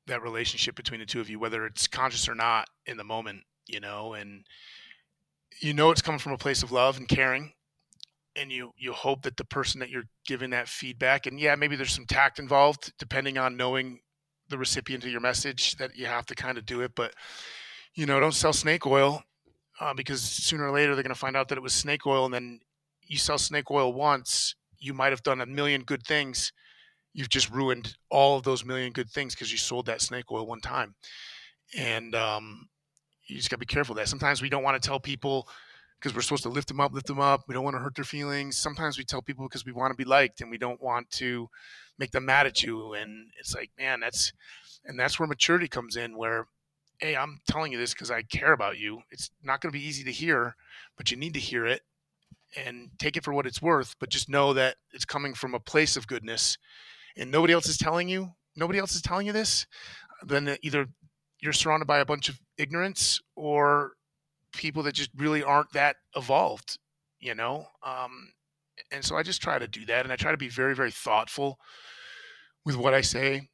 that 0.10 0.22
relationship 0.22 0.76
between 0.76 1.00
the 1.00 1.06
two 1.06 1.22
of 1.22 1.30
you, 1.30 1.40
whether 1.40 1.66
it's 1.66 1.88
conscious 1.88 2.28
or 2.28 2.36
not 2.36 2.68
in 2.86 2.98
the 2.98 3.04
moment, 3.04 3.44
you 3.68 3.80
know, 3.80 4.14
and 4.14 4.46
you 5.62 5.74
know 5.74 5.92
it's 5.92 6.02
coming 6.02 6.20
from 6.20 6.34
a 6.34 6.38
place 6.38 6.64
of 6.64 6.72
love 6.72 6.98
and 6.98 7.08
caring. 7.08 7.54
And 8.36 8.52
you 8.52 8.72
you 8.78 8.94
hope 8.94 9.24
that 9.24 9.38
the 9.38 9.44
person 9.44 9.80
that 9.80 9.90
you're 9.90 10.08
giving 10.26 10.52
that 10.52 10.68
feedback, 10.68 11.26
and 11.26 11.40
yeah, 11.40 11.56
maybe 11.56 11.76
there's 11.76 11.94
some 11.94 12.06
tact 12.06 12.40
involved, 12.40 12.94
depending 13.00 13.38
on 13.38 13.58
knowing 13.58 14.00
the 14.50 14.58
recipient 14.58 15.04
of 15.04 15.12
your 15.12 15.22
message 15.22 15.76
that 15.78 15.96
you 15.96 16.06
have 16.06 16.26
to 16.28 16.36
kind 16.36 16.58
of 16.58 16.66
do 16.66 16.82
it. 16.82 16.92
But 16.96 17.14
you 17.96 18.06
know, 18.06 18.20
don't 18.20 18.34
sell 18.34 18.54
snake 18.54 18.86
oil 18.86 19.24
uh, 19.80 19.94
because 19.94 20.22
sooner 20.22 20.68
or 20.68 20.72
later 20.72 20.94
they're 20.94 21.04
going 21.04 21.14
to 21.14 21.20
find 21.20 21.36
out 21.36 21.50
that 21.50 21.58
it 21.58 21.62
was 21.62 21.74
snake 21.74 22.06
oil, 22.06 22.26
and 22.26 22.34
then 22.34 22.60
you 23.08 23.18
sell 23.18 23.38
snake 23.38 23.72
oil 23.72 23.92
once, 23.92 24.56
you 24.78 24.94
might 24.94 25.12
have 25.12 25.24
done 25.24 25.42
a 25.42 25.46
million 25.46 25.84
good 25.84 26.04
things. 26.04 26.54
You've 27.20 27.28
just 27.28 27.52
ruined 27.52 27.98
all 28.10 28.38
of 28.38 28.44
those 28.44 28.64
million 28.64 28.94
good 28.94 29.10
things 29.10 29.36
because 29.36 29.52
you 29.52 29.58
sold 29.58 29.88
that 29.88 30.00
snake 30.00 30.32
oil 30.32 30.48
one 30.48 30.62
time, 30.62 30.96
and 31.78 32.16
um, 32.16 32.70
you 33.28 33.36
just 33.36 33.50
got 33.50 33.58
to 33.58 33.60
be 33.60 33.66
careful 33.66 33.94
that. 33.96 34.08
Sometimes 34.08 34.42
we 34.42 34.48
don't 34.48 34.64
want 34.64 34.82
to 34.82 34.88
tell 34.88 35.02
people 35.02 35.46
because 36.00 36.16
we're 36.16 36.22
supposed 36.22 36.44
to 36.44 36.50
lift 36.50 36.70
them 36.70 36.80
up, 36.80 36.94
lift 36.94 37.08
them 37.08 37.20
up. 37.20 37.42
We 37.46 37.54
don't 37.54 37.66
want 37.66 37.76
to 37.76 37.82
hurt 37.82 37.96
their 37.96 38.06
feelings. 38.06 38.56
Sometimes 38.56 38.98
we 38.98 39.04
tell 39.04 39.22
people 39.22 39.46
because 39.46 39.66
we 39.66 39.74
want 39.74 39.92
to 39.92 39.98
be 39.98 40.06
liked 40.06 40.40
and 40.40 40.50
we 40.50 40.58
don't 40.58 40.82
want 40.82 41.12
to 41.12 41.50
make 41.98 42.12
them 42.12 42.24
mad 42.24 42.48
at 42.48 42.64
you. 42.64 42.94
And 42.94 43.28
it's 43.38 43.54
like, 43.54 43.72
man, 43.78 44.00
that's 44.00 44.32
and 44.86 44.98
that's 44.98 45.20
where 45.20 45.28
maturity 45.28 45.68
comes 45.68 45.98
in. 45.98 46.18
Where, 46.18 46.48
hey, 47.00 47.18
I'm 47.18 47.42
telling 47.50 47.74
you 47.74 47.78
this 47.78 47.94
because 47.94 48.12
I 48.12 48.22
care 48.22 48.54
about 48.54 48.78
you. 48.78 49.02
It's 49.12 49.30
not 49.44 49.60
going 49.60 49.74
to 49.74 49.78
be 49.78 49.86
easy 49.86 50.06
to 50.06 50.12
hear, 50.14 50.56
but 50.96 51.12
you 51.12 51.18
need 51.18 51.34
to 51.34 51.40
hear 51.42 51.66
it 51.66 51.82
and 52.56 52.92
take 52.98 53.18
it 53.18 53.26
for 53.26 53.34
what 53.34 53.46
it's 53.46 53.62
worth. 53.62 53.96
But 54.00 54.10
just 54.10 54.30
know 54.30 54.54
that 54.54 54.78
it's 54.94 55.04
coming 55.04 55.34
from 55.34 55.54
a 55.54 55.60
place 55.60 55.98
of 55.98 56.08
goodness, 56.08 56.58
and 57.18 57.32
nobody 57.32 57.54
else 57.54 57.68
is 57.68 57.78
telling 57.78 58.10
you. 58.10 58.32
Nobody 58.56 58.80
else 58.80 58.96
is 58.96 59.02
telling 59.02 59.28
you 59.28 59.34
this. 59.34 59.66
Then 60.26 60.58
either 60.62 60.88
you're 61.42 61.54
surrounded 61.54 61.86
by 61.86 62.00
a 62.00 62.06
bunch 62.06 62.30
of 62.30 62.40
ignorance 62.58 63.22
or 63.36 63.94
people 64.54 64.84
that 64.84 64.96
just 64.96 65.12
really 65.16 65.44
aren't 65.44 65.72
that 65.74 65.96
evolved, 66.16 66.78
you 67.20 67.36
know? 67.36 67.66
Um, 67.86 68.34
and 68.92 69.04
so 69.04 69.16
I 69.16 69.24
just 69.24 69.42
try 69.42 69.60
to 69.60 69.68
do 69.68 69.86
that. 69.86 70.06
And 70.06 70.12
I 70.12 70.16
try 70.16 70.32
to 70.32 70.38
be 70.38 70.50
very, 70.50 70.76
very 70.76 70.92
thoughtful 70.92 71.58
with 72.66 72.76
what 72.76 72.94
I 72.94 73.02
say, 73.02 73.48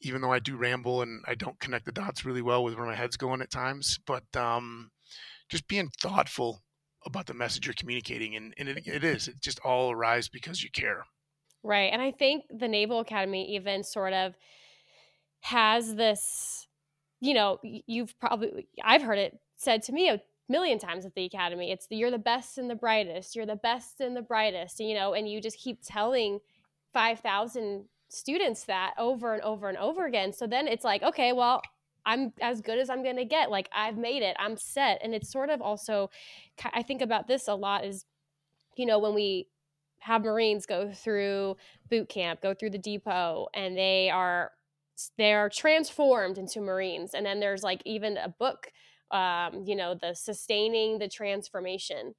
even 0.00 0.20
though 0.20 0.32
I 0.32 0.38
do 0.38 0.56
ramble 0.56 1.02
and 1.02 1.22
I 1.26 1.34
don't 1.34 1.58
connect 1.58 1.86
the 1.86 1.92
dots 1.92 2.24
really 2.24 2.42
well 2.42 2.62
with 2.62 2.76
where 2.76 2.86
my 2.86 2.94
head's 2.94 3.16
going 3.16 3.42
at 3.42 3.50
times. 3.50 3.98
But 4.06 4.24
um, 4.36 4.90
just 5.48 5.68
being 5.68 5.90
thoughtful 6.00 6.62
about 7.04 7.26
the 7.26 7.34
message 7.34 7.66
you're 7.66 7.74
communicating. 7.74 8.36
And, 8.36 8.54
and 8.58 8.68
it, 8.68 8.86
it 8.86 9.04
is, 9.04 9.26
it 9.26 9.40
just 9.40 9.58
all 9.64 9.90
arrives 9.90 10.28
because 10.28 10.62
you 10.62 10.70
care. 10.70 11.04
Right. 11.64 11.92
And 11.92 12.02
I 12.02 12.10
think 12.10 12.44
the 12.50 12.66
Naval 12.68 12.98
Academy 13.00 13.54
even 13.54 13.84
sort 13.84 14.12
of 14.12 14.34
has 15.40 15.94
this, 15.94 16.66
you 17.20 17.34
know, 17.34 17.58
you've 17.62 18.18
probably, 18.18 18.66
I've 18.82 19.02
heard 19.02 19.18
it 19.18 19.38
said 19.56 19.82
to 19.84 19.92
me 19.92 20.08
a 20.08 20.20
million 20.48 20.78
times 20.78 21.06
at 21.06 21.14
the 21.14 21.24
academy 21.24 21.70
it's 21.70 21.86
the, 21.86 21.96
you're 21.96 22.10
the 22.10 22.18
best 22.18 22.58
and 22.58 22.68
the 22.68 22.74
brightest 22.74 23.34
you're 23.36 23.46
the 23.46 23.56
best 23.56 24.00
and 24.00 24.14
the 24.14 24.20
brightest 24.20 24.80
you 24.80 24.92
know 24.92 25.14
and 25.14 25.26
you 25.26 25.40
just 25.40 25.56
keep 25.56 25.78
telling 25.82 26.40
5000 26.92 27.84
students 28.08 28.64
that 28.64 28.92
over 28.98 29.32
and 29.32 29.42
over 29.42 29.68
and 29.68 29.78
over 29.78 30.04
again 30.04 30.32
so 30.32 30.46
then 30.46 30.66
it's 30.68 30.84
like 30.84 31.02
okay 31.02 31.32
well 31.32 31.62
i'm 32.04 32.32
as 32.42 32.60
good 32.60 32.78
as 32.78 32.90
i'm 32.90 33.02
going 33.04 33.16
to 33.16 33.24
get 33.24 33.50
like 33.50 33.70
i've 33.74 33.96
made 33.96 34.22
it 34.22 34.36
i'm 34.38 34.56
set 34.56 35.00
and 35.02 35.14
it's 35.14 35.30
sort 35.30 35.48
of 35.48 35.62
also 35.62 36.10
i 36.74 36.82
think 36.82 37.00
about 37.00 37.28
this 37.28 37.48
a 37.48 37.54
lot 37.54 37.84
is 37.84 38.04
you 38.76 38.86
know 38.86 38.98
when 38.98 39.14
we 39.14 39.46
have 40.02 40.22
marines 40.22 40.66
go 40.66 40.92
through 40.92 41.56
boot 41.90 42.08
camp 42.08 42.40
go 42.40 42.52
through 42.52 42.70
the 42.70 42.78
depot 42.78 43.46
and 43.54 43.76
they 43.76 44.10
are 44.10 44.50
they're 45.16 45.48
transformed 45.48 46.38
into 46.38 46.60
marines 46.60 47.14
and 47.14 47.24
then 47.24 47.40
there's 47.40 47.62
like 47.62 47.80
even 47.84 48.16
a 48.16 48.28
book 48.28 48.72
um, 49.12 49.64
you 49.66 49.76
know, 49.76 49.94
the 49.94 50.14
sustaining 50.14 50.98
the 50.98 51.08
transformation. 51.08 52.14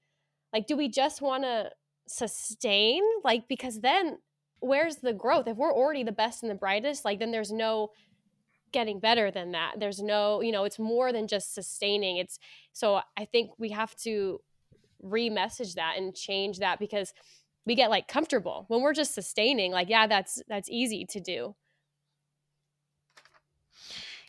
Like, 0.53 0.67
do 0.67 0.77
we 0.77 0.87
just 0.87 1.21
want 1.21 1.43
to 1.43 1.71
sustain? 2.07 3.03
Like, 3.23 3.47
because 3.49 3.81
then 3.81 4.19
where's 4.59 4.97
the 4.97 5.13
growth? 5.13 5.47
If 5.47 5.57
we're 5.57 5.73
already 5.73 6.03
the 6.03 6.11
best 6.11 6.43
and 6.43 6.51
the 6.51 6.55
brightest, 6.55 7.03
like, 7.03 7.19
then 7.19 7.31
there's 7.31 7.51
no 7.51 7.89
getting 8.71 8.99
better 8.99 9.31
than 9.31 9.51
that. 9.51 9.73
There's 9.79 10.01
no, 10.01 10.41
you 10.41 10.51
know, 10.51 10.63
it's 10.63 10.79
more 10.79 11.11
than 11.11 11.27
just 11.27 11.53
sustaining. 11.53 12.17
It's 12.17 12.39
so 12.71 13.01
I 13.17 13.25
think 13.25 13.51
we 13.57 13.69
have 13.69 13.95
to 13.97 14.39
re-message 15.01 15.75
that 15.75 15.95
and 15.97 16.15
change 16.15 16.59
that 16.59 16.79
because 16.79 17.13
we 17.65 17.75
get 17.75 17.89
like 17.89 18.07
comfortable. 18.07 18.65
When 18.67 18.81
we're 18.81 18.93
just 18.93 19.13
sustaining 19.13 19.71
like 19.71 19.89
yeah 19.89 20.07
that's 20.07 20.41
that's 20.47 20.69
easy 20.69 21.05
to 21.05 21.19
do. 21.19 21.55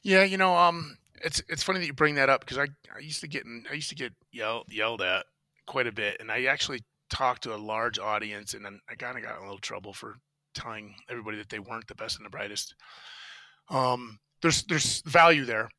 Yeah 0.03 0.25
you 0.25 0.37
know 0.37 0.57
um 0.57 0.99
it's 1.25 1.43
it's 1.49 1.63
funny 1.63 1.81
that 1.81 1.87
you 1.87 1.93
bring 1.93 2.17
that 2.17 2.29
up 2.29 2.41
because 2.41 2.59
I, 2.59 2.67
I 2.95 3.01
used 3.01 3.21
to 3.21 3.29
get 3.29 3.45
in, 3.45 3.65
I 3.71 3.75
used 3.75 3.89
to 3.89 3.95
get 3.95 4.13
yelled 4.31 4.67
yelled 4.71 5.03
at 5.03 5.25
quite 5.67 5.87
a 5.87 5.93
bit, 5.93 6.19
and 6.21 6.31
I 6.31 6.45
actually 6.45 6.85
talked 7.11 7.43
to 7.45 7.55
a 7.55 7.57
large 7.57 7.99
audience, 7.99 8.55
and 8.55 8.67
I 8.67 8.95
kind 8.95 9.17
of 9.17 9.25
got 9.25 9.37
in 9.37 9.43
a 9.43 9.45
little 9.45 9.59
trouble 9.59 9.93
for 9.93 10.17
telling 10.55 10.95
everybody 11.09 11.39
that 11.39 11.49
they 11.49 11.59
weren't 11.59 11.89
the 11.89 11.95
best 11.95 12.19
and 12.19 12.27
the 12.27 12.31
brightest. 12.31 12.75
Um, 13.71 14.19
there's 14.43 14.63
there's 14.65 15.01
value 15.03 15.45
there 15.45 15.71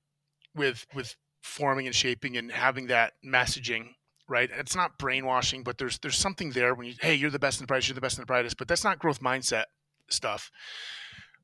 with 0.55 0.85
with 0.93 1.15
forming 1.43 1.85
and 1.85 1.95
shaping 1.95 2.37
and 2.37 2.51
having 2.51 2.87
that 2.87 3.13
messaging 3.23 3.89
right 4.27 4.49
it's 4.57 4.75
not 4.75 4.97
brainwashing 4.97 5.63
but 5.63 5.77
there's 5.77 5.99
there's 5.99 6.17
something 6.17 6.51
there 6.51 6.73
when 6.73 6.87
you 6.87 6.93
hey 7.01 7.13
you're 7.13 7.29
the 7.29 7.39
best 7.39 7.59
and 7.59 7.67
the 7.67 7.67
brightest 7.67 7.89
you're 7.89 7.95
the 7.95 8.01
best 8.01 8.17
and 8.17 8.23
the 8.23 8.27
brightest 8.27 8.57
but 8.57 8.67
that's 8.67 8.83
not 8.83 8.99
growth 8.99 9.21
mindset 9.21 9.65
stuff 10.09 10.49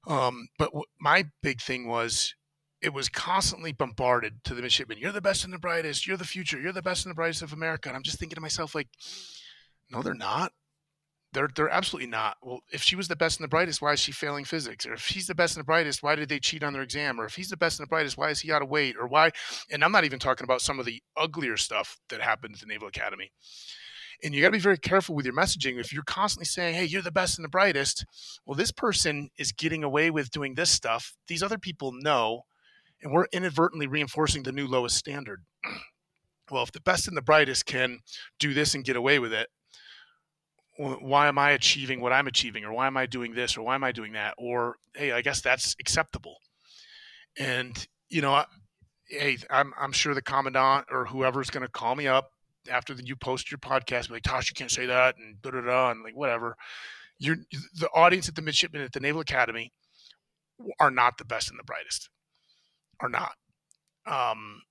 um, 0.07 0.47
but 0.57 0.65
w- 0.65 0.85
my 0.99 1.25
big 1.43 1.61
thing 1.61 1.87
was 1.87 2.33
it 2.81 2.93
was 2.93 3.09
constantly 3.09 3.71
bombarded 3.71 4.43
to 4.45 4.55
the 4.55 4.61
midshipmen. 4.61 4.97
You're 4.97 5.11
the 5.11 5.21
best 5.21 5.43
and 5.43 5.53
the 5.53 5.59
brightest. 5.59 6.07
You're 6.07 6.17
the 6.17 6.25
future. 6.25 6.59
You're 6.59 6.71
the 6.71 6.81
best 6.81 7.05
and 7.05 7.11
the 7.11 7.15
brightest 7.15 7.43
of 7.43 7.53
America. 7.53 7.89
And 7.89 7.95
I'm 7.95 8.03
just 8.03 8.17
thinking 8.17 8.35
to 8.35 8.41
myself, 8.41 8.73
like, 8.73 8.87
no, 9.91 10.01
they're 10.01 10.13
not. 10.13 10.51
They're 11.33 11.49
they're 11.55 11.69
absolutely 11.69 12.09
not. 12.09 12.37
Well, 12.41 12.59
if 12.71 12.81
she 12.81 12.95
was 12.95 13.07
the 13.07 13.15
best 13.15 13.39
and 13.39 13.43
the 13.43 13.49
brightest, 13.49 13.81
why 13.81 13.93
is 13.93 13.99
she 13.99 14.11
failing 14.11 14.43
physics? 14.43 14.85
Or 14.85 14.93
if 14.93 15.07
he's 15.07 15.27
the 15.27 15.35
best 15.35 15.55
and 15.55 15.61
the 15.61 15.65
brightest, 15.65 16.03
why 16.03 16.15
did 16.15 16.29
they 16.29 16.39
cheat 16.39 16.63
on 16.63 16.73
their 16.73 16.81
exam? 16.81 17.19
Or 17.19 17.25
if 17.25 17.35
he's 17.35 17.49
the 17.49 17.57
best 17.57 17.79
and 17.79 17.87
the 17.87 17.89
brightest, 17.89 18.17
why 18.17 18.29
is 18.29 18.41
he 18.41 18.51
out 18.51 18.61
of 18.61 18.69
weight? 18.69 18.95
Or 18.99 19.07
why? 19.07 19.31
And 19.71 19.83
I'm 19.83 19.91
not 19.91 20.03
even 20.03 20.19
talking 20.19 20.43
about 20.43 20.61
some 20.61 20.79
of 20.79 20.85
the 20.85 21.01
uglier 21.15 21.57
stuff 21.57 21.97
that 22.09 22.21
happened 22.21 22.55
at 22.55 22.61
the 22.61 22.67
Naval 22.67 22.87
Academy. 22.87 23.31
And 24.23 24.35
you 24.35 24.41
got 24.41 24.49
to 24.49 24.51
be 24.51 24.59
very 24.59 24.77
careful 24.77 25.15
with 25.15 25.25
your 25.25 25.33
messaging. 25.33 25.79
If 25.79 25.91
you're 25.91 26.03
constantly 26.03 26.45
saying, 26.45 26.75
"Hey, 26.75 26.85
you're 26.85 27.01
the 27.01 27.11
best 27.11 27.37
and 27.39 27.45
the 27.45 27.49
brightest," 27.49 28.05
well, 28.45 28.55
this 28.55 28.71
person 28.71 29.29
is 29.37 29.51
getting 29.51 29.83
away 29.83 30.11
with 30.11 30.29
doing 30.31 30.53
this 30.53 30.69
stuff. 30.69 31.15
These 31.27 31.41
other 31.41 31.57
people 31.57 31.91
know 31.91 32.43
and 33.01 33.11
we're 33.11 33.25
inadvertently 33.31 33.87
reinforcing 33.87 34.43
the 34.43 34.51
new 34.51 34.67
lowest 34.67 34.95
standard. 34.95 35.43
well, 36.51 36.63
if 36.63 36.71
the 36.71 36.81
best 36.81 37.07
and 37.07 37.17
the 37.17 37.21
brightest 37.21 37.65
can 37.65 37.99
do 38.39 38.53
this 38.53 38.75
and 38.75 38.83
get 38.83 38.95
away 38.95 39.19
with 39.19 39.33
it, 39.33 39.49
why 40.77 41.27
am 41.27 41.37
I 41.37 41.51
achieving 41.51 41.99
what 42.01 42.13
I'm 42.13 42.27
achieving, 42.27 42.63
or 42.63 42.73
why 42.73 42.87
am 42.87 42.97
I 42.97 43.05
doing 43.05 43.33
this, 43.33 43.57
or 43.57 43.61
why 43.61 43.75
am 43.75 43.83
I 43.83 43.91
doing 43.91 44.13
that, 44.13 44.35
or 44.37 44.77
hey, 44.95 45.11
I 45.11 45.21
guess 45.21 45.41
that's 45.41 45.75
acceptable. 45.79 46.37
And 47.37 47.87
you 48.09 48.21
know, 48.21 48.43
hey, 49.09 49.37
I'm 49.49 49.73
I'm 49.79 49.91
sure 49.91 50.13
the 50.13 50.21
commandant 50.21 50.85
or 50.89 51.05
whoever's 51.05 51.49
going 51.49 51.65
to 51.65 51.71
call 51.71 51.95
me 51.95 52.07
up 52.07 52.31
after 52.69 52.93
the, 52.93 53.05
you 53.05 53.15
post 53.15 53.51
your 53.51 53.57
podcast, 53.57 54.07
be 54.07 54.15
like, 54.15 54.23
Tosh, 54.23 54.49
you 54.49 54.53
can't 54.53 54.71
say 54.71 54.85
that, 54.85 55.15
and 55.17 55.41
da 55.41 55.51
da 55.51 55.61
da, 55.61 55.91
and 55.91 56.03
like 56.03 56.15
whatever. 56.15 56.55
You're 57.19 57.37
the 57.75 57.89
audience 57.93 58.27
at 58.27 58.35
the 58.35 58.41
midshipman 58.41 58.81
at 58.81 58.93
the 58.93 58.99
Naval 58.99 59.21
Academy 59.21 59.71
are 60.79 60.91
not 60.91 61.17
the 61.17 61.25
best 61.25 61.49
and 61.49 61.59
the 61.59 61.63
brightest, 61.63 62.09
are 62.99 63.09
not. 63.09 63.33
Um, 64.05 64.61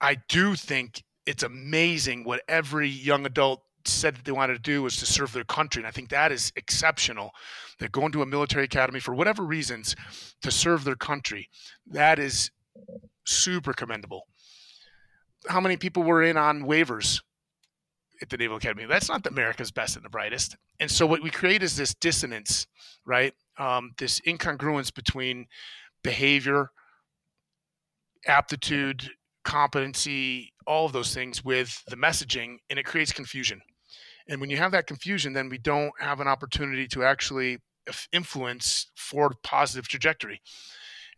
I 0.00 0.16
do 0.28 0.56
think 0.56 1.02
it's 1.26 1.42
amazing 1.42 2.24
what 2.24 2.42
every 2.48 2.88
young 2.88 3.26
adult 3.26 3.62
said 3.86 4.16
that 4.16 4.24
they 4.24 4.32
wanted 4.32 4.54
to 4.54 4.60
do 4.60 4.82
was 4.82 4.96
to 4.98 5.06
serve 5.06 5.32
their 5.32 5.44
country. 5.44 5.80
And 5.80 5.86
I 5.86 5.90
think 5.90 6.10
that 6.10 6.32
is 6.32 6.52
exceptional. 6.56 7.32
They're 7.78 7.88
going 7.88 8.12
to 8.12 8.22
a 8.22 8.26
military 8.26 8.64
academy 8.64 9.00
for 9.00 9.14
whatever 9.14 9.42
reasons 9.42 9.96
to 10.42 10.50
serve 10.50 10.84
their 10.84 10.96
country, 10.96 11.48
that 11.86 12.18
is 12.18 12.50
super 13.24 13.72
commendable. 13.72 14.26
How 15.48 15.60
many 15.60 15.76
people 15.76 16.02
were 16.02 16.22
in 16.22 16.36
on 16.36 16.62
waivers 16.62 17.20
at 18.20 18.30
the 18.30 18.36
Naval 18.36 18.56
Academy? 18.56 18.86
That's 18.86 19.08
not 19.08 19.26
America's 19.26 19.72
best 19.72 19.96
and 19.96 20.04
the 20.04 20.10
brightest. 20.10 20.56
And 20.78 20.90
so 20.90 21.06
what 21.06 21.22
we 21.22 21.30
create 21.30 21.62
is 21.62 21.76
this 21.76 21.94
dissonance, 21.94 22.66
right? 23.04 23.34
Um, 23.58 23.92
this 23.98 24.20
incongruence 24.20 24.94
between 24.94 25.46
behavior, 26.02 26.70
aptitude, 28.26 29.10
competency, 29.44 30.52
all 30.66 30.86
of 30.86 30.92
those 30.92 31.12
things 31.12 31.44
with 31.44 31.82
the 31.88 31.96
messaging, 31.96 32.58
and 32.70 32.78
it 32.78 32.84
creates 32.84 33.12
confusion. 33.12 33.60
And 34.28 34.40
when 34.40 34.50
you 34.50 34.56
have 34.56 34.72
that 34.72 34.86
confusion, 34.86 35.32
then 35.32 35.48
we 35.48 35.58
don't 35.58 35.92
have 36.00 36.20
an 36.20 36.28
opportunity 36.28 36.86
to 36.88 37.04
actually 37.04 37.58
influence 38.12 38.90
for 38.94 39.32
positive 39.42 39.88
trajectory. 39.88 40.40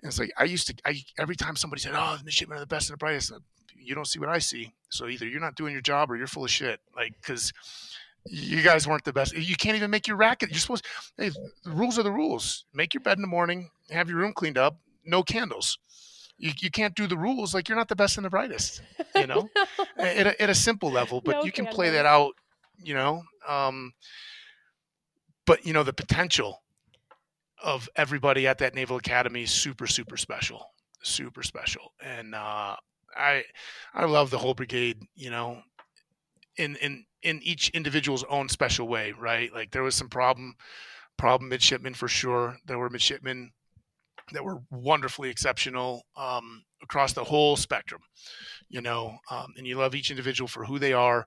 And 0.02 0.10
it's 0.10 0.18
like 0.18 0.32
I 0.38 0.44
used 0.44 0.66
to, 0.68 0.74
I 0.84 1.02
every 1.18 1.36
time 1.36 1.56
somebody 1.56 1.80
said, 1.80 1.92
"Oh, 1.94 2.16
the 2.18 2.24
midshipmen 2.24 2.56
are 2.56 2.60
the 2.60 2.66
best 2.66 2.88
and 2.88 2.94
the 2.94 2.98
brightest," 2.98 3.32
you 3.76 3.94
don't 3.94 4.06
see 4.06 4.18
what 4.18 4.28
I 4.28 4.38
see. 4.38 4.72
So 4.90 5.08
either 5.08 5.26
you're 5.26 5.40
not 5.40 5.56
doing 5.56 5.72
your 5.72 5.82
job 5.82 6.10
or 6.10 6.16
you're 6.16 6.26
full 6.26 6.44
of 6.44 6.50
shit. 6.50 6.80
Like 6.96 7.14
because 7.20 7.52
you 8.26 8.62
guys 8.62 8.86
weren't 8.86 9.04
the 9.04 9.12
best. 9.12 9.36
You 9.36 9.56
can't 9.56 9.76
even 9.76 9.90
make 9.90 10.08
your 10.08 10.16
racket. 10.16 10.50
You're 10.50 10.58
supposed. 10.60 10.84
Hey, 11.16 11.30
the 11.30 11.70
rules 11.70 11.98
are 11.98 12.02
the 12.02 12.12
rules. 12.12 12.64
Make 12.74 12.94
your 12.94 13.02
bed 13.02 13.18
in 13.18 13.22
the 13.22 13.28
morning. 13.28 13.70
Have 13.90 14.08
your 14.08 14.18
room 14.18 14.32
cleaned 14.32 14.58
up. 14.58 14.78
No 15.04 15.22
candles 15.22 15.78
you, 16.38 16.52
you 16.60 16.70
can't 16.70 16.94
do 16.94 17.06
the 17.06 17.16
rules 17.16 17.54
like 17.54 17.68
you're 17.68 17.78
not 17.78 17.88
the 17.88 17.96
best 17.96 18.16
and 18.16 18.24
the 18.24 18.30
brightest 18.30 18.82
you 19.14 19.26
know 19.26 19.48
no. 19.98 20.04
at, 20.04 20.26
a, 20.26 20.42
at 20.42 20.50
a 20.50 20.54
simple 20.54 20.90
level 20.90 21.20
but 21.20 21.36
no 21.36 21.44
you 21.44 21.52
can 21.52 21.66
play 21.66 21.90
that 21.90 22.06
out 22.06 22.34
you 22.82 22.94
know 22.94 23.22
um, 23.48 23.92
but 25.46 25.64
you 25.66 25.72
know 25.72 25.82
the 25.82 25.92
potential 25.92 26.62
of 27.62 27.88
everybody 27.96 28.46
at 28.46 28.58
that 28.58 28.74
naval 28.74 28.96
academy 28.96 29.42
is 29.42 29.50
super 29.50 29.86
super 29.86 30.16
special 30.16 30.66
super 31.02 31.42
special. 31.42 31.92
And 32.00 32.34
uh, 32.34 32.76
i 33.16 33.44
i 33.94 34.04
love 34.04 34.30
the 34.30 34.38
whole 34.38 34.54
brigade 34.54 35.00
you 35.14 35.30
know 35.30 35.62
in 36.56 36.74
in 36.76 37.04
in 37.22 37.40
each 37.42 37.68
individual's 37.70 38.24
own 38.28 38.48
special 38.48 38.88
way 38.88 39.12
right? 39.18 39.52
Like 39.52 39.70
there 39.70 39.82
was 39.82 39.94
some 39.94 40.08
problem 40.08 40.54
problem 41.16 41.48
midshipmen 41.48 41.94
for 41.94 42.08
sure. 42.08 42.56
There 42.66 42.78
were 42.78 42.90
midshipmen 42.90 43.52
that 44.32 44.44
were 44.44 44.62
wonderfully 44.70 45.30
exceptional 45.30 46.06
um, 46.16 46.64
across 46.82 47.12
the 47.12 47.24
whole 47.24 47.56
spectrum, 47.56 48.00
you 48.68 48.80
know, 48.80 49.18
um, 49.30 49.52
and 49.56 49.66
you 49.66 49.76
love 49.76 49.94
each 49.94 50.10
individual 50.10 50.48
for 50.48 50.64
who 50.64 50.78
they 50.78 50.92
are. 50.92 51.26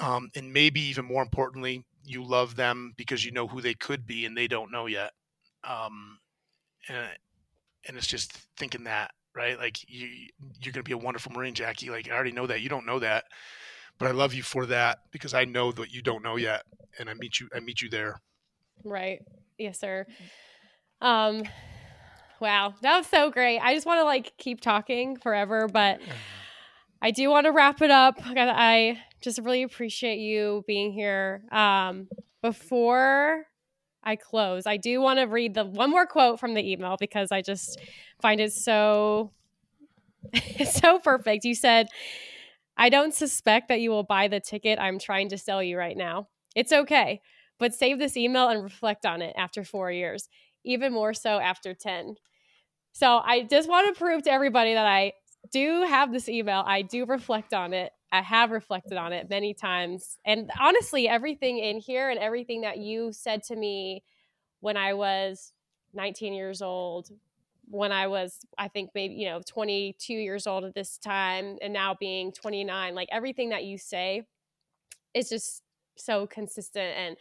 Um, 0.00 0.30
and 0.34 0.52
maybe 0.52 0.80
even 0.80 1.04
more 1.04 1.22
importantly, 1.22 1.84
you 2.04 2.24
love 2.24 2.56
them 2.56 2.94
because 2.96 3.24
you 3.24 3.32
know 3.32 3.46
who 3.46 3.60
they 3.60 3.74
could 3.74 4.06
be 4.06 4.24
and 4.24 4.36
they 4.36 4.48
don't 4.48 4.72
know 4.72 4.86
yet. 4.86 5.12
Um, 5.64 6.18
and, 6.88 7.08
and 7.86 7.96
it's 7.96 8.06
just 8.06 8.32
thinking 8.56 8.84
that, 8.84 9.10
right? 9.34 9.58
Like 9.58 9.78
you, 9.88 10.08
you're 10.62 10.72
going 10.72 10.82
to 10.84 10.88
be 10.88 10.92
a 10.92 10.98
wonderful 10.98 11.32
Marine, 11.32 11.54
Jackie. 11.54 11.90
Like 11.90 12.10
I 12.10 12.14
already 12.14 12.32
know 12.32 12.46
that 12.46 12.62
you 12.62 12.68
don't 12.68 12.86
know 12.86 12.98
that, 12.98 13.24
but 13.98 14.08
I 14.08 14.12
love 14.12 14.32
you 14.32 14.42
for 14.42 14.66
that 14.66 15.00
because 15.12 15.34
I 15.34 15.44
know 15.44 15.72
that 15.72 15.92
you 15.92 16.02
don't 16.02 16.22
know 16.22 16.36
yet. 16.36 16.62
And 16.98 17.10
I 17.10 17.14
meet 17.14 17.38
you, 17.40 17.48
I 17.54 17.60
meet 17.60 17.82
you 17.82 17.90
there. 17.90 18.20
Right. 18.84 19.20
Yes, 19.58 19.78
sir. 19.78 20.06
Um, 21.02 21.44
Wow, 22.40 22.72
that 22.80 22.96
was 22.96 23.06
so 23.06 23.30
great. 23.30 23.58
I 23.58 23.74
just 23.74 23.86
want 23.86 24.00
to 24.00 24.04
like 24.04 24.32
keep 24.38 24.62
talking 24.62 25.18
forever, 25.18 25.68
but 25.68 26.00
I 27.02 27.10
do 27.10 27.28
want 27.28 27.44
to 27.44 27.52
wrap 27.52 27.82
it 27.82 27.90
up. 27.90 28.14
I 28.24 28.98
just 29.20 29.38
really 29.38 29.62
appreciate 29.62 30.18
you 30.18 30.64
being 30.66 30.92
here. 30.92 31.42
Um, 31.52 32.08
before 32.42 33.44
I 34.02 34.16
close, 34.16 34.66
I 34.66 34.76
do 34.76 35.00
want 35.00 35.18
to 35.18 35.24
read 35.24 35.54
the 35.54 35.64
one 35.64 35.90
more 35.90 36.06
quote 36.06 36.40
from 36.40 36.54
the 36.54 36.72
email 36.72 36.96
because 36.98 37.30
I 37.32 37.42
just 37.42 37.80
find 38.22 38.40
it 38.40 38.52
so 38.52 39.32
so 40.70 40.98
perfect. 40.98 41.44
You 41.44 41.54
said, 41.54 41.88
"I 42.76 42.88
don't 42.88 43.14
suspect 43.14 43.68
that 43.68 43.80
you 43.80 43.90
will 43.90 44.04
buy 44.04 44.28
the 44.28 44.40
ticket 44.40 44.78
I'm 44.78 44.98
trying 44.98 45.28
to 45.30 45.38
sell 45.38 45.62
you 45.62 45.78
right 45.78 45.96
now. 45.96 46.28
It's 46.54 46.72
okay." 46.72 47.20
But 47.58 47.74
save 47.74 47.98
this 47.98 48.16
email 48.16 48.48
and 48.48 48.62
reflect 48.62 49.04
on 49.04 49.20
it 49.20 49.34
after 49.36 49.64
four 49.64 49.92
years 49.92 50.28
even 50.64 50.92
more 50.92 51.14
so 51.14 51.38
after 51.38 51.74
10. 51.74 52.16
So 52.92 53.18
I 53.18 53.42
just 53.42 53.68
want 53.68 53.94
to 53.94 53.98
prove 53.98 54.22
to 54.24 54.32
everybody 54.32 54.74
that 54.74 54.86
I 54.86 55.12
do 55.52 55.82
have 55.82 56.12
this 56.12 56.28
email. 56.28 56.62
I 56.66 56.82
do 56.82 57.06
reflect 57.06 57.54
on 57.54 57.72
it. 57.72 57.92
I 58.12 58.22
have 58.22 58.50
reflected 58.50 58.98
on 58.98 59.12
it 59.12 59.30
many 59.30 59.54
times. 59.54 60.18
And 60.24 60.50
honestly, 60.60 61.08
everything 61.08 61.58
in 61.58 61.78
here 61.78 62.10
and 62.10 62.18
everything 62.18 62.62
that 62.62 62.78
you 62.78 63.12
said 63.12 63.42
to 63.44 63.56
me 63.56 64.02
when 64.60 64.76
I 64.76 64.94
was 64.94 65.52
19 65.94 66.34
years 66.34 66.60
old, 66.60 67.10
when 67.68 67.92
I 67.92 68.08
was, 68.08 68.38
I 68.58 68.68
think 68.68 68.90
maybe, 68.94 69.14
you 69.14 69.26
know, 69.26 69.40
22 69.46 70.12
years 70.12 70.46
old 70.46 70.64
at 70.64 70.74
this 70.74 70.98
time, 70.98 71.56
and 71.62 71.72
now 71.72 71.96
being 71.98 72.32
29, 72.32 72.94
like 72.94 73.08
everything 73.12 73.50
that 73.50 73.64
you 73.64 73.78
say 73.78 74.26
is 75.14 75.28
just 75.28 75.62
so 75.96 76.26
consistent 76.26 76.96
and 76.96 77.16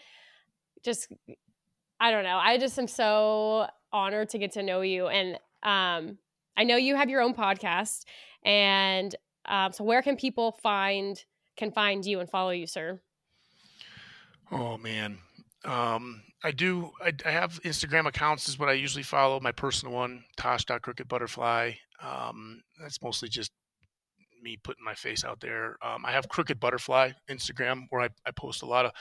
just, 0.84 1.12
I 2.00 2.12
don't 2.12 2.24
know. 2.24 2.38
I 2.38 2.58
just 2.58 2.80
am 2.80 2.88
so 2.88 3.68
honored 3.92 4.30
to 4.30 4.38
get 4.40 4.54
to 4.54 4.64
know 4.64 4.82
you. 4.82 5.08
And 5.08 5.36
um, 5.62 6.18
I 6.58 6.64
know 6.64 6.78
you 6.78 6.96
have 6.96 7.10
your 7.10 7.22
own 7.22 7.34
podcast, 7.34 8.06
and 8.44 9.16
um, 9.46 9.72
so 9.74 9.84
where 9.84 10.02
can 10.02 10.16
people 10.16 10.58
find 10.64 11.24
can 11.58 11.72
find 11.72 12.06
you 12.06 12.20
and 12.20 12.30
follow 12.30 12.52
you, 12.52 12.68
sir? 12.68 13.00
Oh 14.52 14.78
man, 14.78 15.20
um, 15.66 16.22
I 16.44 16.52
do. 16.52 16.92
I, 17.04 17.12
I, 17.26 17.32
have 17.32 17.62
Instagram 17.64 18.08
accounts 18.08 18.48
is 18.48 18.58
what 18.58 18.70
I 18.70 18.74
usually 18.74 19.04
follow. 19.04 19.40
My 19.40 19.52
personal 19.52 19.94
one, 19.94 20.24
Tosh.crookedbutterfly. 20.38 21.76
Um, 22.02 22.62
that's 22.80 23.02
mostly 23.02 23.28
just 23.28 23.52
me 24.42 24.58
putting 24.64 24.84
my 24.84 24.94
face 24.94 25.24
out 25.24 25.40
there. 25.40 25.78
Um, 25.82 26.06
I 26.06 26.12
have 26.12 26.30
Crooked 26.30 26.60
Butterfly 26.60 27.12
Instagram 27.30 27.84
where 27.90 28.04
I, 28.04 28.10
I, 28.26 28.32
post 28.32 28.62
a 28.62 28.66
lot 28.66 28.86
of 28.86 28.92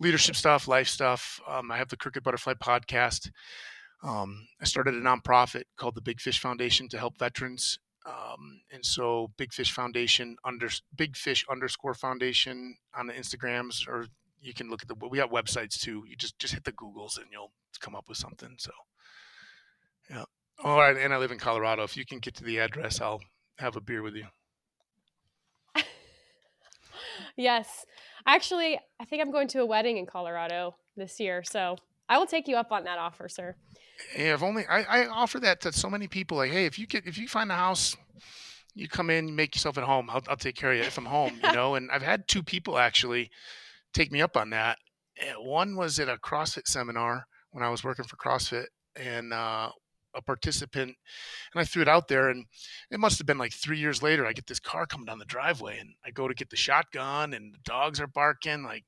leadership 0.00 0.36
stuff, 0.36 0.68
life 0.68 0.88
stuff. 0.88 1.40
Um, 1.48 1.70
I 1.70 1.76
have 1.78 1.88
the 1.88 1.96
Crooked 1.96 2.22
Butterfly 2.22 2.54
podcast. 2.54 3.30
Um, 4.02 4.46
I 4.60 4.64
started 4.64 4.94
a 4.94 5.00
nonprofit 5.00 5.62
called 5.76 5.94
the 5.94 6.02
Big 6.02 6.20
Fish 6.20 6.40
Foundation 6.40 6.88
to 6.88 6.98
help 6.98 7.18
veterans. 7.18 7.78
Um, 8.04 8.62
and 8.72 8.84
so 8.84 9.30
Big 9.36 9.52
Fish 9.52 9.72
Foundation 9.72 10.36
under 10.44 10.68
Big 10.96 11.16
Fish 11.16 11.44
underscore 11.50 11.94
Foundation 11.94 12.76
on 12.94 13.06
the 13.06 13.12
Instagrams, 13.12 13.86
or 13.86 14.06
you 14.40 14.52
can 14.52 14.68
look 14.68 14.82
at 14.82 14.88
the 14.88 14.94
we 14.94 15.18
got 15.18 15.30
websites 15.30 15.78
too. 15.78 16.04
You 16.08 16.16
just 16.16 16.38
just 16.38 16.54
hit 16.54 16.64
the 16.64 16.72
Googles 16.72 17.16
and 17.16 17.26
you'll 17.30 17.52
come 17.80 17.94
up 17.94 18.08
with 18.08 18.18
something. 18.18 18.56
So 18.58 18.72
yeah. 20.10 20.24
All 20.64 20.78
right, 20.78 20.96
and 20.96 21.14
I 21.14 21.18
live 21.18 21.32
in 21.32 21.38
Colorado. 21.38 21.82
If 21.82 21.96
you 21.96 22.04
can 22.04 22.18
get 22.18 22.34
to 22.36 22.44
the 22.44 22.58
address, 22.58 23.00
I'll 23.00 23.20
have 23.58 23.76
a 23.76 23.80
beer 23.80 24.02
with 24.02 24.14
you. 24.14 24.26
yes. 27.36 27.84
Actually, 28.26 28.78
I 29.00 29.04
think 29.04 29.22
I'm 29.22 29.32
going 29.32 29.48
to 29.48 29.60
a 29.60 29.66
wedding 29.66 29.96
in 29.96 30.06
Colorado 30.06 30.76
this 30.96 31.18
year, 31.18 31.42
so 31.42 31.76
I 32.12 32.18
will 32.18 32.26
take 32.26 32.46
you 32.46 32.56
up 32.56 32.70
on 32.72 32.84
that 32.84 32.98
offer, 32.98 33.26
sir. 33.26 33.56
Yeah, 34.14 34.34
if 34.34 34.42
only 34.42 34.66
I, 34.66 34.82
I 34.82 35.06
offer 35.06 35.40
that 35.40 35.62
to 35.62 35.72
so 35.72 35.88
many 35.88 36.08
people. 36.08 36.36
Like, 36.36 36.50
hey, 36.50 36.66
if 36.66 36.78
you 36.78 36.86
get 36.86 37.06
if 37.06 37.16
you 37.16 37.26
find 37.26 37.50
a 37.50 37.54
house, 37.54 37.96
you 38.74 38.86
come 38.86 39.08
in, 39.08 39.28
you 39.28 39.34
make 39.34 39.54
yourself 39.54 39.78
at 39.78 39.84
home. 39.84 40.10
I'll, 40.10 40.22
I'll 40.28 40.36
take 40.36 40.54
care 40.54 40.72
of 40.72 40.76
you 40.76 40.84
if 40.84 40.98
I'm 40.98 41.06
home. 41.06 41.40
You 41.42 41.52
know, 41.54 41.74
and 41.74 41.90
I've 41.90 42.02
had 42.02 42.28
two 42.28 42.42
people 42.42 42.76
actually 42.76 43.30
take 43.94 44.12
me 44.12 44.20
up 44.20 44.36
on 44.36 44.50
that. 44.50 44.76
One 45.38 45.74
was 45.74 45.98
at 45.98 46.10
a 46.10 46.18
CrossFit 46.18 46.66
seminar 46.66 47.24
when 47.50 47.64
I 47.64 47.70
was 47.70 47.82
working 47.82 48.04
for 48.04 48.16
CrossFit, 48.16 48.66
and 48.94 49.32
uh, 49.32 49.70
a 50.14 50.20
participant, 50.20 50.94
and 51.54 51.62
I 51.62 51.64
threw 51.64 51.80
it 51.80 51.88
out 51.88 52.08
there, 52.08 52.28
and 52.28 52.44
it 52.90 53.00
must 53.00 53.16
have 53.16 53.26
been 53.26 53.38
like 53.38 53.54
three 53.54 53.78
years 53.78 54.02
later. 54.02 54.26
I 54.26 54.34
get 54.34 54.48
this 54.48 54.60
car 54.60 54.84
coming 54.84 55.06
down 55.06 55.18
the 55.18 55.24
driveway, 55.24 55.78
and 55.78 55.94
I 56.04 56.10
go 56.10 56.28
to 56.28 56.34
get 56.34 56.50
the 56.50 56.56
shotgun, 56.56 57.32
and 57.32 57.54
the 57.54 57.60
dogs 57.64 58.00
are 58.00 58.06
barking 58.06 58.64
like 58.64 58.84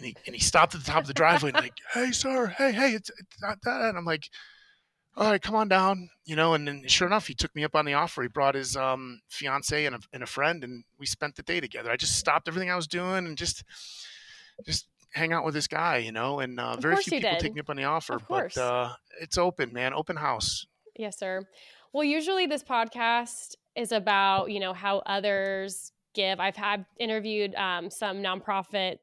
and 0.00 0.08
he 0.08 0.16
and 0.26 0.34
he 0.34 0.40
stopped 0.40 0.74
at 0.74 0.84
the 0.84 0.90
top 0.90 1.02
of 1.02 1.06
the 1.06 1.14
driveway 1.14 1.50
and 1.50 1.58
like, 1.58 1.76
hey 1.92 2.10
sir, 2.10 2.46
hey 2.46 2.72
hey, 2.72 2.94
it's, 2.94 3.10
it's 3.10 3.42
not 3.42 3.58
that. 3.62 3.82
And 3.82 3.98
I'm 3.98 4.04
like, 4.04 4.28
all 5.16 5.30
right, 5.30 5.42
come 5.42 5.54
on 5.54 5.68
down, 5.68 6.08
you 6.24 6.36
know. 6.36 6.54
And 6.54 6.66
then 6.66 6.84
sure 6.86 7.06
enough, 7.06 7.26
he 7.26 7.34
took 7.34 7.54
me 7.54 7.64
up 7.64 7.74
on 7.76 7.84
the 7.84 7.94
offer. 7.94 8.22
He 8.22 8.28
brought 8.28 8.54
his 8.54 8.76
um, 8.76 9.20
fiance 9.28 9.84
and 9.84 9.96
a, 9.96 9.98
and 10.12 10.22
a 10.22 10.26
friend, 10.26 10.64
and 10.64 10.84
we 10.98 11.06
spent 11.06 11.36
the 11.36 11.42
day 11.42 11.60
together. 11.60 11.90
I 11.90 11.96
just 11.96 12.16
stopped 12.16 12.48
everything 12.48 12.70
I 12.70 12.76
was 12.76 12.86
doing 12.86 13.26
and 13.26 13.36
just 13.36 13.64
just 14.64 14.86
hang 15.12 15.32
out 15.32 15.44
with 15.44 15.54
this 15.54 15.66
guy, 15.66 15.98
you 15.98 16.12
know. 16.12 16.40
And 16.40 16.58
uh, 16.58 16.76
very 16.76 16.96
few 16.96 17.18
people 17.18 17.30
did. 17.30 17.40
take 17.40 17.54
me 17.54 17.60
up 17.60 17.70
on 17.70 17.76
the 17.76 17.84
offer, 17.84 18.18
but 18.28 18.56
uh, 18.56 18.92
it's 19.20 19.38
open, 19.38 19.72
man, 19.72 19.92
open 19.94 20.16
house. 20.16 20.66
Yes, 20.96 21.18
sir. 21.18 21.46
Well, 21.92 22.04
usually 22.04 22.46
this 22.46 22.62
podcast 22.62 23.56
is 23.76 23.92
about 23.92 24.50
you 24.50 24.60
know 24.60 24.72
how 24.72 25.02
others 25.06 25.92
give. 26.14 26.40
I've 26.40 26.56
had 26.56 26.84
interviewed 26.98 27.54
um, 27.56 27.90
some 27.90 28.18
nonprofit 28.18 28.98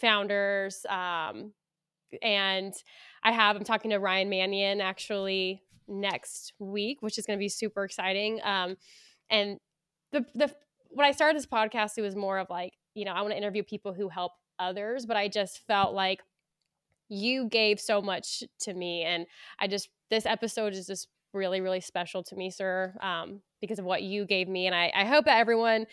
founders, 0.00 0.84
um, 0.88 1.52
and 2.22 2.74
I 3.22 3.32
have. 3.32 3.56
I'm 3.56 3.64
talking 3.64 3.90
to 3.90 3.98
Ryan 3.98 4.28
Manion 4.28 4.80
actually 4.80 5.62
next 5.88 6.52
week, 6.58 7.02
which 7.02 7.18
is 7.18 7.26
going 7.26 7.38
to 7.38 7.42
be 7.42 7.48
super 7.48 7.84
exciting. 7.84 8.40
Um, 8.42 8.76
and 9.28 9.58
the 10.12 10.24
the 10.34 10.54
when 10.88 11.06
I 11.06 11.12
started 11.12 11.36
this 11.36 11.46
podcast, 11.46 11.98
it 11.98 12.02
was 12.02 12.16
more 12.16 12.38
of 12.38 12.48
like 12.50 12.74
you 12.94 13.04
know 13.04 13.12
I 13.12 13.20
want 13.22 13.32
to 13.32 13.38
interview 13.38 13.62
people 13.62 13.92
who 13.92 14.08
help 14.08 14.32
others, 14.58 15.06
but 15.06 15.16
I 15.16 15.28
just 15.28 15.66
felt 15.66 15.94
like 15.94 16.20
you 17.08 17.48
gave 17.48 17.80
so 17.80 18.00
much 18.00 18.42
to 18.60 18.74
me, 18.74 19.02
and 19.02 19.26
I 19.58 19.66
just 19.66 19.88
this 20.10 20.26
episode 20.26 20.72
is 20.72 20.86
just 20.86 21.08
really 21.32 21.60
really 21.60 21.80
special 21.80 22.22
to 22.24 22.36
me, 22.36 22.50
sir, 22.50 22.94
um, 23.00 23.40
because 23.60 23.78
of 23.78 23.84
what 23.84 24.02
you 24.02 24.24
gave 24.24 24.48
me, 24.48 24.66
and 24.66 24.74
I, 24.74 24.92
I 24.94 25.04
hope 25.04 25.26
that 25.26 25.38
everyone 25.38 25.86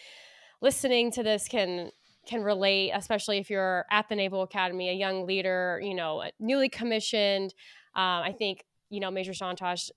listening 0.61 1.11
to 1.11 1.23
this 1.23 1.47
can 1.47 1.91
can 2.27 2.43
relate, 2.43 2.91
especially 2.93 3.37
if 3.37 3.49
you're 3.49 3.85
at 3.91 4.09
the 4.09 4.15
Naval 4.15 4.43
Academy, 4.43 4.89
a 4.89 4.93
young 4.93 5.25
leader, 5.25 5.79
you 5.83 5.95
know, 5.95 6.23
newly 6.39 6.69
commissioned. 6.69 7.53
Um, 7.95 8.23
I 8.23 8.35
think 8.37 8.63
you 8.89 8.99
know 8.99 9.11
Major 9.11 9.31
Chontosh, 9.33 9.89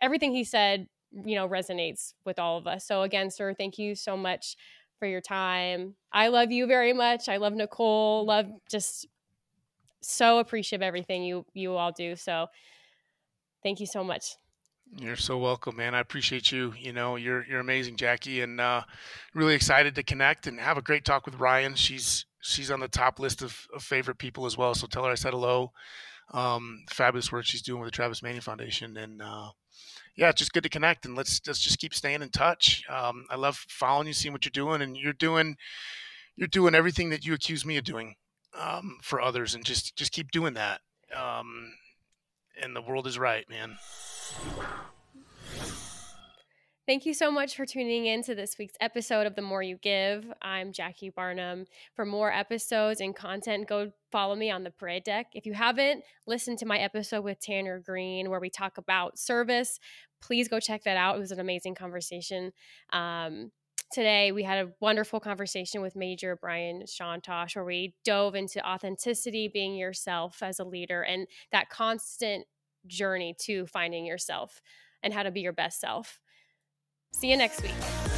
everything 0.00 0.32
he 0.32 0.44
said, 0.44 0.88
you 1.12 1.34
know, 1.34 1.48
resonates 1.48 2.14
with 2.24 2.38
all 2.38 2.58
of 2.58 2.66
us. 2.66 2.86
So 2.86 3.02
again, 3.02 3.30
sir, 3.30 3.54
thank 3.54 3.78
you 3.78 3.94
so 3.94 4.16
much 4.16 4.56
for 4.98 5.06
your 5.06 5.20
time. 5.20 5.94
I 6.12 6.28
love 6.28 6.50
you 6.50 6.66
very 6.66 6.92
much. 6.92 7.28
I 7.28 7.36
love 7.36 7.54
Nicole. 7.54 8.26
Love 8.26 8.46
just 8.70 9.06
so 10.00 10.38
appreciative 10.38 10.82
of 10.82 10.86
everything 10.86 11.22
you 11.22 11.44
you 11.54 11.74
all 11.74 11.92
do. 11.92 12.16
So 12.16 12.46
thank 13.62 13.80
you 13.80 13.86
so 13.86 14.04
much. 14.04 14.36
You're 14.96 15.16
so 15.16 15.38
welcome, 15.38 15.76
man. 15.76 15.94
I 15.94 16.00
appreciate 16.00 16.50
you. 16.50 16.72
You 16.78 16.92
know, 16.92 17.16
you're 17.16 17.44
you're 17.46 17.60
amazing, 17.60 17.96
Jackie, 17.96 18.40
and 18.40 18.60
uh, 18.60 18.82
really 19.34 19.54
excited 19.54 19.94
to 19.94 20.02
connect 20.02 20.46
and 20.46 20.58
have 20.58 20.78
a 20.78 20.82
great 20.82 21.04
talk 21.04 21.26
with 21.26 21.38
Ryan. 21.38 21.74
She's 21.74 22.24
she's 22.40 22.70
on 22.70 22.80
the 22.80 22.88
top 22.88 23.18
list 23.18 23.42
of, 23.42 23.66
of 23.74 23.82
favorite 23.82 24.18
people 24.18 24.46
as 24.46 24.56
well. 24.56 24.74
So 24.74 24.86
tell 24.86 25.04
her 25.04 25.10
I 25.10 25.16
said 25.16 25.32
hello. 25.32 25.72
Um, 26.32 26.84
fabulous 26.90 27.30
work 27.30 27.44
she's 27.44 27.62
doing 27.62 27.80
with 27.80 27.88
the 27.88 27.96
Travis 27.96 28.22
Manion 28.22 28.40
Foundation, 28.40 28.96
and 28.96 29.22
uh, 29.22 29.50
yeah, 30.16 30.30
it's 30.30 30.38
just 30.38 30.52
good 30.52 30.62
to 30.64 30.68
connect. 30.68 31.04
And 31.06 31.14
let's 31.14 31.40
let's 31.46 31.60
just 31.60 31.78
keep 31.78 31.94
staying 31.94 32.22
in 32.22 32.30
touch. 32.30 32.82
Um, 32.88 33.26
I 33.30 33.36
love 33.36 33.56
following 33.68 34.06
you, 34.06 34.12
seeing 34.14 34.32
what 34.32 34.44
you're 34.44 34.50
doing, 34.50 34.82
and 34.82 34.96
you're 34.96 35.12
doing 35.12 35.56
you're 36.36 36.48
doing 36.48 36.74
everything 36.74 37.10
that 37.10 37.26
you 37.26 37.34
accuse 37.34 37.64
me 37.64 37.76
of 37.76 37.84
doing 37.84 38.14
um, 38.58 38.98
for 39.02 39.20
others, 39.20 39.54
and 39.54 39.64
just 39.64 39.96
just 39.96 40.12
keep 40.12 40.30
doing 40.30 40.54
that. 40.54 40.80
Um, 41.14 41.72
and 42.60 42.74
the 42.74 42.82
world 42.82 43.06
is 43.06 43.18
right, 43.18 43.48
man. 43.48 43.76
Thank 46.88 47.04
you 47.04 47.12
so 47.12 47.30
much 47.30 47.54
for 47.54 47.66
tuning 47.66 48.06
in 48.06 48.22
to 48.22 48.34
this 48.34 48.56
week's 48.58 48.76
episode 48.80 49.26
of 49.26 49.34
The 49.34 49.42
More 49.42 49.62
You 49.62 49.76
Give. 49.76 50.24
I'm 50.40 50.72
Jackie 50.72 51.10
Barnum. 51.10 51.66
For 51.94 52.06
more 52.06 52.32
episodes 52.32 53.02
and 53.02 53.14
content, 53.14 53.68
go 53.68 53.92
follow 54.10 54.34
me 54.34 54.50
on 54.50 54.64
the 54.64 54.70
parade 54.70 55.04
deck. 55.04 55.26
If 55.34 55.44
you 55.44 55.52
haven't 55.52 56.02
listened 56.26 56.58
to 56.60 56.66
my 56.66 56.78
episode 56.78 57.24
with 57.24 57.40
Tanner 57.40 57.78
Green, 57.78 58.30
where 58.30 58.40
we 58.40 58.48
talk 58.48 58.78
about 58.78 59.18
service, 59.18 59.78
please 60.22 60.48
go 60.48 60.60
check 60.60 60.84
that 60.84 60.96
out. 60.96 61.16
It 61.16 61.20
was 61.20 61.30
an 61.30 61.40
amazing 61.40 61.74
conversation. 61.74 62.52
Um, 62.90 63.52
today 63.92 64.32
we 64.32 64.42
had 64.42 64.64
a 64.64 64.70
wonderful 64.80 65.20
conversation 65.20 65.82
with 65.82 65.94
Major 65.94 66.36
Brian 66.36 66.84
Chontosh, 66.84 67.54
where 67.54 67.66
we 67.66 67.96
dove 68.02 68.34
into 68.34 68.66
authenticity, 68.66 69.46
being 69.46 69.74
yourself 69.74 70.42
as 70.42 70.58
a 70.58 70.64
leader, 70.64 71.02
and 71.02 71.26
that 71.52 71.68
constant 71.68 72.46
journey 72.86 73.34
to 73.40 73.66
finding 73.66 74.06
yourself 74.06 74.60
and 75.02 75.12
how 75.12 75.22
to 75.22 75.30
be 75.30 75.40
your 75.40 75.52
best 75.52 75.80
self. 75.80 76.20
See 77.12 77.30
you 77.30 77.36
next 77.36 77.62
week. 77.62 78.17